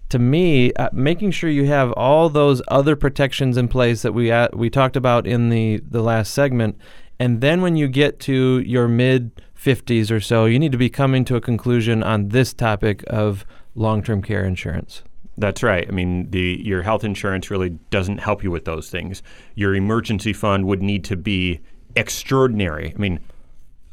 to 0.09 0.17
me, 0.17 0.73
uh, 0.73 0.89
making 0.91 1.31
sure 1.31 1.49
you 1.49 1.67
have 1.67 1.91
all 1.93 2.29
those 2.29 2.61
other 2.67 2.95
protections 2.95 3.57
in 3.57 3.67
place 3.67 4.01
that 4.01 4.13
we 4.13 4.31
uh, 4.31 4.47
we 4.53 4.69
talked 4.69 4.95
about 4.95 5.27
in 5.27 5.49
the 5.49 5.83
the 5.87 6.01
last 6.01 6.33
segment, 6.33 6.79
and 7.19 7.41
then 7.41 7.61
when 7.61 7.75
you 7.75 7.87
get 7.87 8.19
to 8.21 8.59
your 8.65 8.87
mid 8.87 9.39
50s 9.55 10.09
or 10.09 10.19
so, 10.19 10.45
you 10.45 10.57
need 10.57 10.71
to 10.71 10.79
be 10.79 10.89
coming 10.89 11.25
to 11.25 11.35
a 11.35 11.41
conclusion 11.41 12.01
on 12.01 12.29
this 12.29 12.53
topic 12.53 13.03
of 13.07 13.45
long-term 13.75 14.21
care 14.21 14.43
insurance. 14.45 15.03
That's 15.39 15.63
right. 15.63 15.87
I 15.87 15.91
mean, 15.91 16.29
the 16.31 16.61
your 16.63 16.81
health 16.81 17.03
insurance 17.03 17.49
really 17.49 17.69
doesn't 17.91 18.17
help 18.19 18.43
you 18.43 18.51
with 18.51 18.65
those 18.65 18.89
things. 18.89 19.23
Your 19.55 19.73
emergency 19.73 20.33
fund 20.33 20.65
would 20.65 20.81
need 20.81 21.03
to 21.05 21.15
be 21.15 21.61
extraordinary. 21.95 22.93
I 22.95 22.99
mean, 22.99 23.19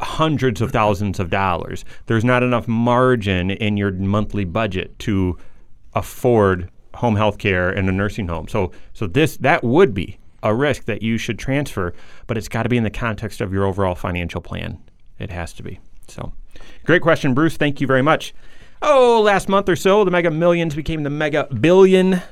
hundreds 0.00 0.60
of 0.60 0.72
thousands 0.72 1.20
of 1.20 1.30
dollars. 1.30 1.84
There's 2.06 2.24
not 2.24 2.42
enough 2.42 2.68
margin 2.68 3.50
in 3.50 3.76
your 3.76 3.92
monthly 3.92 4.44
budget 4.44 4.98
to 5.00 5.38
afford 5.94 6.70
home 6.94 7.16
health 7.16 7.38
care 7.38 7.70
and 7.70 7.88
a 7.88 7.92
nursing 7.92 8.28
home. 8.28 8.48
So 8.48 8.72
so 8.92 9.06
this 9.06 9.36
that 9.38 9.62
would 9.62 9.94
be 9.94 10.18
a 10.42 10.54
risk 10.54 10.84
that 10.84 11.02
you 11.02 11.18
should 11.18 11.38
transfer, 11.38 11.94
but 12.26 12.36
it's 12.36 12.48
got 12.48 12.64
to 12.64 12.68
be 12.68 12.76
in 12.76 12.84
the 12.84 12.90
context 12.90 13.40
of 13.40 13.52
your 13.52 13.64
overall 13.64 13.94
financial 13.94 14.40
plan. 14.40 14.78
It 15.18 15.30
has 15.30 15.52
to 15.54 15.62
be. 15.62 15.80
So 16.08 16.32
great 16.84 17.02
question, 17.02 17.34
Bruce. 17.34 17.56
Thank 17.56 17.80
you 17.80 17.86
very 17.86 18.02
much. 18.02 18.34
Oh, 18.82 19.22
last 19.22 19.48
month 19.48 19.68
or 19.68 19.76
so, 19.76 20.04
the 20.04 20.10
Mega 20.10 20.30
Millions 20.30 20.74
became 20.74 21.02
the 21.02 21.10
Mega 21.10 21.48
Billion 21.60 22.22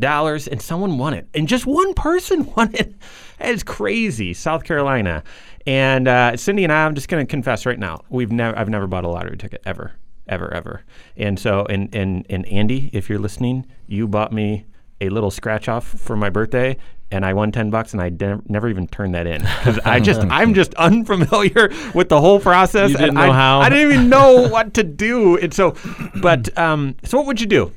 dollars, 0.00 0.48
and 0.48 0.60
someone 0.60 0.98
won 0.98 1.14
it, 1.14 1.28
and 1.34 1.46
just 1.46 1.66
one 1.66 1.94
person 1.94 2.52
won 2.56 2.74
it. 2.74 2.94
That 3.38 3.50
is 3.50 3.62
crazy. 3.62 4.34
South 4.34 4.64
Carolina, 4.64 5.22
and 5.66 6.08
uh, 6.08 6.36
Cindy 6.36 6.64
and 6.64 6.72
I. 6.72 6.84
I'm 6.86 6.94
just 6.94 7.08
going 7.08 7.24
to 7.24 7.30
confess 7.30 7.66
right 7.66 7.78
now, 7.78 8.00
we've 8.08 8.32
never, 8.32 8.58
I've 8.58 8.68
never 8.68 8.86
bought 8.86 9.04
a 9.04 9.08
lottery 9.08 9.36
ticket 9.36 9.62
ever, 9.66 9.92
ever, 10.26 10.52
ever. 10.52 10.82
And 11.16 11.38
so, 11.38 11.66
and 11.66 11.94
and 11.94 12.26
and 12.28 12.46
Andy, 12.46 12.90
if 12.92 13.08
you're 13.08 13.18
listening, 13.18 13.66
you 13.86 14.08
bought 14.08 14.32
me 14.32 14.66
a 15.00 15.08
little 15.08 15.30
scratch 15.30 15.68
off 15.68 15.86
for 15.86 16.16
my 16.16 16.30
birthday. 16.30 16.76
And 17.10 17.24
I 17.24 17.32
won 17.34 17.52
ten 17.52 17.70
bucks, 17.70 17.92
and 17.92 18.02
I 18.02 18.08
de- 18.08 18.40
never 18.48 18.68
even 18.68 18.88
turned 18.88 19.14
that 19.14 19.26
in 19.26 19.46
I 19.84 20.00
just 20.00 20.20
I'm 20.30 20.52
just 20.54 20.74
unfamiliar 20.74 21.70
with 21.94 22.08
the 22.08 22.20
whole 22.20 22.40
process. 22.40 22.90
You 22.90 22.96
didn't 22.96 23.14
know 23.14 23.30
I, 23.30 23.32
how? 23.32 23.60
I 23.60 23.68
didn't 23.68 23.92
even 23.92 24.08
know 24.08 24.48
what 24.50 24.74
to 24.74 24.82
do. 24.82 25.36
And 25.36 25.52
so, 25.54 25.76
but 26.20 26.56
um, 26.58 26.96
so 27.04 27.18
what 27.18 27.26
would 27.26 27.40
you 27.40 27.46
do? 27.46 27.72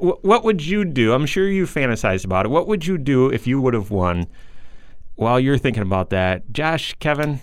What 0.00 0.42
would 0.44 0.64
you 0.64 0.84
do? 0.84 1.12
I'm 1.12 1.26
sure 1.26 1.48
you 1.48 1.64
fantasized 1.66 2.24
about 2.24 2.46
it. 2.46 2.48
What 2.48 2.66
would 2.66 2.86
you 2.86 2.96
do 2.98 3.28
if 3.30 3.46
you 3.46 3.60
would 3.60 3.74
have 3.74 3.90
won? 3.90 4.26
While 5.16 5.38
you're 5.38 5.58
thinking 5.58 5.82
about 5.82 6.10
that, 6.10 6.50
Josh, 6.52 6.94
Kevin, 7.00 7.40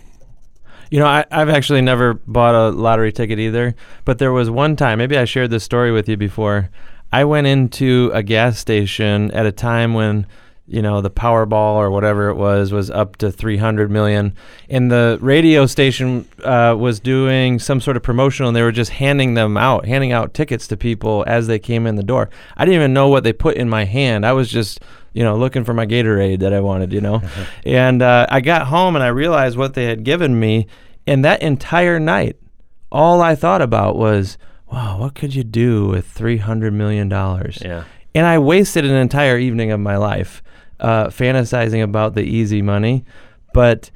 You 0.89 0.99
know, 0.99 1.07
I, 1.07 1.25
I've 1.31 1.49
actually 1.49 1.81
never 1.81 2.13
bought 2.13 2.55
a 2.55 2.69
lottery 2.69 3.11
ticket 3.11 3.39
either, 3.39 3.75
but 4.05 4.17
there 4.17 4.31
was 4.31 4.49
one 4.49 4.75
time, 4.75 4.97
maybe 4.97 5.17
I 5.17 5.25
shared 5.25 5.51
this 5.51 5.63
story 5.63 5.91
with 5.91 6.07
you 6.07 6.15
before. 6.17 6.69
I 7.15 7.23
went 7.23 7.47
into 7.47 8.11
a 8.13 8.21
gas 8.21 8.59
station 8.59 9.31
at 9.31 9.45
a 9.45 9.51
time 9.53 9.93
when, 9.93 10.27
you 10.67 10.81
know, 10.81 10.99
the 10.99 11.09
Powerball 11.09 11.75
or 11.75 11.89
whatever 11.89 12.27
it 12.27 12.35
was 12.35 12.73
was 12.73 12.91
up 12.91 13.15
to 13.19 13.31
300 13.31 13.89
million. 13.89 14.35
And 14.69 14.91
the 14.91 15.17
radio 15.21 15.65
station 15.65 16.27
uh, 16.43 16.75
was 16.77 16.99
doing 16.99 17.57
some 17.57 17.79
sort 17.79 17.95
of 17.95 18.03
promotional 18.03 18.49
and 18.49 18.55
they 18.57 18.63
were 18.63 18.73
just 18.73 18.91
handing 18.91 19.33
them 19.33 19.55
out, 19.55 19.85
handing 19.85 20.11
out 20.11 20.33
tickets 20.33 20.67
to 20.67 20.75
people 20.75 21.23
as 21.25 21.47
they 21.47 21.57
came 21.57 21.87
in 21.87 21.95
the 21.95 22.03
door. 22.03 22.29
I 22.57 22.65
didn't 22.65 22.81
even 22.81 22.93
know 22.93 23.07
what 23.07 23.23
they 23.23 23.31
put 23.31 23.55
in 23.55 23.69
my 23.69 23.85
hand. 23.85 24.25
I 24.25 24.33
was 24.33 24.51
just, 24.51 24.81
you 25.13 25.23
know, 25.23 25.37
looking 25.37 25.63
for 25.63 25.73
my 25.73 25.85
Gatorade 25.85 26.39
that 26.39 26.51
I 26.51 26.59
wanted, 26.59 26.91
you 26.91 26.99
know. 26.99 27.21
and 27.65 28.01
uh, 28.01 28.27
I 28.29 28.41
got 28.41 28.67
home 28.67 28.97
and 28.97 29.03
I 29.03 29.07
realized 29.07 29.57
what 29.57 29.73
they 29.73 29.85
had 29.85 30.03
given 30.03 30.37
me. 30.37 30.67
And 31.07 31.23
that 31.23 31.41
entire 31.41 31.97
night, 31.97 32.35
all 32.91 33.21
I 33.21 33.35
thought 33.35 33.61
about 33.61 33.95
was, 33.95 34.37
wow, 34.71 34.99
what 34.99 35.15
could 35.15 35.35
you 35.35 35.43
do 35.43 35.87
with 35.87 36.13
$300 36.13 36.73
million? 36.73 37.09
Yeah. 37.09 37.83
And 38.13 38.25
I 38.25 38.39
wasted 38.39 38.85
an 38.85 38.95
entire 38.95 39.37
evening 39.37 39.71
of 39.71 39.79
my 39.79 39.97
life 39.97 40.41
uh, 40.79 41.07
fantasizing 41.07 41.83
about 41.83 42.15
the 42.15 42.23
easy 42.23 42.61
money. 42.61 43.05
But 43.53 43.91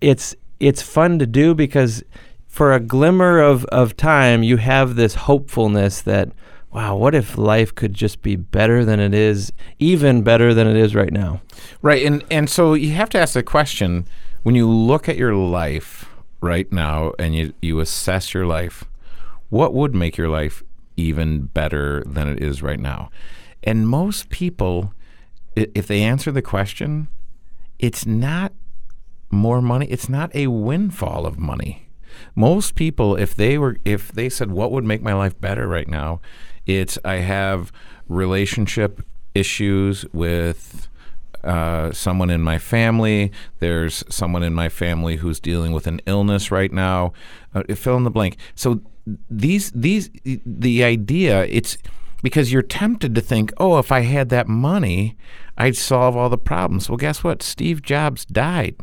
it's 0.00 0.34
it's 0.58 0.82
fun 0.82 1.18
to 1.18 1.26
do 1.26 1.54
because 1.54 2.02
for 2.46 2.72
a 2.72 2.80
glimmer 2.80 3.38
of, 3.38 3.66
of 3.66 3.96
time, 3.96 4.42
you 4.42 4.56
have 4.56 4.96
this 4.96 5.14
hopefulness 5.14 6.00
that, 6.00 6.30
wow, 6.72 6.96
what 6.96 7.14
if 7.14 7.36
life 7.36 7.74
could 7.74 7.92
just 7.92 8.22
be 8.22 8.34
better 8.36 8.82
than 8.82 8.98
it 8.98 9.12
is, 9.12 9.52
even 9.78 10.22
better 10.22 10.54
than 10.54 10.66
it 10.66 10.76
is 10.76 10.94
right 10.94 11.12
now? 11.12 11.42
Right, 11.82 12.06
and 12.06 12.24
and 12.30 12.48
so 12.48 12.74
you 12.74 12.92
have 12.92 13.10
to 13.10 13.18
ask 13.18 13.34
the 13.34 13.42
question 13.42 14.06
when 14.42 14.54
you 14.54 14.68
look 14.68 15.08
at 15.08 15.16
your 15.16 15.34
life 15.34 16.08
right 16.40 16.70
now 16.72 17.12
and 17.18 17.34
you 17.34 17.52
you 17.60 17.80
assess 17.80 18.32
your 18.32 18.46
life, 18.46 18.84
what 19.56 19.74
would 19.74 19.94
make 19.94 20.16
your 20.16 20.28
life 20.28 20.62
even 20.96 21.46
better 21.46 22.02
than 22.06 22.28
it 22.28 22.42
is 22.42 22.62
right 22.62 22.78
now? 22.78 23.10
And 23.64 23.88
most 23.88 24.28
people, 24.28 24.92
if 25.54 25.86
they 25.86 26.02
answer 26.02 26.30
the 26.30 26.42
question, 26.42 27.08
it's 27.78 28.06
not 28.06 28.52
more 29.30 29.60
money. 29.60 29.86
It's 29.86 30.08
not 30.08 30.34
a 30.34 30.46
windfall 30.48 31.26
of 31.26 31.38
money. 31.38 31.88
Most 32.34 32.74
people, 32.74 33.16
if 33.16 33.34
they 33.34 33.58
were, 33.58 33.76
if 33.84 34.12
they 34.12 34.28
said, 34.28 34.50
"What 34.50 34.70
would 34.72 34.84
make 34.84 35.02
my 35.02 35.12
life 35.12 35.38
better 35.40 35.66
right 35.66 35.88
now?" 35.88 36.20
It's 36.64 36.98
I 37.04 37.16
have 37.16 37.72
relationship 38.08 39.02
issues 39.34 40.04
with 40.12 40.88
uh, 41.44 41.92
someone 41.92 42.30
in 42.30 42.42
my 42.42 42.58
family. 42.58 43.32
There's 43.58 44.02
someone 44.08 44.42
in 44.42 44.54
my 44.54 44.68
family 44.68 45.16
who's 45.16 45.40
dealing 45.40 45.72
with 45.72 45.86
an 45.86 46.00
illness 46.06 46.50
right 46.50 46.72
now. 46.72 47.12
Uh, 47.54 47.62
fill 47.74 47.96
in 47.96 48.04
the 48.04 48.10
blank. 48.10 48.36
So 48.54 48.80
these 49.30 49.70
these 49.70 50.10
the 50.24 50.82
idea 50.82 51.44
it's 51.44 51.78
because 52.22 52.52
you're 52.52 52.62
tempted 52.62 53.14
to 53.14 53.20
think, 53.20 53.52
oh, 53.58 53.78
if 53.78 53.92
I 53.92 54.00
had 54.00 54.30
that 54.30 54.48
money, 54.48 55.16
I'd 55.56 55.76
solve 55.76 56.16
all 56.16 56.28
the 56.28 56.38
problems. 56.38 56.88
Well, 56.88 56.96
guess 56.96 57.22
what? 57.22 57.42
Steve 57.42 57.82
Jobs 57.82 58.24
died. 58.24 58.76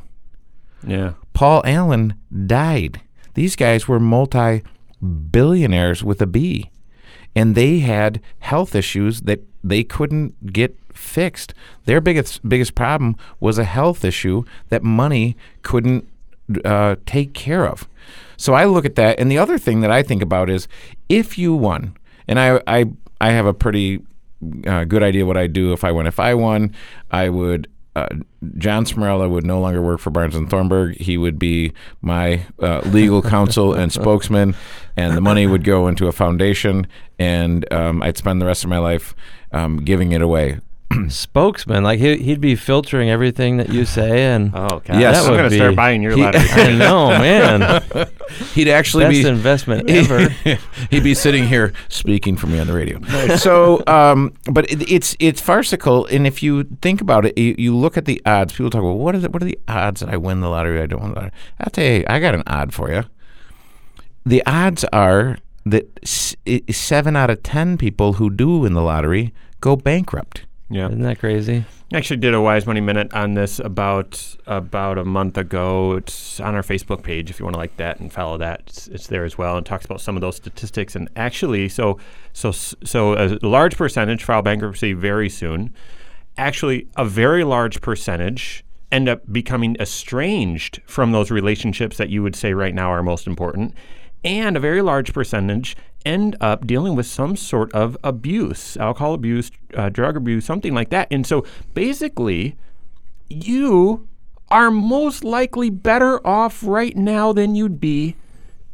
Yeah. 0.85 1.13
Paul 1.33 1.61
Allen 1.65 2.15
died. 2.45 3.01
These 3.33 3.55
guys 3.55 3.87
were 3.87 3.99
multi 3.99 4.63
billionaires 5.01 6.03
with 6.03 6.21
a 6.21 6.27
B. 6.27 6.69
And 7.35 7.55
they 7.55 7.79
had 7.79 8.21
health 8.39 8.75
issues 8.75 9.21
that 9.21 9.41
they 9.63 9.83
couldn't 9.83 10.53
get 10.53 10.77
fixed. 10.93 11.53
Their 11.85 11.99
biggest 11.99 12.47
biggest 12.47 12.75
problem 12.75 13.15
was 13.39 13.57
a 13.57 13.63
health 13.63 14.05
issue 14.05 14.43
that 14.69 14.83
money 14.83 15.35
couldn't 15.63 16.07
uh, 16.65 16.95
take 17.05 17.33
care 17.33 17.67
of. 17.67 17.87
So 18.37 18.53
I 18.53 18.65
look 18.65 18.85
at 18.85 18.95
that, 18.95 19.19
and 19.19 19.31
the 19.31 19.37
other 19.37 19.57
thing 19.57 19.81
that 19.81 19.91
I 19.91 20.03
think 20.03 20.21
about 20.21 20.49
is 20.49 20.67
if 21.09 21.37
you 21.37 21.53
won, 21.53 21.95
and 22.27 22.39
I 22.39 22.61
I, 22.67 22.85
I 23.21 23.31
have 23.31 23.45
a 23.45 23.53
pretty 23.53 24.01
uh, 24.67 24.83
good 24.83 25.03
idea 25.03 25.25
what 25.25 25.37
I'd 25.37 25.53
do 25.53 25.73
if 25.73 25.83
I 25.83 25.91
won. 25.91 26.07
If 26.07 26.19
I 26.19 26.33
won, 26.33 26.73
I 27.11 27.29
would. 27.29 27.67
Uh, 27.95 28.07
John 28.57 28.85
Smarella 28.85 29.29
would 29.29 29.45
no 29.45 29.59
longer 29.61 29.79
work 29.79 29.99
for 29.99 30.09
Barnes 30.09 30.35
and 30.35 30.49
Thornburg. 30.49 30.97
He 30.97 31.15
would 31.15 31.37
be 31.37 31.73
my 32.01 32.43
uh, 32.59 32.81
legal 32.85 33.21
counsel 33.21 33.73
and 33.73 33.91
spokesman, 34.01 34.55
and 34.97 35.15
the 35.15 35.21
money 35.21 35.45
would 35.45 35.63
go 35.63 35.87
into 35.87 36.07
a 36.07 36.11
foundation, 36.11 36.87
and 37.19 37.71
um, 37.71 38.01
I'd 38.01 38.17
spend 38.17 38.41
the 38.41 38.47
rest 38.47 38.63
of 38.63 38.69
my 38.71 38.79
life 38.79 39.13
um, 39.51 39.77
giving 39.77 40.11
it 40.11 40.23
away. 40.23 40.59
spokesman. 41.09 41.83
Like 41.83 41.99
he, 41.99 42.17
he'd 42.17 42.41
be 42.41 42.55
filtering 42.55 43.09
everything 43.09 43.57
that 43.57 43.69
you 43.69 43.85
say, 43.97 44.23
and 44.33 44.51
Oh, 44.53 44.67
God. 44.83 44.99
Yes. 44.99 45.23
that 45.23 45.31
I'm 45.31 45.37
going 45.37 45.49
to 45.49 45.55
start 45.55 45.75
buying 45.75 46.01
your 46.01 46.15
He- 46.15 46.21
lottery. 46.21 46.41
I 46.51 46.71
know, 46.73 47.07
man. 47.09 47.81
He'd 48.53 48.67
actually 48.69 49.05
Best 49.05 49.23
be 49.23 49.27
investment 49.27 49.89
ever. 49.89 50.29
He'd 50.89 51.03
be 51.03 51.13
sitting 51.13 51.45
here 51.47 51.73
speaking 51.89 52.35
for 52.35 52.47
me 52.47 52.59
on 52.59 52.67
the 52.67 52.73
radio. 52.73 52.99
so, 53.37 53.83
um, 53.87 54.33
but 54.51 54.69
it, 54.71 54.89
it's 54.91 55.15
it's 55.19 55.39
farcical, 55.41 56.05
and 56.07 56.25
if 56.25 56.41
you 56.41 56.63
think 56.81 57.01
about 57.01 57.25
it, 57.25 57.37
you, 57.37 57.55
you 57.57 57.75
look 57.75 57.97
at 57.97 58.05
the 58.05 58.21
odds. 58.25 58.53
People 58.53 58.69
talk 58.69 58.81
about 58.81 58.93
what 58.97 59.15
is 59.15 59.23
it? 59.23 59.31
What 59.31 59.41
are 59.41 59.45
the 59.45 59.59
odds 59.67 60.01
that 60.01 60.09
I 60.09 60.17
win 60.17 60.41
the 60.41 60.49
lottery? 60.49 60.81
I 60.81 60.85
don't 60.87 61.01
win 61.01 61.09
the 61.11 61.15
lottery. 61.15 61.31
I'll 61.59 61.69
tell 61.71 61.85
you, 61.85 62.03
I 62.07 62.19
got 62.19 62.33
an 62.35 62.43
odd 62.47 62.73
for 62.73 62.91
you. 62.91 63.03
The 64.25 64.43
odds 64.45 64.83
are 64.93 65.37
that 65.65 65.87
s- 66.01 66.35
i- 66.47 66.63
seven 66.71 67.15
out 67.15 67.29
of 67.29 67.43
ten 67.43 67.77
people 67.77 68.13
who 68.13 68.29
do 68.29 68.59
win 68.59 68.73
the 68.73 68.81
lottery 68.81 69.33
go 69.61 69.75
bankrupt. 69.75 70.45
Yeah. 70.73 70.87
Isn't 70.87 71.01
that 71.03 71.19
crazy? 71.19 71.65
I 71.93 71.97
actually 71.97 72.17
did 72.17 72.33
a 72.33 72.41
Wise 72.41 72.65
Money 72.65 72.81
Minute 72.81 73.13
on 73.13 73.35
this 73.35 73.59
about 73.59 74.35
about 74.47 74.97
a 74.97 75.05
month 75.05 75.37
ago. 75.37 75.93
It's 75.93 76.39
on 76.39 76.55
our 76.55 76.63
Facebook 76.63 77.03
page 77.03 77.29
if 77.29 77.39
you 77.39 77.45
want 77.45 77.53
to 77.53 77.59
like 77.59 77.77
that 77.77 77.99
and 77.99 78.11
follow 78.11 78.37
that. 78.39 78.63
It's, 78.65 78.87
it's 78.87 79.07
there 79.07 79.23
as 79.23 79.37
well 79.37 79.57
and 79.57 79.65
talks 79.65 79.85
about 79.85 80.01
some 80.01 80.17
of 80.17 80.21
those 80.21 80.35
statistics. 80.35 80.95
And 80.95 81.07
actually, 81.15 81.69
so 81.69 81.99
so 82.33 82.51
so 82.51 83.13
a 83.13 83.37
large 83.45 83.77
percentage 83.77 84.23
file 84.23 84.41
bankruptcy 84.41 84.93
very 84.93 85.29
soon. 85.29 85.71
Actually, 86.35 86.87
a 86.97 87.05
very 87.05 87.43
large 87.43 87.79
percentage 87.81 88.65
end 88.91 89.07
up 89.07 89.21
becoming 89.31 89.75
estranged 89.79 90.81
from 90.87 91.11
those 91.11 91.29
relationships 91.29 91.97
that 91.97 92.09
you 92.09 92.23
would 92.23 92.35
say 92.35 92.53
right 92.53 92.73
now 92.73 92.89
are 92.89 93.03
most 93.03 93.27
important. 93.27 93.73
And 94.23 94.55
a 94.55 94.59
very 94.59 94.81
large 94.81 95.13
percentage 95.13 95.75
end 96.05 96.35
up 96.41 96.65
dealing 96.67 96.95
with 96.95 97.05
some 97.05 97.35
sort 97.35 97.71
of 97.73 97.97
abuse, 98.03 98.77
alcohol 98.77 99.13
abuse, 99.13 99.51
uh, 99.75 99.89
drug 99.89 100.15
abuse, 100.17 100.45
something 100.45 100.73
like 100.73 100.89
that. 100.91 101.07
And 101.11 101.25
so 101.27 101.45
basically, 101.73 102.55
you 103.29 104.07
are 104.49 104.69
most 104.71 105.23
likely 105.23 105.69
better 105.69 106.25
off 106.25 106.63
right 106.63 106.95
now 106.95 107.33
than 107.33 107.55
you'd 107.55 107.79
be 107.79 108.15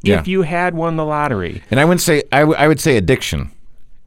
Yeah. 0.02 0.20
if 0.20 0.28
you 0.28 0.42
had 0.44 0.74
won 0.76 0.96
the 0.98 1.06
lottery. 1.06 1.62
And 1.72 1.80
I 1.80 1.86
would 1.86 2.02
say 2.02 2.24
I, 2.32 2.40
w- 2.42 2.58
I 2.58 2.68
would 2.68 2.80
say 2.80 2.98
addiction. 2.98 3.52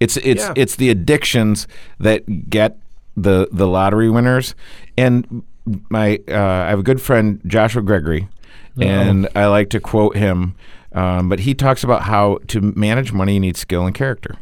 It's 0.00 0.16
it's 0.18 0.42
Yeah. 0.42 0.52
it's 0.56 0.76
the 0.76 0.90
addictions 0.90 1.66
that 2.00 2.50
get 2.50 2.78
the 3.16 3.48
the 3.52 3.66
lottery 3.66 4.10
winners. 4.10 4.54
And 4.98 5.42
my 5.90 6.18
uh, 6.28 6.34
I 6.34 6.68
have 6.70 6.80
a 6.80 6.82
good 6.82 7.00
friend 7.00 7.40
Joshua 7.46 7.82
Gregory, 7.82 8.26
and 8.80 9.28
I 9.36 9.46
like 9.46 9.70
to 9.70 9.80
quote 9.80 10.16
him. 10.16 10.54
Um, 10.94 11.28
but 11.28 11.40
he 11.40 11.54
talks 11.54 11.82
about 11.84 12.02
how 12.02 12.38
to 12.48 12.60
manage 12.60 13.12
money 13.12 13.34
you 13.34 13.40
need 13.40 13.56
skill 13.56 13.86
and 13.86 13.94
character. 13.94 14.36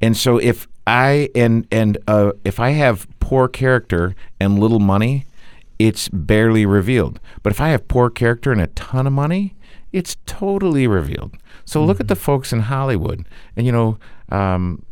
And 0.00 0.16
so 0.16 0.38
if 0.38 0.68
I 0.86 1.28
and 1.34 1.66
and 1.72 1.98
uh, 2.06 2.32
if 2.44 2.60
I 2.60 2.70
have 2.70 3.08
poor 3.18 3.48
character 3.48 4.14
and 4.38 4.58
little 4.60 4.78
money, 4.78 5.26
it's 5.78 6.08
barely 6.08 6.64
revealed. 6.66 7.18
But 7.42 7.52
if 7.52 7.60
I 7.60 7.70
have 7.70 7.88
poor 7.88 8.10
character 8.10 8.52
and 8.52 8.60
a 8.60 8.68
ton 8.68 9.06
of 9.08 9.12
money, 9.12 9.54
it's 9.92 10.16
totally 10.26 10.86
revealed. 10.86 11.36
So 11.64 11.84
look 11.84 11.98
at 12.00 12.08
the 12.08 12.16
folks 12.16 12.52
in 12.52 12.60
Hollywood, 12.60 13.26
and 13.56 13.66
you 13.66 13.72
know, 13.72 13.98
um, 14.30 14.84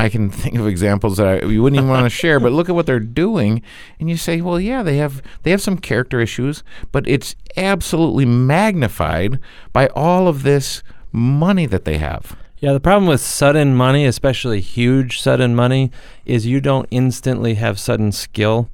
I 0.00 0.08
can 0.08 0.30
think 0.30 0.56
of 0.56 0.66
examples 0.66 1.18
that 1.18 1.26
I, 1.26 1.46
you 1.46 1.62
wouldn't 1.62 1.78
even 1.78 1.90
want 1.90 2.06
to 2.06 2.10
share. 2.22 2.40
But 2.40 2.52
look 2.52 2.68
at 2.68 2.74
what 2.74 2.86
they're 2.86 3.00
doing, 3.00 3.62
and 3.98 4.08
you 4.08 4.16
say, 4.16 4.40
well, 4.40 4.58
yeah, 4.58 4.82
they 4.82 4.96
have 4.96 5.22
they 5.42 5.50
have 5.50 5.60
some 5.60 5.76
character 5.76 6.20
issues, 6.20 6.62
but 6.90 7.06
it's 7.06 7.36
absolutely 7.56 8.24
magnified 8.24 9.38
by 9.72 9.88
all 9.88 10.26
of 10.26 10.42
this 10.42 10.82
money 11.12 11.66
that 11.66 11.84
they 11.84 11.98
have. 11.98 12.36
Yeah, 12.60 12.72
the 12.72 12.80
problem 12.80 13.06
with 13.06 13.20
sudden 13.20 13.74
money, 13.74 14.06
especially 14.06 14.60
huge 14.60 15.20
sudden 15.20 15.54
money, 15.54 15.90
is 16.24 16.46
you 16.46 16.60
don't 16.60 16.86
instantly 16.90 17.54
have 17.54 17.78
sudden 17.78 18.12
skill. 18.12 18.68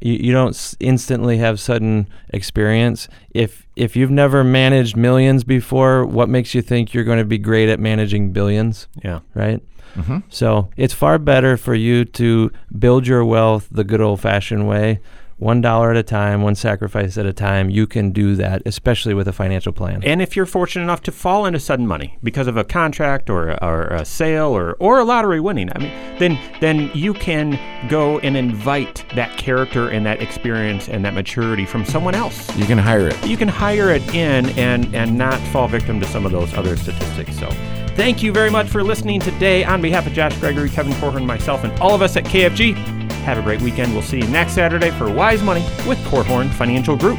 You, 0.00 0.14
you 0.14 0.32
don't 0.32 0.50
s- 0.54 0.76
instantly 0.80 1.38
have 1.38 1.58
sudden 1.60 2.08
experience. 2.30 3.08
If 3.30 3.66
if 3.76 3.96
you've 3.96 4.10
never 4.10 4.42
managed 4.44 4.96
millions 4.96 5.44
before, 5.44 6.04
what 6.04 6.28
makes 6.28 6.54
you 6.54 6.62
think 6.62 6.94
you're 6.94 7.04
going 7.04 7.18
to 7.18 7.24
be 7.24 7.38
great 7.38 7.68
at 7.68 7.80
managing 7.80 8.32
billions? 8.32 8.88
Yeah. 9.04 9.20
right? 9.34 9.62
Mm-hmm. 9.94 10.18
So 10.28 10.70
it's 10.76 10.94
far 10.94 11.18
better 11.18 11.56
for 11.56 11.74
you 11.74 12.04
to 12.04 12.50
build 12.78 13.06
your 13.06 13.24
wealth 13.24 13.68
the 13.70 13.84
good 13.84 14.00
old 14.00 14.20
fashioned 14.20 14.68
way, 14.68 15.00
one 15.38 15.60
dollar 15.60 15.90
at 15.90 15.96
a 15.96 16.02
time, 16.02 16.42
one 16.42 16.54
sacrifice 16.54 17.16
at 17.16 17.24
a 17.24 17.32
time. 17.32 17.70
You 17.70 17.86
can 17.86 18.10
do 18.10 18.34
that, 18.36 18.62
especially 18.66 19.14
with 19.14 19.28
a 19.28 19.32
financial 19.32 19.72
plan. 19.72 20.02
And 20.04 20.20
if 20.20 20.36
you're 20.36 20.46
fortunate 20.46 20.82
enough 20.82 21.02
to 21.02 21.12
fall 21.12 21.46
into 21.46 21.60
sudden 21.60 21.86
money 21.86 22.18
because 22.22 22.46
of 22.46 22.56
a 22.56 22.64
contract 22.64 23.30
or, 23.30 23.62
or 23.62 23.86
a 23.86 24.04
sale 24.04 24.48
or, 24.48 24.76
or 24.80 24.98
a 24.98 25.04
lottery 25.04 25.40
winning, 25.40 25.70
I 25.74 25.78
mean, 25.78 26.18
then 26.18 26.38
then 26.60 26.90
you 26.92 27.14
can 27.14 27.58
go 27.88 28.18
and 28.18 28.36
invite 28.36 29.04
that 29.14 29.38
character 29.38 29.88
and 29.88 30.04
that 30.06 30.20
experience 30.20 30.88
and 30.88 31.04
that 31.04 31.14
maturity 31.14 31.64
from 31.64 31.84
someone 31.84 32.14
else. 32.14 32.54
You 32.56 32.66
can 32.66 32.78
hire 32.78 33.08
it. 33.08 33.26
You 33.26 33.36
can 33.36 33.48
hire 33.48 33.90
it 33.90 34.02
in 34.14 34.46
and 34.58 34.94
and 34.94 35.16
not 35.16 35.38
fall 35.52 35.68
victim 35.68 36.00
to 36.00 36.06
some 36.06 36.26
of 36.26 36.32
those 36.32 36.52
other 36.54 36.76
statistics. 36.76 37.38
So, 37.38 37.48
thank 37.94 38.22
you 38.22 38.32
very 38.32 38.50
much 38.50 38.68
for 38.68 38.82
listening 38.82 39.20
today. 39.20 39.62
On 39.62 39.80
behalf 39.80 40.06
of 40.06 40.12
Josh 40.12 40.36
Gregory, 40.38 40.68
Kevin 40.68 40.92
Korhorn, 40.94 41.24
myself, 41.24 41.62
and 41.62 41.78
all 41.78 41.94
of 41.94 42.02
us 42.02 42.16
at 42.16 42.24
KFG, 42.24 43.07
have 43.28 43.38
a 43.38 43.42
great 43.42 43.60
weekend. 43.60 43.92
We'll 43.92 44.02
see 44.02 44.18
you 44.18 44.26
next 44.28 44.54
Saturday 44.54 44.90
for 44.90 45.10
Wise 45.10 45.42
Money 45.42 45.62
with 45.86 45.98
Korhorn 46.04 46.48
Financial 46.50 46.96
Group. 46.96 47.18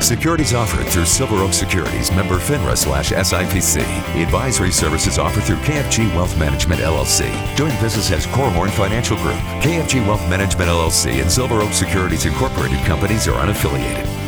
Securities 0.00 0.54
offered 0.54 0.86
through 0.86 1.04
Silver 1.04 1.36
Oak 1.36 1.52
Securities, 1.52 2.12
member 2.12 2.36
FINRA 2.36 2.76
slash 2.76 3.10
SIPC. 3.10 3.82
Advisory 4.22 4.70
services 4.70 5.18
offered 5.18 5.42
through 5.42 5.56
KFG 5.56 6.14
Wealth 6.14 6.38
Management 6.38 6.80
LLC. 6.80 7.26
Doing 7.56 7.72
business 7.80 8.12
as 8.12 8.26
Korhorn 8.28 8.70
Financial 8.70 9.16
Group. 9.16 9.34
KFG 9.62 10.06
Wealth 10.06 10.22
Management 10.30 10.70
LLC 10.70 11.20
and 11.20 11.30
Silver 11.30 11.60
Oak 11.60 11.72
Securities 11.72 12.24
Incorporated 12.24 12.78
companies 12.84 13.26
are 13.26 13.44
unaffiliated. 13.44 14.25